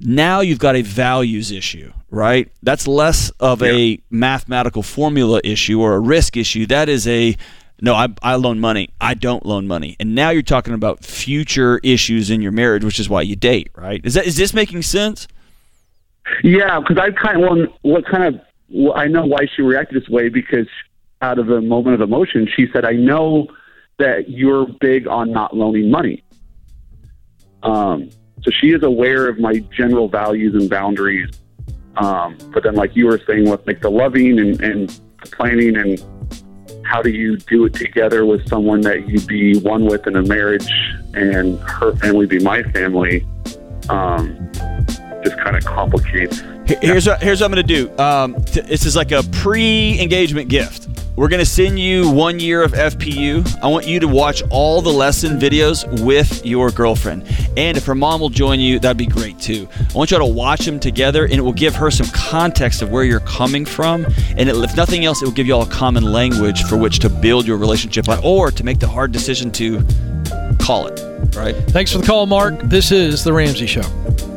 now 0.00 0.40
you've 0.40 0.58
got 0.58 0.76
a 0.76 0.82
values 0.82 1.50
issue, 1.50 1.92
right? 2.10 2.50
That's 2.62 2.86
less 2.86 3.30
of 3.40 3.62
a 3.62 3.98
mathematical 4.10 4.82
formula 4.82 5.40
issue 5.44 5.80
or 5.80 5.94
a 5.94 6.00
risk 6.00 6.36
issue. 6.36 6.66
That 6.66 6.88
is 6.88 7.06
a 7.06 7.36
no, 7.80 7.94
I, 7.94 8.08
I 8.22 8.36
loan 8.36 8.58
money. 8.58 8.88
I 9.00 9.14
don't 9.14 9.44
loan 9.44 9.66
money. 9.66 9.96
And 10.00 10.14
now 10.14 10.30
you're 10.30 10.42
talking 10.42 10.72
about 10.72 11.04
future 11.04 11.78
issues 11.82 12.30
in 12.30 12.40
your 12.40 12.52
marriage, 12.52 12.84
which 12.84 12.98
is 12.98 13.08
why 13.08 13.22
you 13.22 13.36
date, 13.36 13.70
right? 13.76 14.00
Is 14.04 14.14
that 14.14 14.26
is 14.26 14.36
this 14.36 14.54
making 14.54 14.82
sense? 14.82 15.28
Yeah, 16.42 16.80
because 16.80 16.98
I 16.98 17.10
kind 17.10 17.42
of 17.42 17.42
well, 17.42 17.66
what 17.82 18.06
kind 18.06 18.34
of 18.34 18.40
I 18.94 19.06
know 19.06 19.24
why 19.26 19.46
she 19.54 19.62
reacted 19.62 20.02
this 20.02 20.08
way 20.08 20.28
because 20.28 20.66
out 21.22 21.38
of 21.38 21.50
a 21.50 21.60
moment 21.60 21.94
of 21.94 22.00
emotion, 22.00 22.48
she 22.54 22.66
said, 22.72 22.84
"I 22.84 22.92
know 22.92 23.48
that 23.98 24.28
you're 24.28 24.66
big 24.80 25.06
on 25.06 25.30
not 25.30 25.56
loaning 25.56 25.90
money." 25.90 26.22
Um, 27.62 28.10
so 28.42 28.50
she 28.50 28.68
is 28.68 28.82
aware 28.82 29.28
of 29.28 29.38
my 29.38 29.58
general 29.76 30.08
values 30.08 30.54
and 30.54 30.68
boundaries. 30.68 31.30
Um, 31.96 32.36
but 32.52 32.62
then, 32.62 32.74
like 32.74 32.94
you 32.94 33.06
were 33.06 33.20
saying, 33.26 33.48
with 33.48 33.66
like 33.66 33.80
the 33.80 33.90
loving 33.90 34.38
and, 34.38 34.60
and 34.60 34.88
the 35.22 35.30
planning 35.30 35.76
and 35.76 36.04
how 36.84 37.02
do 37.02 37.10
you 37.10 37.36
do 37.36 37.64
it 37.64 37.74
together 37.74 38.24
with 38.24 38.46
someone 38.48 38.80
that 38.82 39.08
you'd 39.08 39.26
be 39.26 39.58
one 39.58 39.86
with 39.86 40.06
in 40.06 40.16
a 40.16 40.22
marriage 40.22 40.68
and 41.14 41.58
her 41.60 41.94
family 41.96 42.26
be 42.26 42.38
my 42.38 42.62
family, 42.64 43.26
um, 43.88 44.50
just 45.28 45.40
kind 45.42 45.56
of 45.56 45.64
complicates. 45.64 46.42
Here's 46.66 47.06
what 47.06 47.22
here's 47.22 47.40
what 47.40 47.46
I'm 47.46 47.52
going 47.52 47.66
to 47.66 47.86
do. 47.86 47.98
Um, 47.98 48.44
t- 48.44 48.60
this 48.60 48.86
is 48.86 48.96
like 48.96 49.12
a 49.12 49.22
pre-engagement 49.32 50.48
gift. 50.48 50.88
We're 51.16 51.28
going 51.28 51.40
to 51.40 51.46
send 51.46 51.78
you 51.78 52.10
one 52.10 52.38
year 52.40 52.62
of 52.62 52.72
FPU. 52.72 53.62
I 53.62 53.68
want 53.68 53.86
you 53.86 53.98
to 54.00 54.08
watch 54.08 54.42
all 54.50 54.82
the 54.82 54.92
lesson 54.92 55.38
videos 55.38 56.04
with 56.04 56.44
your 56.44 56.70
girlfriend, 56.70 57.24
and 57.56 57.76
if 57.78 57.86
her 57.86 57.94
mom 57.94 58.20
will 58.20 58.28
join 58.28 58.60
you, 58.60 58.78
that'd 58.78 58.98
be 58.98 59.06
great 59.06 59.38
too. 59.38 59.66
I 59.80 59.94
want 59.94 60.10
you 60.10 60.18
all 60.18 60.28
to 60.28 60.34
watch 60.34 60.66
them 60.66 60.78
together, 60.78 61.24
and 61.24 61.34
it 61.34 61.40
will 61.40 61.54
give 61.54 61.74
her 61.76 61.90
some 61.90 62.06
context 62.08 62.82
of 62.82 62.90
where 62.90 63.04
you're 63.04 63.20
coming 63.20 63.64
from, 63.64 64.04
and 64.36 64.48
it, 64.48 64.56
if 64.56 64.76
nothing 64.76 65.06
else, 65.06 65.22
it 65.22 65.24
will 65.24 65.32
give 65.32 65.46
you 65.46 65.54
all 65.54 65.62
a 65.62 65.70
common 65.70 66.04
language 66.04 66.64
for 66.64 66.76
which 66.76 66.98
to 66.98 67.08
build 67.08 67.46
your 67.46 67.56
relationship 67.56 68.08
on, 68.10 68.20
or 68.22 68.50
to 68.50 68.62
make 68.62 68.78
the 68.78 68.88
hard 68.88 69.10
decision 69.10 69.50
to 69.52 69.82
call 70.60 70.86
it. 70.86 71.00
Right? 71.34 71.56
Thanks 71.68 71.92
for 71.92 71.98
the 71.98 72.06
call, 72.06 72.26
Mark. 72.26 72.60
This 72.64 72.92
is 72.92 73.24
The 73.24 73.32
Ramsey 73.32 73.66
Show. 73.66 74.35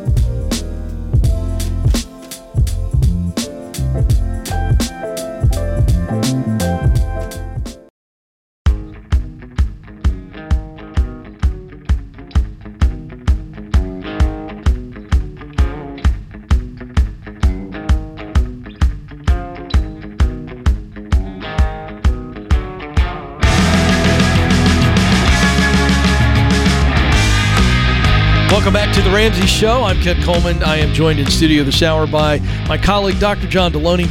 Show. 29.59 29.83
I'm 29.83 30.01
Ken 30.01 30.23
Coleman. 30.23 30.63
I 30.63 30.77
am 30.77 30.93
joined 30.93 31.19
in 31.19 31.29
studio 31.29 31.65
this 31.65 31.83
hour 31.83 32.07
by 32.07 32.39
my 32.69 32.77
colleague, 32.77 33.19
Dr. 33.19 33.45
John 33.45 33.73
Delony. 33.73 34.07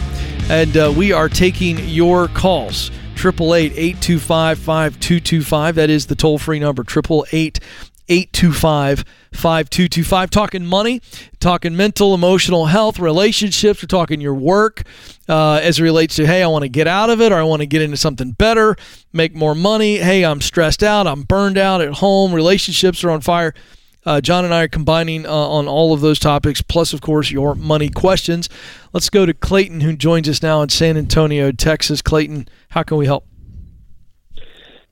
and 0.50 0.76
uh, 0.76 0.92
we 0.94 1.10
are 1.10 1.30
taking 1.30 1.78
your 1.88 2.28
calls. 2.28 2.90
888-825-5225. 3.14 5.74
That 5.74 5.88
is 5.88 6.04
the 6.04 6.14
toll-free 6.14 6.58
number. 6.58 6.82
888 6.82 7.60
825 8.10 9.04
5225. 9.32 10.28
Talking 10.28 10.66
money, 10.66 11.00
talking 11.40 11.74
mental, 11.74 12.12
emotional 12.12 12.66
health, 12.66 12.98
relationships. 12.98 13.82
We're 13.82 13.86
talking 13.86 14.20
your 14.20 14.34
work 14.34 14.82
uh, 15.30 15.60
as 15.62 15.78
it 15.78 15.82
relates 15.82 16.16
to, 16.16 16.26
hey, 16.26 16.42
I 16.42 16.46
want 16.48 16.64
to 16.64 16.68
get 16.68 16.86
out 16.86 17.08
of 17.08 17.22
it 17.22 17.32
or 17.32 17.36
I 17.36 17.42
want 17.42 17.62
to 17.62 17.66
get 17.66 17.80
into 17.80 17.96
something 17.96 18.32
better, 18.32 18.76
make 19.14 19.34
more 19.34 19.54
money. 19.54 19.96
Hey, 19.96 20.26
I'm 20.26 20.42
stressed 20.42 20.82
out. 20.82 21.06
I'm 21.06 21.22
burned 21.22 21.56
out 21.56 21.80
at 21.80 21.94
home. 21.94 22.34
Relationships 22.34 23.02
are 23.02 23.08
on 23.08 23.22
fire. 23.22 23.54
Uh, 24.06 24.20
John 24.20 24.44
and 24.44 24.54
I 24.54 24.62
are 24.62 24.68
combining 24.68 25.26
uh, 25.26 25.32
on 25.32 25.68
all 25.68 25.92
of 25.92 26.00
those 26.00 26.18
topics, 26.18 26.62
plus, 26.62 26.92
of 26.92 27.00
course, 27.00 27.30
your 27.30 27.54
money 27.54 27.88
questions. 27.88 28.48
Let's 28.92 29.10
go 29.10 29.26
to 29.26 29.34
Clayton, 29.34 29.80
who 29.80 29.96
joins 29.96 30.28
us 30.28 30.42
now 30.42 30.62
in 30.62 30.68
San 30.68 30.96
Antonio, 30.96 31.52
Texas. 31.52 32.00
Clayton, 32.00 32.48
how 32.70 32.82
can 32.82 32.96
we 32.96 33.06
help? 33.06 33.26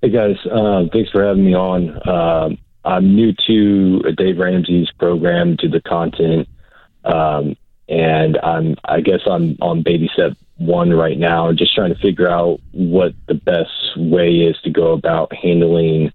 Hey, 0.03 0.11
guys. 0.11 0.37
Uh, 0.51 0.85
thanks 0.92 1.11
for 1.11 1.25
having 1.25 1.45
me 1.45 1.55
on. 1.55 2.09
Um, 2.09 2.59
I'm 2.85 3.14
new 3.14 3.33
to 3.47 4.12
Dave 4.12 4.38
Ramsey's 4.38 4.90
program, 4.99 5.57
to 5.59 5.69
the 5.69 5.81
content, 5.81 6.49
um, 7.05 7.57
and 7.88 8.38
I'm 8.38 8.77
I 8.85 9.01
guess 9.01 9.21
I'm 9.27 9.57
on 9.61 9.83
baby 9.83 10.09
step 10.12 10.37
one 10.59 10.90
right 10.90 11.19
now, 11.19 11.53
just 11.53 11.75
trying 11.75 11.92
to 11.95 12.01
figure 12.01 12.29
out 12.29 12.61
what 12.73 13.14
the 13.27 13.35
best 13.35 13.97
way 13.97 14.31
is 14.31 14.57
to 14.62 14.71
go 14.71 14.92
about 14.92 15.33
handling 15.35 16.12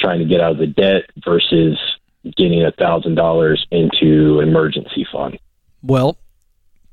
trying 0.00 0.18
to 0.18 0.24
get 0.24 0.40
out 0.40 0.52
of 0.52 0.58
the 0.58 0.66
debt 0.66 1.02
versus 1.24 1.78
getting 2.36 2.64
a 2.64 2.72
thousand 2.72 3.14
dollars 3.14 3.66
into 3.70 4.40
emergency 4.40 5.06
fund. 5.10 5.38
Well, 5.82 6.18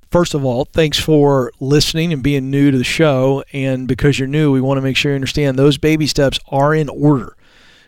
first 0.09 0.33
of 0.33 0.45
all, 0.45 0.65
thanks 0.65 0.99
for 0.99 1.51
listening 1.59 2.13
and 2.13 2.23
being 2.23 2.49
new 2.49 2.71
to 2.71 2.77
the 2.77 2.83
show. 2.83 3.43
And 3.51 3.87
because 3.87 4.17
you're 4.17 4.27
new, 4.27 4.51
we 4.51 4.61
want 4.61 4.77
to 4.77 4.81
make 4.81 4.95
sure 4.95 5.11
you 5.11 5.15
understand 5.15 5.57
those 5.57 5.77
baby 5.77 6.07
steps 6.07 6.39
are 6.49 6.73
in 6.73 6.89
order. 6.89 7.35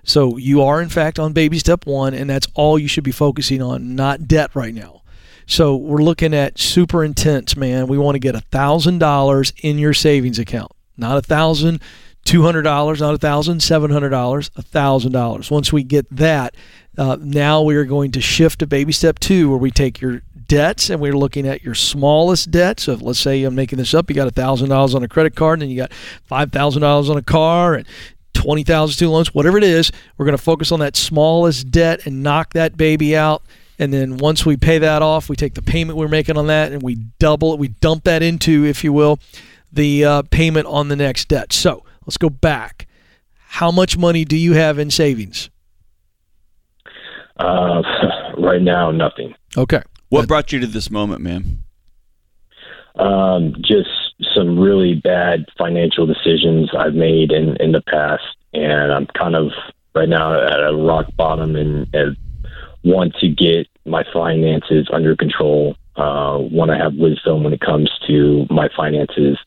So 0.03 0.37
you 0.37 0.61
are, 0.63 0.81
in 0.81 0.89
fact, 0.89 1.19
on 1.19 1.33
baby 1.33 1.59
step 1.59 1.85
one, 1.85 2.13
and 2.13 2.29
that's 2.29 2.47
all 2.55 2.79
you 2.79 2.87
should 2.87 3.03
be 3.03 3.11
focusing 3.11 3.61
on, 3.61 3.95
not 3.95 4.27
debt 4.27 4.55
right 4.55 4.73
now. 4.73 5.01
So 5.45 5.75
we're 5.75 6.03
looking 6.03 6.33
at 6.33 6.59
super 6.59 7.03
intense, 7.03 7.55
man. 7.55 7.87
We 7.87 7.97
want 7.97 8.15
to 8.15 8.19
get 8.19 8.35
a 8.35 8.41
thousand 8.41 8.99
dollars 8.99 9.51
in 9.61 9.77
your 9.77 9.93
savings 9.93 10.39
account, 10.39 10.71
not 10.95 11.17
a 11.17 11.21
thousand 11.21 11.81
two 12.29 12.43
hundred 12.43 12.61
dollars, 12.61 13.01
not 13.01 13.15
a 13.15 13.17
thousand 13.17 13.59
seven 13.63 13.89
hundred 13.89 14.09
dollars, 14.09 14.51
a 14.55 14.61
thousand 14.61 15.11
dollars. 15.11 15.49
Once 15.49 15.73
we 15.73 15.81
get 15.81 16.07
that, 16.15 16.55
uh, 16.95 17.17
now 17.19 17.63
we 17.63 17.75
are 17.75 17.85
going 17.85 18.11
to 18.11 18.21
shift 18.21 18.59
to 18.59 18.67
baby 18.67 18.91
step 18.91 19.17
two, 19.17 19.49
where 19.49 19.57
we 19.57 19.71
take 19.71 19.99
your 19.99 20.21
debts 20.45 20.91
and 20.91 21.01
we're 21.01 21.17
looking 21.17 21.47
at 21.47 21.63
your 21.63 21.73
smallest 21.73 22.51
debt. 22.51 22.79
So 22.79 22.93
let's 22.93 23.19
say 23.19 23.43
I'm 23.43 23.55
making 23.55 23.79
this 23.79 23.95
up, 23.95 24.11
you 24.11 24.15
got 24.15 24.27
a 24.27 24.31
thousand 24.31 24.69
dollars 24.69 24.93
on 24.93 25.01
a 25.01 25.07
credit 25.07 25.35
card, 25.35 25.55
and 25.55 25.63
then 25.63 25.69
you 25.71 25.77
got 25.77 25.91
five 25.91 26.51
thousand 26.51 26.83
dollars 26.83 27.09
on 27.09 27.17
a 27.17 27.23
car, 27.23 27.73
and 27.73 27.87
20,000 28.35 28.93
student 28.93 29.11
loans, 29.11 29.33
whatever 29.33 29.57
it 29.57 29.63
is, 29.63 29.91
we're 30.17 30.25
going 30.25 30.37
to 30.37 30.41
focus 30.41 30.71
on 30.71 30.79
that 30.79 30.95
smallest 30.95 31.71
debt 31.71 32.05
and 32.05 32.21
knock 32.21 32.53
that 32.53 32.77
baby 32.77 33.17
out. 33.17 33.41
And 33.79 33.91
then 33.91 34.17
once 34.17 34.45
we 34.45 34.55
pay 34.55 34.77
that 34.77 35.01
off, 35.01 35.29
we 35.29 35.35
take 35.35 35.55
the 35.55 35.63
payment 35.63 35.97
we're 35.97 36.07
making 36.07 36.37
on 36.37 36.45
that 36.47 36.71
and 36.71 36.83
we 36.83 36.95
double 37.17 37.53
it, 37.53 37.59
we 37.59 37.69
dump 37.69 38.03
that 38.03 38.21
into, 38.21 38.65
if 38.65 38.83
you 38.83 38.93
will, 38.93 39.19
the 39.73 40.05
uh, 40.05 40.21
payment 40.29 40.67
on 40.67 40.89
the 40.89 40.95
next 40.95 41.27
debt. 41.27 41.51
So 41.51 41.83
let's 42.09 42.17
go 42.17 42.31
back. 42.31 42.87
How 43.49 43.69
much 43.69 43.95
money 43.95 44.25
do 44.25 44.35
you 44.35 44.53
have 44.53 44.79
in 44.79 44.89
savings? 44.89 45.51
Uh, 47.37 47.83
right 48.39 48.63
now, 48.63 48.89
nothing. 48.89 49.35
Okay. 49.55 49.83
What 50.09 50.27
brought 50.27 50.51
you 50.51 50.59
to 50.59 50.65
this 50.65 50.89
moment, 50.89 51.21
man? 51.21 51.59
Um, 52.95 53.53
just 53.61 53.89
some 54.35 54.57
really 54.57 54.95
bad 54.95 55.45
financial 55.55 56.07
decisions 56.07 56.71
I've 56.75 56.95
made 56.95 57.31
in, 57.31 57.57
in 57.57 57.73
the 57.73 57.81
past, 57.81 58.23
and 58.55 58.91
I'm 58.91 59.05
kind 59.15 59.35
of 59.35 59.51
right 59.93 60.09
now 60.09 60.33
at 60.33 60.59
a 60.59 60.75
rock 60.75 61.15
bottom 61.15 61.55
and, 61.55 61.87
and 61.93 62.17
want 62.83 63.13
to 63.17 63.27
get 63.29 63.67
my 63.85 64.03
finances 64.11 64.89
under 64.91 65.15
control. 65.15 65.75
Uh, 65.95 66.39
want 66.39 66.71
to 66.71 66.77
have 66.77 66.95
wisdom 66.95 67.43
when 67.43 67.53
it 67.53 67.59
comes 67.59 67.91
to 68.07 68.47
my 68.49 68.67
finances 68.75 69.37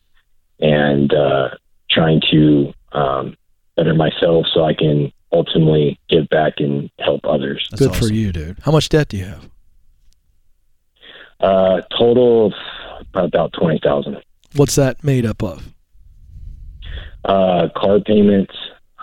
and 0.61 1.13
uh, 1.13 1.49
trying 1.93 2.21
to 2.31 2.73
um, 2.93 3.37
better 3.77 3.95
myself 3.95 4.47
so 4.53 4.65
I 4.65 4.75
can 4.75 5.13
ultimately 5.33 5.99
give 6.09 6.29
back 6.29 6.55
and 6.59 6.91
help 6.99 7.21
others. 7.25 7.67
That's 7.71 7.81
Good 7.81 7.91
awesome. 7.91 8.09
for 8.09 8.13
you, 8.13 8.33
dude. 8.33 8.59
How 8.63 8.73
much 8.73 8.89
debt 8.89 9.09
do 9.09 9.17
you 9.17 9.25
have? 9.25 9.49
Uh, 11.41 11.81
total 11.99 12.47
of 12.47 12.53
about 13.15 13.53
twenty 13.53 13.81
thousand. 13.83 14.17
What's 14.55 14.77
that 14.77 15.03
made 15.03 15.27
up 15.27 15.43
of? 15.43 15.73
Uh, 17.25 17.69
car 17.77 18.01
payments. 18.01 18.55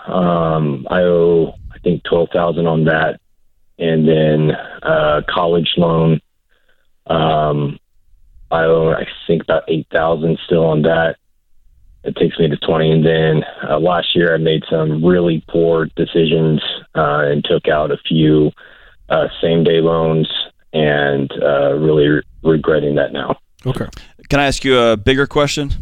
Um, 0.06 0.86
I 0.90 1.02
owe, 1.02 1.54
I 1.72 1.78
think, 1.80 2.02
twelve 2.04 2.30
thousand 2.32 2.66
on 2.66 2.84
that, 2.84 3.20
and 3.78 4.08
then 4.08 4.52
uh, 4.82 5.22
college 5.28 5.70
loan. 5.76 6.20
Um, 7.06 7.78
I 8.50 8.64
owe, 8.64 8.92
I 8.92 9.06
think, 9.26 9.42
about 9.42 9.64
eight 9.68 9.86
thousand 9.92 10.38
still 10.46 10.64
on 10.64 10.82
that. 10.82 11.16
It 12.02 12.16
takes 12.16 12.38
me 12.38 12.48
to 12.48 12.56
twenty, 12.56 12.90
and 12.90 13.04
then 13.04 13.44
uh, 13.68 13.78
last 13.78 14.16
year 14.16 14.34
I 14.34 14.38
made 14.38 14.62
some 14.70 15.04
really 15.04 15.44
poor 15.48 15.86
decisions 15.96 16.62
uh, 16.94 17.24
and 17.26 17.44
took 17.44 17.68
out 17.68 17.90
a 17.90 17.98
few 18.08 18.50
uh, 19.10 19.28
same 19.42 19.64
day 19.64 19.80
loans, 19.80 20.26
and 20.72 21.30
uh, 21.42 21.74
really 21.74 22.06
re- 22.06 22.22
regretting 22.42 22.94
that 22.94 23.12
now. 23.12 23.36
Okay. 23.66 23.86
Can 24.30 24.40
I 24.40 24.46
ask 24.46 24.64
you 24.64 24.78
a 24.78 24.96
bigger 24.96 25.26
question? 25.26 25.72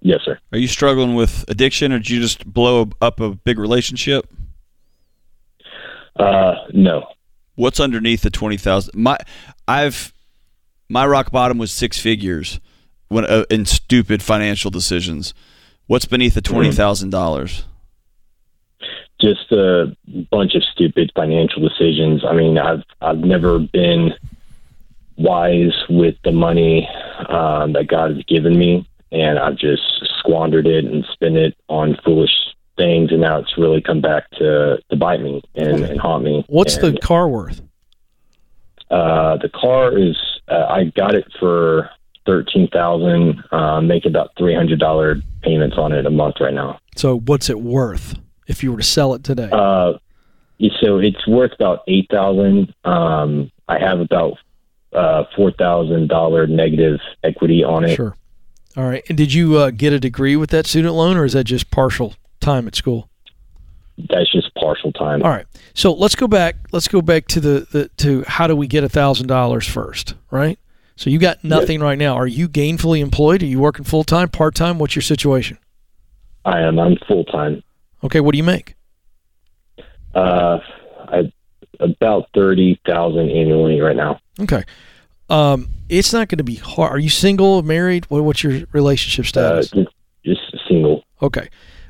Yes, 0.00 0.20
sir. 0.24 0.38
Are 0.52 0.58
you 0.58 0.68
struggling 0.68 1.14
with 1.14 1.44
addiction, 1.48 1.92
or 1.92 1.98
did 1.98 2.08
you 2.08 2.20
just 2.20 2.46
blow 2.46 2.88
up 3.02 3.20
a 3.20 3.30
big 3.30 3.58
relationship? 3.58 4.32
Uh, 6.16 6.54
no. 6.72 7.06
What's 7.56 7.80
underneath 7.80 8.22
the 8.22 8.30
twenty 8.30 8.56
thousand? 8.56 8.94
My, 8.94 9.18
I've, 9.66 10.14
my 10.88 11.04
rock 11.06 11.32
bottom 11.32 11.58
was 11.58 11.70
six 11.70 11.98
figures 11.98 12.60
when 13.08 13.24
uh, 13.24 13.44
in 13.50 13.66
stupid 13.66 14.22
financial 14.22 14.70
decisions. 14.70 15.34
What's 15.86 16.04
beneath 16.04 16.34
the 16.34 16.42
twenty 16.42 16.72
thousand 16.72 17.10
dollars? 17.10 17.64
Just 19.20 19.50
a 19.50 19.96
bunch 20.30 20.54
of 20.54 20.62
stupid 20.72 21.10
financial 21.14 21.66
decisions. 21.66 22.24
I 22.24 22.34
mean, 22.34 22.58
I've 22.58 22.82
I've 23.00 23.18
never 23.18 23.58
been 23.58 24.14
wise 25.16 25.74
with 25.88 26.14
the 26.24 26.32
money 26.32 26.88
um, 27.28 27.72
that 27.72 27.88
God 27.88 28.14
has 28.14 28.24
given 28.24 28.56
me, 28.56 28.88
and 29.10 29.38
I've 29.38 29.56
just 29.56 29.82
squandered 30.18 30.66
it 30.66 30.84
and 30.84 31.04
spent 31.12 31.36
it 31.36 31.56
on 31.68 31.96
foolish 32.04 32.30
things, 32.76 33.10
and 33.10 33.20
now 33.20 33.40
it's 33.40 33.58
really 33.58 33.80
come 33.80 34.00
back 34.00 34.30
to, 34.32 34.78
to 34.88 34.96
bite 34.96 35.20
me 35.20 35.42
and, 35.54 35.84
and 35.84 36.00
haunt 36.00 36.24
me. 36.24 36.44
What's 36.48 36.76
and, 36.76 36.96
the 36.96 37.00
car 37.00 37.28
worth? 37.28 37.60
Uh, 38.90 39.36
the 39.38 39.50
car 39.50 39.98
is 39.98 40.16
uh, 40.48 40.66
I 40.68 40.84
got 40.84 41.14
it 41.14 41.26
for 41.38 41.90
thirteen 42.28 42.68
thousand. 42.68 43.42
Uh, 43.50 43.80
make 43.80 44.04
about 44.04 44.30
three 44.36 44.54
hundred 44.54 44.78
dollar 44.78 45.16
payments 45.42 45.76
on 45.78 45.92
it 45.92 46.04
a 46.04 46.10
month 46.10 46.36
right 46.40 46.52
now. 46.52 46.78
So 46.96 47.20
what's 47.20 47.48
it 47.48 47.60
worth 47.60 48.14
if 48.46 48.62
you 48.62 48.70
were 48.70 48.78
to 48.78 48.84
sell 48.84 49.14
it 49.14 49.24
today? 49.24 49.48
Uh, 49.50 49.94
so 50.80 50.98
it's 50.98 51.26
worth 51.26 51.52
about 51.52 51.80
eight 51.88 52.06
thousand. 52.10 52.74
Um, 52.84 53.50
I 53.68 53.78
have 53.78 54.00
about 54.00 54.34
uh, 54.92 55.24
four 55.34 55.52
thousand 55.52 56.08
dollar 56.08 56.46
negative 56.46 57.00
equity 57.24 57.64
on 57.64 57.84
it. 57.84 57.96
Sure. 57.96 58.14
All 58.76 58.84
right. 58.84 59.02
And 59.08 59.16
did 59.16 59.32
you 59.32 59.56
uh, 59.56 59.70
get 59.70 59.92
a 59.92 59.98
degree 59.98 60.36
with 60.36 60.50
that 60.50 60.66
student 60.66 60.94
loan, 60.94 61.16
or 61.16 61.24
is 61.24 61.32
that 61.32 61.44
just 61.44 61.70
partial 61.70 62.14
time 62.40 62.68
at 62.68 62.74
school? 62.74 63.08
That's 64.10 64.30
just 64.30 64.54
partial 64.54 64.92
time. 64.92 65.22
All 65.22 65.30
right. 65.30 65.46
So 65.74 65.92
let's 65.92 66.14
go 66.14 66.28
back. 66.28 66.56
Let's 66.70 66.86
go 66.86 67.02
back 67.02 67.26
to 67.28 67.40
the, 67.40 67.66
the 67.72 67.88
to 67.96 68.24
how 68.28 68.46
do 68.46 68.54
we 68.54 68.66
get 68.68 68.84
a 68.84 68.88
thousand 68.88 69.26
dollars 69.26 69.66
first, 69.66 70.14
right? 70.30 70.58
So 70.98 71.10
you 71.10 71.20
got 71.20 71.44
nothing 71.44 71.78
yes. 71.78 71.82
right 71.82 71.96
now. 71.96 72.16
Are 72.16 72.26
you 72.26 72.48
gainfully 72.48 72.98
employed? 72.98 73.44
Are 73.44 73.46
you 73.46 73.60
working 73.60 73.84
full 73.84 74.02
time, 74.02 74.30
part 74.30 74.56
time? 74.56 74.80
What's 74.80 74.96
your 74.96 75.02
situation? 75.02 75.56
I 76.44 76.58
am. 76.58 76.80
I'm 76.80 76.96
full 77.06 77.24
time. 77.26 77.62
Okay. 78.02 78.18
What 78.18 78.32
do 78.32 78.38
you 78.38 78.42
make? 78.42 78.74
Uh, 80.12 80.58
I 81.06 81.32
about 81.78 82.24
thirty 82.34 82.80
thousand 82.84 83.30
annually 83.30 83.80
right 83.80 83.94
now. 83.94 84.18
Okay. 84.40 84.64
Um, 85.30 85.68
it's 85.88 86.12
not 86.12 86.28
going 86.28 86.38
to 86.38 86.44
be 86.44 86.56
hard. 86.56 86.90
Are 86.92 86.98
you 86.98 87.10
single, 87.10 87.62
married? 87.62 88.06
What, 88.06 88.24
what's 88.24 88.42
your 88.42 88.66
relationship 88.72 89.26
uh, 89.26 89.62
status? 89.62 89.72
Uh, 89.72 89.84
just, 90.24 90.40
just 90.50 90.68
single. 90.68 91.04
Okay. 91.22 91.48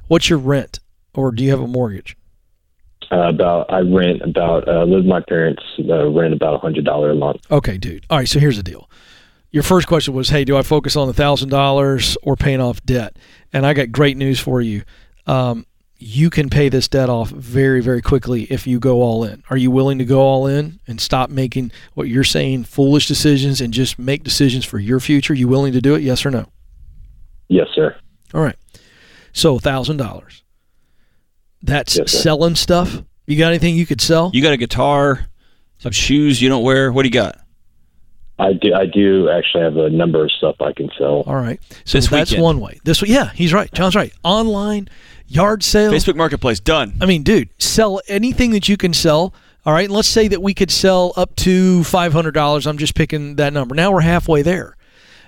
What's 0.09 0.29
your 0.29 0.39
rent, 0.39 0.81
or 1.15 1.33
do 1.33 1.43
you 1.43 1.51
have 1.51 1.61
a 1.61 1.67
mortgage? 1.67 2.15
Uh, 3.11 3.29
about 3.29 3.73
I 3.73 3.81
rent 3.81 4.21
about 4.23 4.69
uh, 4.69 4.85
live 4.85 4.99
with 4.99 5.07
my 5.07 5.21
parents. 5.21 5.63
Uh, 5.79 6.11
rent 6.11 6.35
about 6.35 6.55
a 6.55 6.59
hundred 6.59 6.85
dollar 6.85 7.11
a 7.11 7.15
month. 7.15 7.41
Okay, 7.51 7.79
dude. 7.79 8.05
All 8.11 8.19
right. 8.19 8.29
So 8.29 8.39
here's 8.39 8.57
the 8.59 8.63
deal. 8.63 8.91
Your 9.51 9.63
first 9.63 9.87
question 9.87 10.13
was, 10.13 10.29
"Hey, 10.29 10.45
do 10.45 10.57
I 10.57 10.63
focus 10.63 10.95
on 10.95 11.09
the 11.09 11.15
thousand 11.15 11.49
dollars 11.49 12.19
or 12.23 12.37
paying 12.37 12.61
off 12.61 12.85
debt?" 12.85 13.17
And 13.53 13.65
I 13.65 13.73
got 13.73 13.93
great 13.93 14.17
news 14.19 14.39
for 14.39 14.61
you. 14.61 14.83
Um, 15.27 15.65
you 15.99 16.31
can 16.31 16.49
pay 16.49 16.69
this 16.69 16.87
debt 16.87 17.09
off 17.09 17.31
very, 17.31 17.81
very 17.81 18.01
quickly 18.01 18.45
if 18.45 18.67
you 18.67 18.79
go 18.79 19.03
all 19.03 19.25
in. 19.25 19.43
Are 19.51 19.57
you 19.57 19.71
willing 19.71 19.99
to 19.99 20.05
go 20.05 20.21
all 20.21 20.47
in 20.47 20.79
and 20.87 21.01
stop 21.01 21.29
making 21.29 21.73
what 21.95 22.09
you're 22.09 22.25
saying 22.25 22.65
foolish 22.65 23.09
decisions 23.09 23.61
and 23.61 23.75
just 23.75 23.99
make 23.99 24.23
decisions 24.23 24.65
for 24.65 24.79
your 24.79 25.01
future? 25.01 25.35
You 25.35 25.49
willing 25.49 25.73
to 25.73 25.81
do 25.81 25.95
it? 25.95 26.03
Yes 26.03 26.25
or 26.25 26.31
no? 26.31 26.47
Yes, 27.49 27.67
sir. 27.75 27.97
All 28.33 28.43
right. 28.43 28.57
So 29.33 29.59
thousand 29.59 29.97
dollars. 29.97 30.45
That's 31.63 31.97
Yes, 31.97 32.13
selling 32.13 32.55
stuff. 32.55 33.03
You 33.27 33.37
got 33.37 33.49
anything 33.49 33.75
you 33.77 33.87
could 33.87 34.01
sell? 34.01 34.31
You 34.33 34.43
got 34.43 34.53
a 34.53 34.57
guitar, 34.57 35.27
some 35.79 35.93
shoes 35.93 36.41
you 36.41 36.49
don't 36.49 36.63
wear. 36.63 36.93
What 36.93 37.03
do 37.03 37.09
you 37.09 37.13
got? 37.13 37.39
I 38.39 38.53
do. 38.53 38.73
I 38.73 38.87
do 38.87 39.29
actually 39.29 39.65
have 39.65 39.77
a 39.77 39.91
number 39.91 40.23
of 40.25 40.31
stuff 40.31 40.57
I 40.61 40.73
can 40.73 40.89
sell. 40.97 41.23
All 41.27 41.35
right. 41.35 41.61
So 41.85 41.99
This 41.99 42.09
that's 42.09 42.31
weekend. 42.31 42.45
one 42.45 42.61
way. 42.61 42.79
This 42.85 43.03
yeah, 43.03 43.31
he's 43.33 43.53
right. 43.53 43.71
John's 43.73 43.97
right. 43.97 44.13
Online, 44.23 44.89
yard 45.27 45.65
sales. 45.65 45.93
Facebook 45.93 46.15
Marketplace 46.15 46.61
done. 46.61 46.97
I 47.01 47.07
mean, 47.07 47.25
dude, 47.25 47.49
sell 47.59 48.01
anything 48.07 48.53
that 48.53 48.69
you 48.69 48.77
can 48.77 48.95
sell. 48.95 49.35
All 49.67 49.73
right. 49.73 49.91
Let's 49.91 50.07
say 50.09 50.29
that 50.29 50.41
we 50.41 50.55
could 50.55 50.71
sell 50.71 51.13
up 51.17 51.35
to 51.37 51.83
five 51.83 52.13
hundred 52.13 52.33
dollars. 52.35 52.67
I'm 52.69 52.79
just 52.79 52.95
picking 52.95 53.35
that 53.37 53.53
number. 53.53 53.75
Now 53.75 53.91
we're 53.91 54.03
halfway 54.03 54.43
there. 54.43 54.77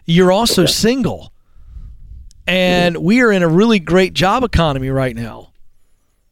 You're 0.06 0.30
also 0.32 0.64
single, 0.64 1.32
and 2.46 2.96
we 2.98 3.20
are 3.22 3.32
in 3.32 3.42
a 3.42 3.48
really 3.48 3.80
great 3.80 4.14
job 4.14 4.44
economy 4.44 4.88
right 4.90 5.14
now. 5.16 5.49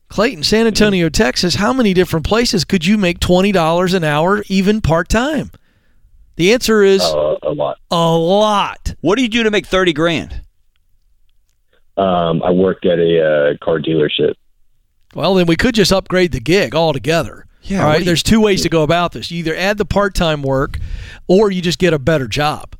Clayton, 0.09 0.42
San 0.42 0.66
Antonio, 0.66 1.09
Texas. 1.09 1.56
How 1.56 1.72
many 1.72 1.92
different 1.94 2.26
places 2.26 2.64
could 2.64 2.86
you 2.86 2.96
make 2.96 3.20
twenty 3.20 3.52
dollars 3.52 3.94
an 3.94 4.04
hour, 4.04 4.42
even 4.48 4.80
part 4.80 5.09
time? 5.09 5.50
The 6.36 6.52
answer 6.52 6.82
is 6.82 7.02
Uh, 7.02 7.36
a 7.42 7.50
lot. 7.52 7.78
a 7.90 8.16
lot. 8.16 8.94
What 9.00 9.16
do 9.16 9.22
you 9.22 9.28
do 9.28 9.42
to 9.42 9.50
make 9.50 9.66
thirty 9.66 9.92
grand? 9.92 10.42
Um, 11.96 12.42
I 12.44 12.50
work 12.50 12.86
at 12.86 12.98
a 12.98 13.54
uh, 13.54 13.64
car 13.64 13.80
dealership. 13.80 14.34
Well, 15.14 15.34
then 15.34 15.46
we 15.46 15.56
could 15.56 15.74
just 15.74 15.92
upgrade 15.92 16.32
the 16.32 16.40
gig 16.40 16.74
altogether. 16.74 17.44
Yeah, 17.62 17.80
All 17.80 17.86
what 17.86 17.90
right. 17.92 17.98
you- 18.00 18.04
There's 18.06 18.22
two 18.22 18.40
ways 18.40 18.62
to 18.62 18.68
go 18.68 18.82
about 18.84 19.12
this. 19.12 19.30
You 19.30 19.38
either 19.40 19.56
add 19.56 19.78
the 19.78 19.84
part-time 19.84 20.42
work, 20.42 20.78
or 21.26 21.50
you 21.50 21.61
just 21.61 21.78
get 21.80 21.92
a 21.92 21.98
better 21.98 22.28
job, 22.28 22.76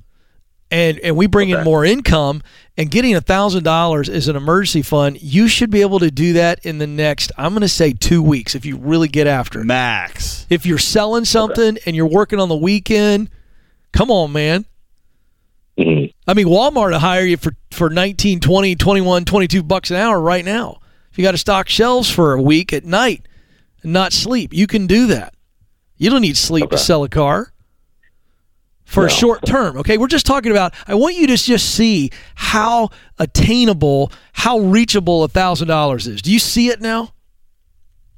and 0.71 0.99
and 1.01 1.17
we 1.17 1.27
bring 1.27 1.49
in 1.51 1.65
more 1.65 1.85
income. 1.85 2.43
And 2.77 2.89
getting 2.93 3.17
a 3.17 3.21
thousand 3.21 3.65
dollars 3.65 4.09
as 4.09 4.29
an 4.29 4.37
emergency 4.37 4.83
fund, 4.83 5.21
you 5.21 5.49
should 5.49 5.69
be 5.69 5.81
able 5.81 5.99
to 5.99 6.13
do 6.13 6.35
that 6.35 6.65
in 6.65 6.79
the 6.79 6.87
next. 6.87 7.33
I'm 7.37 7.51
going 7.51 7.63
to 7.63 7.69
say 7.69 7.93
two 7.93 8.23
weeks 8.23 8.55
if 8.55 8.65
you 8.65 8.77
really 8.77 9.09
get 9.09 9.27
after 9.27 9.63
it. 9.63 9.65
Max. 9.65 10.47
If 10.49 10.65
you're 10.65 10.79
selling 10.79 11.25
something 11.25 11.77
and 11.85 11.97
you're 11.97 12.07
working 12.07 12.39
on 12.39 12.49
the 12.49 12.57
weekend, 12.57 13.31
come 13.93 14.13
on, 14.13 14.33
man. 14.33 14.65
Mhm. 15.77 16.13
I 16.27 16.35
mean, 16.35 16.47
Walmart 16.47 16.93
will 16.93 16.99
hire 17.01 17.25
you 17.25 17.37
for, 17.37 17.53
for 17.73 17.91
19, 17.91 18.39
20, 18.41 18.77
21, 18.77 19.25
22 19.25 19.63
bucks 19.63 19.91
an 19.91 19.97
hour 19.97 20.21
right 20.21 20.45
now. 20.45 20.79
If 21.11 21.19
you 21.19 21.25
got 21.25 21.33
to 21.33 21.39
stock 21.39 21.69
shelves 21.69 22.09
for 22.11 22.33
a 22.35 22.41
week 22.43 22.73
at 22.73 22.85
night 22.85 23.27
and 23.83 23.93
not 23.93 24.13
sleep, 24.13 24.53
you 24.53 24.67
can 24.69 24.87
do 24.87 25.07
that. 25.09 25.35
You 25.97 26.11
don't 26.11 26.21
need 26.23 26.37
sleep 26.37 26.71
to 26.71 26.79
sell 26.79 27.03
a 27.03 27.09
car 27.09 27.53
for 28.89 29.05
a 29.05 29.11
short 29.11 29.45
term. 29.45 29.77
Okay, 29.77 29.99
we're 29.99 30.09
just 30.09 30.25
talking 30.25 30.51
about. 30.51 30.75
I 30.87 30.95
want 30.95 31.15
you 31.17 31.27
to 31.27 31.37
just 31.37 31.75
see 31.75 32.11
how 32.35 32.89
attainable, 33.19 34.11
how 34.33 34.59
reachable 34.61 35.23
a 35.25 35.29
thousand 35.29 35.69
dollars 35.69 36.07
is. 36.07 36.23
Do 36.23 36.33
you 36.33 36.39
see 36.39 36.69
it 36.69 36.81
now? 36.81 37.13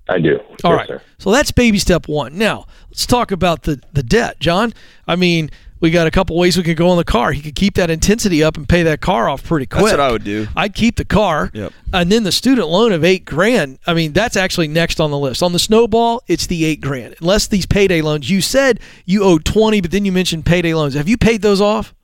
I 0.08 0.18
do. 0.20 0.38
All 0.64 0.72
yes, 0.72 0.78
right. 0.78 0.88
sir. 0.88 1.02
So 1.18 1.32
that's 1.32 1.50
baby 1.50 1.78
step 1.78 2.08
one. 2.08 2.38
Now 2.38 2.66
let's 2.88 3.04
talk 3.04 3.32
about 3.32 3.64
the 3.64 3.82
the 3.92 4.02
debt, 4.02 4.38
John. 4.38 4.72
I 5.08 5.16
mean, 5.16 5.50
we 5.80 5.90
got 5.90 6.06
a 6.06 6.10
couple 6.10 6.36
ways 6.36 6.56
we 6.56 6.62
could 6.62 6.76
go 6.76 6.88
on 6.88 6.96
the 6.96 7.04
car. 7.04 7.32
He 7.32 7.40
could 7.40 7.54
keep 7.54 7.74
that 7.74 7.90
intensity 7.90 8.42
up 8.42 8.56
and 8.56 8.68
pay 8.68 8.82
that 8.82 9.00
car 9.00 9.28
off 9.28 9.42
pretty 9.42 9.66
quick. 9.66 9.84
That's 9.84 9.92
what 9.98 10.00
I 10.00 10.12
would 10.12 10.24
do. 10.24 10.46
I'd 10.54 10.74
keep 10.74 10.96
the 10.96 11.04
car. 11.04 11.50
Yep. 11.52 11.72
And 11.92 12.12
then 12.12 12.22
the 12.22 12.32
student 12.32 12.68
loan 12.68 12.92
of 12.92 13.04
eight 13.04 13.24
grand. 13.24 13.78
I 13.86 13.94
mean, 13.94 14.12
that's 14.12 14.36
actually 14.36 14.68
next 14.68 15.00
on 15.00 15.10
the 15.10 15.18
list. 15.18 15.42
On 15.42 15.52
the 15.52 15.58
snowball, 15.58 16.22
it's 16.26 16.46
the 16.46 16.64
eight 16.64 16.80
grand. 16.80 17.16
Unless 17.20 17.48
these 17.48 17.66
payday 17.66 18.02
loans. 18.02 18.30
You 18.30 18.40
said 18.40 18.80
you 19.06 19.24
owed 19.24 19.44
twenty, 19.44 19.80
but 19.80 19.90
then 19.90 20.04
you 20.04 20.12
mentioned 20.12 20.46
payday 20.46 20.74
loans. 20.74 20.94
Have 20.94 21.08
you 21.08 21.16
paid 21.16 21.42
those 21.42 21.60
off? 21.60 21.94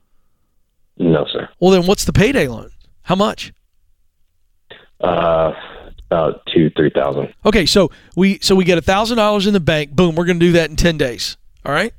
No, 0.97 1.25
sir. 1.31 1.47
Well, 1.59 1.71
then 1.71 1.85
what's 1.85 2.05
the 2.05 2.13
payday 2.13 2.47
loan? 2.47 2.71
How 3.03 3.15
much? 3.15 3.53
Uh, 4.99 5.53
about 6.09 6.41
two, 6.53 6.71
three 6.71 6.89
thousand. 6.89 7.33
Okay, 7.45 7.65
so 7.67 7.91
we 8.15 8.39
so 8.39 8.55
we 8.55 8.63
get 8.63 8.77
a 8.77 8.81
thousand 8.81 9.17
dollars 9.17 9.45
in 9.45 9.53
the 9.53 9.59
bank. 9.59 9.91
Boom, 9.91 10.15
we're 10.15 10.25
going 10.25 10.39
to 10.39 10.45
do 10.45 10.53
that 10.53 10.69
in 10.71 10.75
ten 10.75 10.97
days. 10.97 11.37
All 11.63 11.71
right, 11.71 11.93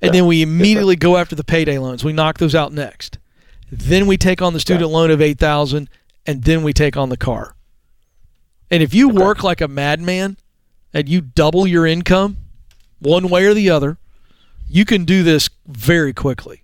and 0.00 0.14
then 0.14 0.26
we 0.26 0.42
immediately 0.42 0.96
go 0.96 1.16
after 1.16 1.34
the 1.34 1.44
payday 1.44 1.78
loans. 1.78 2.04
We 2.04 2.12
knock 2.12 2.38
those 2.38 2.54
out 2.54 2.72
next. 2.72 3.18
Then 3.70 4.06
we 4.06 4.16
take 4.16 4.42
on 4.42 4.52
the 4.52 4.60
student 4.60 4.90
loan 4.90 5.10
of 5.10 5.20
eight 5.20 5.38
thousand, 5.38 5.88
and 6.26 6.44
then 6.44 6.62
we 6.62 6.72
take 6.72 6.96
on 6.96 7.08
the 7.08 7.16
car. 7.16 7.56
And 8.70 8.82
if 8.82 8.94
you 8.94 9.08
work 9.08 9.42
like 9.42 9.60
a 9.60 9.68
madman, 9.68 10.36
and 10.94 11.08
you 11.08 11.20
double 11.20 11.66
your 11.66 11.86
income, 11.86 12.38
one 13.00 13.28
way 13.28 13.44
or 13.44 13.52
the 13.52 13.68
other, 13.68 13.98
you 14.68 14.84
can 14.84 15.04
do 15.04 15.22
this 15.22 15.50
very 15.66 16.12
quickly. 16.12 16.62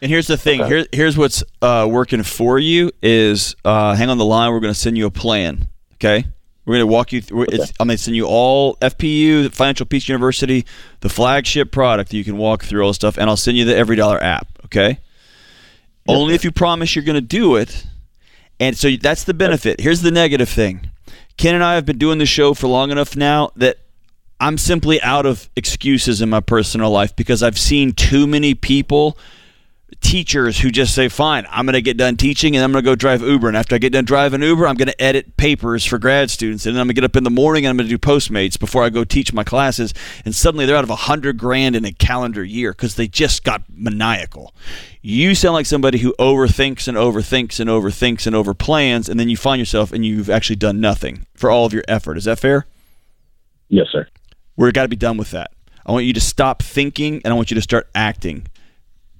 And 0.00 0.10
here's 0.10 0.28
the 0.28 0.36
thing. 0.36 0.64
Here, 0.64 0.86
here's 0.92 1.18
what's 1.18 1.42
uh, 1.60 1.88
working 1.90 2.22
for 2.22 2.58
you 2.58 2.92
is 3.02 3.56
uh, 3.64 3.94
hang 3.94 4.08
on 4.08 4.18
the 4.18 4.24
line. 4.24 4.52
We're 4.52 4.60
going 4.60 4.72
to 4.72 4.78
send 4.78 4.96
you 4.96 5.06
a 5.06 5.10
plan. 5.10 5.68
Okay. 5.94 6.26
We're 6.66 6.74
going 6.74 6.88
to 6.88 6.92
walk 6.92 7.12
you 7.12 7.22
through. 7.22 7.46
It's, 7.48 7.72
I'm 7.78 7.86
going 7.86 7.96
to 7.96 8.02
send 8.02 8.16
you 8.16 8.26
all 8.26 8.74
FPU, 8.76 9.52
Financial 9.54 9.86
Peace 9.86 10.08
University, 10.08 10.66
the 11.00 11.08
flagship 11.08 11.70
product 11.70 12.10
that 12.10 12.16
you 12.16 12.24
can 12.24 12.36
walk 12.36 12.64
through 12.64 12.82
all 12.82 12.88
this 12.88 12.96
stuff, 12.96 13.16
and 13.16 13.30
I'll 13.30 13.36
send 13.36 13.56
you 13.56 13.64
the 13.64 13.76
Every 13.76 13.94
Dollar 13.94 14.22
app. 14.22 14.48
Okay. 14.64 14.98
Only 16.08 16.34
if 16.34 16.44
you 16.44 16.50
promise 16.50 16.94
you're 16.94 17.04
going 17.04 17.14
to 17.14 17.20
do 17.20 17.56
it. 17.56 17.86
And 18.58 18.76
so 18.76 18.90
that's 18.96 19.24
the 19.24 19.34
benefit. 19.34 19.80
Here's 19.80 20.02
the 20.02 20.10
negative 20.10 20.48
thing. 20.48 20.90
Ken 21.36 21.54
and 21.54 21.62
I 21.62 21.74
have 21.74 21.84
been 21.84 21.98
doing 21.98 22.18
the 22.18 22.26
show 22.26 22.54
for 22.54 22.66
long 22.66 22.90
enough 22.90 23.16
now 23.16 23.50
that 23.56 23.78
I'm 24.40 24.58
simply 24.58 25.00
out 25.02 25.26
of 25.26 25.48
excuses 25.56 26.20
in 26.20 26.30
my 26.30 26.40
personal 26.40 26.90
life 26.90 27.14
because 27.14 27.42
I've 27.42 27.58
seen 27.58 27.92
too 27.92 28.26
many 28.26 28.54
people 28.54 29.18
teachers 30.00 30.60
who 30.60 30.70
just 30.70 30.94
say, 30.94 31.08
"Fine, 31.08 31.46
I'm 31.50 31.66
going 31.66 31.74
to 31.74 31.82
get 31.82 31.96
done 31.96 32.16
teaching 32.16 32.54
and 32.54 32.64
I'm 32.64 32.72
going 32.72 32.84
to 32.84 32.90
go 32.90 32.94
drive 32.94 33.22
Uber, 33.22 33.48
and 33.48 33.56
after 33.56 33.74
I 33.74 33.78
get 33.78 33.92
done 33.92 34.04
driving 34.04 34.42
Uber, 34.42 34.66
I'm 34.66 34.76
going 34.76 34.88
to 34.88 35.02
edit 35.02 35.36
papers 35.36 35.84
for 35.84 35.98
grad 35.98 36.30
students, 36.30 36.66
and 36.66 36.74
then 36.74 36.80
I'm 36.80 36.86
going 36.86 36.94
to 36.94 37.00
get 37.00 37.04
up 37.04 37.16
in 37.16 37.24
the 37.24 37.30
morning 37.30 37.64
and 37.64 37.70
I'm 37.70 37.76
going 37.76 37.88
to 37.88 37.96
do 37.96 37.98
Postmates 37.98 38.58
before 38.58 38.82
I 38.82 38.90
go 38.90 39.04
teach 39.04 39.32
my 39.32 39.44
classes." 39.44 39.92
And 40.24 40.34
suddenly 40.34 40.66
they're 40.66 40.76
out 40.76 40.84
of 40.84 40.90
a 40.90 40.96
hundred 40.96 41.38
grand 41.38 41.76
in 41.76 41.84
a 41.84 41.92
calendar 41.92 42.44
year 42.44 42.72
because 42.72 42.94
they 42.94 43.08
just 43.08 43.44
got 43.44 43.62
maniacal. 43.68 44.54
You 45.02 45.34
sound 45.34 45.54
like 45.54 45.66
somebody 45.66 45.98
who 45.98 46.14
overthinks 46.18 46.88
and 46.88 46.96
overthinks 46.96 47.60
and 47.60 47.70
overthinks 47.70 48.26
and 48.26 48.34
overplans, 48.34 49.08
and 49.08 49.20
then 49.20 49.28
you 49.28 49.36
find 49.36 49.58
yourself 49.58 49.92
and 49.92 50.04
you've 50.04 50.28
actually 50.30 50.56
done 50.56 50.80
nothing 50.80 51.26
for 51.34 51.50
all 51.50 51.64
of 51.64 51.72
your 51.72 51.84
effort. 51.86 52.16
Is 52.16 52.24
that 52.24 52.40
fair? 52.40 52.66
Yes, 53.68 53.86
sir. 53.92 54.06
We've 54.56 54.72
got 54.72 54.82
to 54.82 54.88
be 54.88 54.96
done 54.96 55.16
with 55.16 55.30
that. 55.32 55.52
I 55.84 55.92
want 55.92 56.04
you 56.04 56.12
to 56.14 56.20
stop 56.20 56.62
thinking 56.62 57.20
and 57.24 57.32
I 57.32 57.36
want 57.36 57.50
you 57.50 57.54
to 57.54 57.62
start 57.62 57.88
acting. 57.94 58.46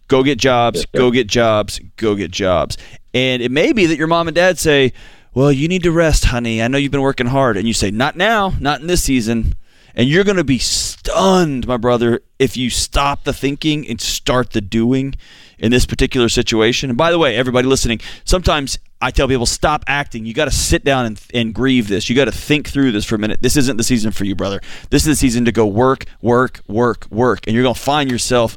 Go 0.08 0.22
get 0.22 0.38
jobs, 0.38 0.78
Yes, 0.78 0.86
go 0.94 1.10
get 1.10 1.26
jobs, 1.26 1.80
go 1.96 2.14
get 2.14 2.30
jobs. 2.30 2.76
And 3.12 3.42
it 3.42 3.50
may 3.50 3.72
be 3.72 3.86
that 3.86 3.96
your 3.96 4.06
mom 4.06 4.28
and 4.28 4.34
dad 4.34 4.58
say, 4.58 4.92
Well, 5.34 5.50
you 5.50 5.68
need 5.68 5.82
to 5.82 5.92
rest, 5.92 6.26
honey. 6.26 6.62
I 6.62 6.68
know 6.68 6.78
you've 6.78 6.92
been 6.92 7.00
working 7.00 7.26
hard. 7.26 7.56
And 7.56 7.66
you 7.66 7.74
say, 7.74 7.90
Not 7.90 8.16
now, 8.16 8.54
not 8.60 8.80
in 8.80 8.86
this 8.86 9.02
season. 9.02 9.54
And 9.94 10.08
you're 10.08 10.24
going 10.24 10.36
to 10.36 10.44
be 10.44 10.58
stunned, 10.58 11.66
my 11.66 11.78
brother, 11.78 12.20
if 12.38 12.54
you 12.54 12.68
stop 12.68 13.24
the 13.24 13.32
thinking 13.32 13.88
and 13.88 13.98
start 13.98 14.50
the 14.50 14.60
doing 14.60 15.14
in 15.58 15.70
this 15.70 15.86
particular 15.86 16.28
situation. 16.28 16.90
And 16.90 16.98
by 16.98 17.10
the 17.10 17.18
way, 17.18 17.34
everybody 17.34 17.66
listening, 17.66 18.00
sometimes 18.24 18.78
I 19.00 19.10
tell 19.10 19.26
people, 19.26 19.46
stop 19.46 19.84
acting. 19.86 20.26
You 20.26 20.34
got 20.34 20.46
to 20.46 20.50
sit 20.50 20.84
down 20.84 21.06
and, 21.06 21.20
and 21.32 21.54
grieve 21.54 21.88
this. 21.88 22.10
You 22.10 22.16
got 22.16 22.26
to 22.26 22.32
think 22.32 22.68
through 22.68 22.92
this 22.92 23.06
for 23.06 23.14
a 23.14 23.18
minute. 23.18 23.40
This 23.40 23.56
isn't 23.56 23.78
the 23.78 23.84
season 23.84 24.10
for 24.10 24.24
you, 24.24 24.34
brother. 24.34 24.60
This 24.90 25.02
is 25.02 25.08
the 25.08 25.16
season 25.16 25.46
to 25.46 25.52
go 25.52 25.66
work, 25.66 26.04
work, 26.20 26.60
work, 26.66 27.06
work. 27.10 27.46
And 27.46 27.54
you're 27.54 27.62
going 27.62 27.74
to 27.74 27.80
find 27.80 28.10
yourself 28.10 28.56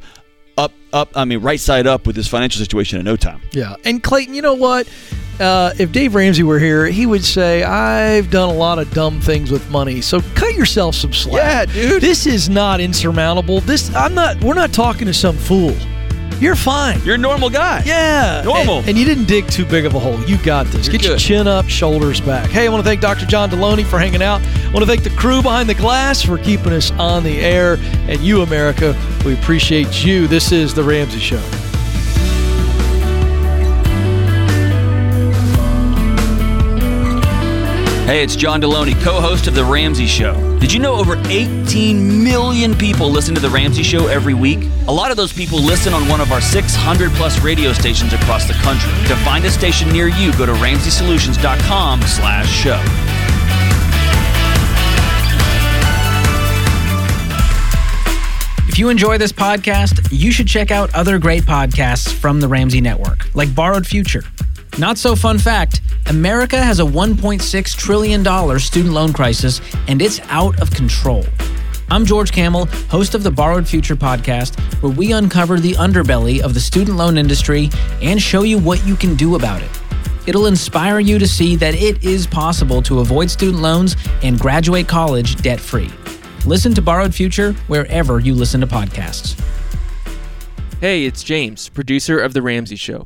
up, 0.59 0.71
up, 0.93 1.09
I 1.15 1.25
mean, 1.25 1.39
right 1.39 1.59
side 1.59 1.87
up 1.87 2.05
with 2.05 2.15
this 2.15 2.27
financial 2.27 2.59
situation 2.59 2.99
in 2.99 3.05
no 3.05 3.15
time. 3.15 3.41
Yeah. 3.51 3.75
And 3.85 4.03
Clayton, 4.03 4.33
you 4.33 4.41
know 4.41 4.53
what? 4.53 4.87
Uh, 5.39 5.71
if 5.79 5.91
Dave 5.93 6.15
Ramsey 6.15 6.43
were 6.43 6.59
here, 6.59 6.85
he 6.85 7.05
would 7.05 7.23
say, 7.23 7.63
I've 7.63 8.29
done 8.29 8.49
a 8.49 8.57
lot 8.57 8.77
of 8.77 8.91
dumb 8.93 9.21
things 9.21 9.51
with 9.51 9.69
money. 9.71 10.01
So 10.01 10.19
cut 10.35 10.53
yourself 10.55 10.95
some 10.95 11.13
slack. 11.13 11.69
Yeah, 11.69 11.73
dude. 11.73 12.01
This 12.01 12.25
is 12.25 12.49
not 12.49 12.81
insurmountable. 12.81 13.61
This 13.61 13.93
I'm 13.95 14.13
not 14.13 14.43
we're 14.43 14.53
not 14.53 14.73
talking 14.73 15.07
to 15.07 15.13
some 15.13 15.37
fool. 15.37 15.75
You're 16.39 16.55
fine. 16.55 17.01
You're 17.03 17.15
a 17.15 17.17
normal 17.17 17.49
guy. 17.49 17.83
yeah. 17.85 18.41
Normal. 18.45 18.79
And, 18.79 18.89
and 18.89 18.97
you 18.97 19.05
didn't 19.05 19.25
dig 19.25 19.47
too 19.47 19.65
big 19.65 19.85
of 19.85 19.93
a 19.95 19.99
hole. 19.99 20.19
You 20.23 20.37
got 20.37 20.65
this. 20.67 20.87
You're 20.87 20.93
Get 20.93 21.03
your 21.05 21.17
chin 21.17 21.47
up, 21.47 21.67
shoulders 21.67 22.21
back. 22.21 22.49
Hey, 22.49 22.65
I 22.65 22.69
want 22.69 22.83
to 22.83 22.87
thank 22.87 23.01
Dr. 23.01 23.25
John 23.25 23.49
Delony 23.49 23.85
for 23.85 23.99
hanging 23.99 24.21
out. 24.23 24.41
I 24.41 24.71
want 24.71 24.79
to 24.79 24.85
thank 24.85 25.03
the 25.03 25.09
crew 25.11 25.41
behind 25.41 25.67
the 25.69 25.73
glass 25.75 26.21
for 26.21 26.37
keeping 26.37 26.73
us 26.73 26.91
on 26.91 27.23
the 27.23 27.39
air. 27.41 27.77
And 28.07 28.19
you, 28.21 28.41
America, 28.41 28.95
we 29.25 29.33
appreciate 29.33 30.03
you. 30.05 30.27
This 30.27 30.51
is 30.51 30.73
The 30.73 30.83
Ramsey 30.83 31.19
Show. 31.19 31.68
Hey, 38.09 38.23
it's 38.23 38.35
John 38.35 38.59
Delony, 38.59 38.99
co 39.03 39.21
host 39.21 39.45
of 39.45 39.53
The 39.53 39.63
Ramsey 39.63 40.07
Show. 40.07 40.57
Did 40.57 40.73
you 40.73 40.79
know 40.79 40.95
over 40.95 41.15
18 41.27 42.23
million 42.23 42.73
people 42.73 43.07
listen 43.07 43.35
to 43.35 43.39
The 43.39 43.51
Ramsey 43.51 43.83
Show 43.83 44.07
every 44.07 44.33
week? 44.33 44.67
A 44.87 44.91
lot 44.91 45.11
of 45.11 45.17
those 45.17 45.31
people 45.31 45.59
listen 45.59 45.93
on 45.93 46.07
one 46.07 46.19
of 46.19 46.31
our 46.31 46.41
600 46.41 47.11
plus 47.11 47.39
radio 47.43 47.71
stations 47.71 48.11
across 48.11 48.47
the 48.47 48.55
country. 48.55 48.89
To 49.09 49.15
find 49.17 49.45
a 49.45 49.51
station 49.51 49.91
near 49.93 50.07
you, 50.07 50.35
go 50.39 50.47
to 50.47 50.53
ramseysolutions.com 50.53 52.01
slash 52.01 52.49
show. 52.49 52.81
If 58.67 58.79
you 58.79 58.89
enjoy 58.89 59.19
this 59.19 59.31
podcast, 59.31 60.09
you 60.11 60.31
should 60.31 60.47
check 60.47 60.71
out 60.71 60.91
other 60.95 61.19
great 61.19 61.43
podcasts 61.43 62.11
from 62.11 62.39
the 62.39 62.47
Ramsey 62.47 62.81
Network, 62.81 63.27
like 63.35 63.53
Borrowed 63.53 63.85
Future. 63.85 64.23
Not 64.77 64.97
so 64.97 65.15
fun 65.15 65.37
fact 65.37 65.81
America 66.07 66.61
has 66.61 66.79
a 66.79 66.83
$1.6 66.83 67.77
trillion 67.77 68.59
student 68.59 68.93
loan 68.93 69.13
crisis, 69.13 69.61
and 69.87 70.01
it's 70.01 70.19
out 70.25 70.59
of 70.61 70.71
control. 70.71 71.25
I'm 71.91 72.05
George 72.05 72.31
Kamel, 72.31 72.65
host 72.89 73.15
of 73.15 73.23
the 73.23 73.31
Borrowed 73.31 73.67
Future 73.67 73.95
podcast, 73.95 74.59
where 74.81 74.91
we 74.91 75.11
uncover 75.11 75.59
the 75.59 75.73
underbelly 75.73 76.39
of 76.41 76.53
the 76.53 76.59
student 76.59 76.97
loan 76.97 77.17
industry 77.17 77.69
and 78.01 78.21
show 78.21 78.43
you 78.43 78.57
what 78.59 78.85
you 78.85 78.95
can 78.95 79.15
do 79.15 79.35
about 79.35 79.61
it. 79.61 79.69
It'll 80.27 80.45
inspire 80.45 80.99
you 80.99 81.17
to 81.17 81.27
see 81.27 81.55
that 81.55 81.73
it 81.73 82.03
is 82.03 82.27
possible 82.27 82.81
to 82.83 82.99
avoid 82.99 83.31
student 83.31 83.61
loans 83.61 83.95
and 84.21 84.39
graduate 84.39 84.87
college 84.87 85.35
debt 85.37 85.59
free. 85.59 85.89
Listen 86.45 86.73
to 86.75 86.81
Borrowed 86.81 87.13
Future 87.13 87.53
wherever 87.67 88.19
you 88.19 88.33
listen 88.33 88.61
to 88.61 88.67
podcasts. 88.67 89.39
Hey, 90.79 91.05
it's 91.05 91.23
James, 91.23 91.69
producer 91.69 92.19
of 92.19 92.33
The 92.33 92.41
Ramsey 92.41 92.75
Show. 92.75 93.05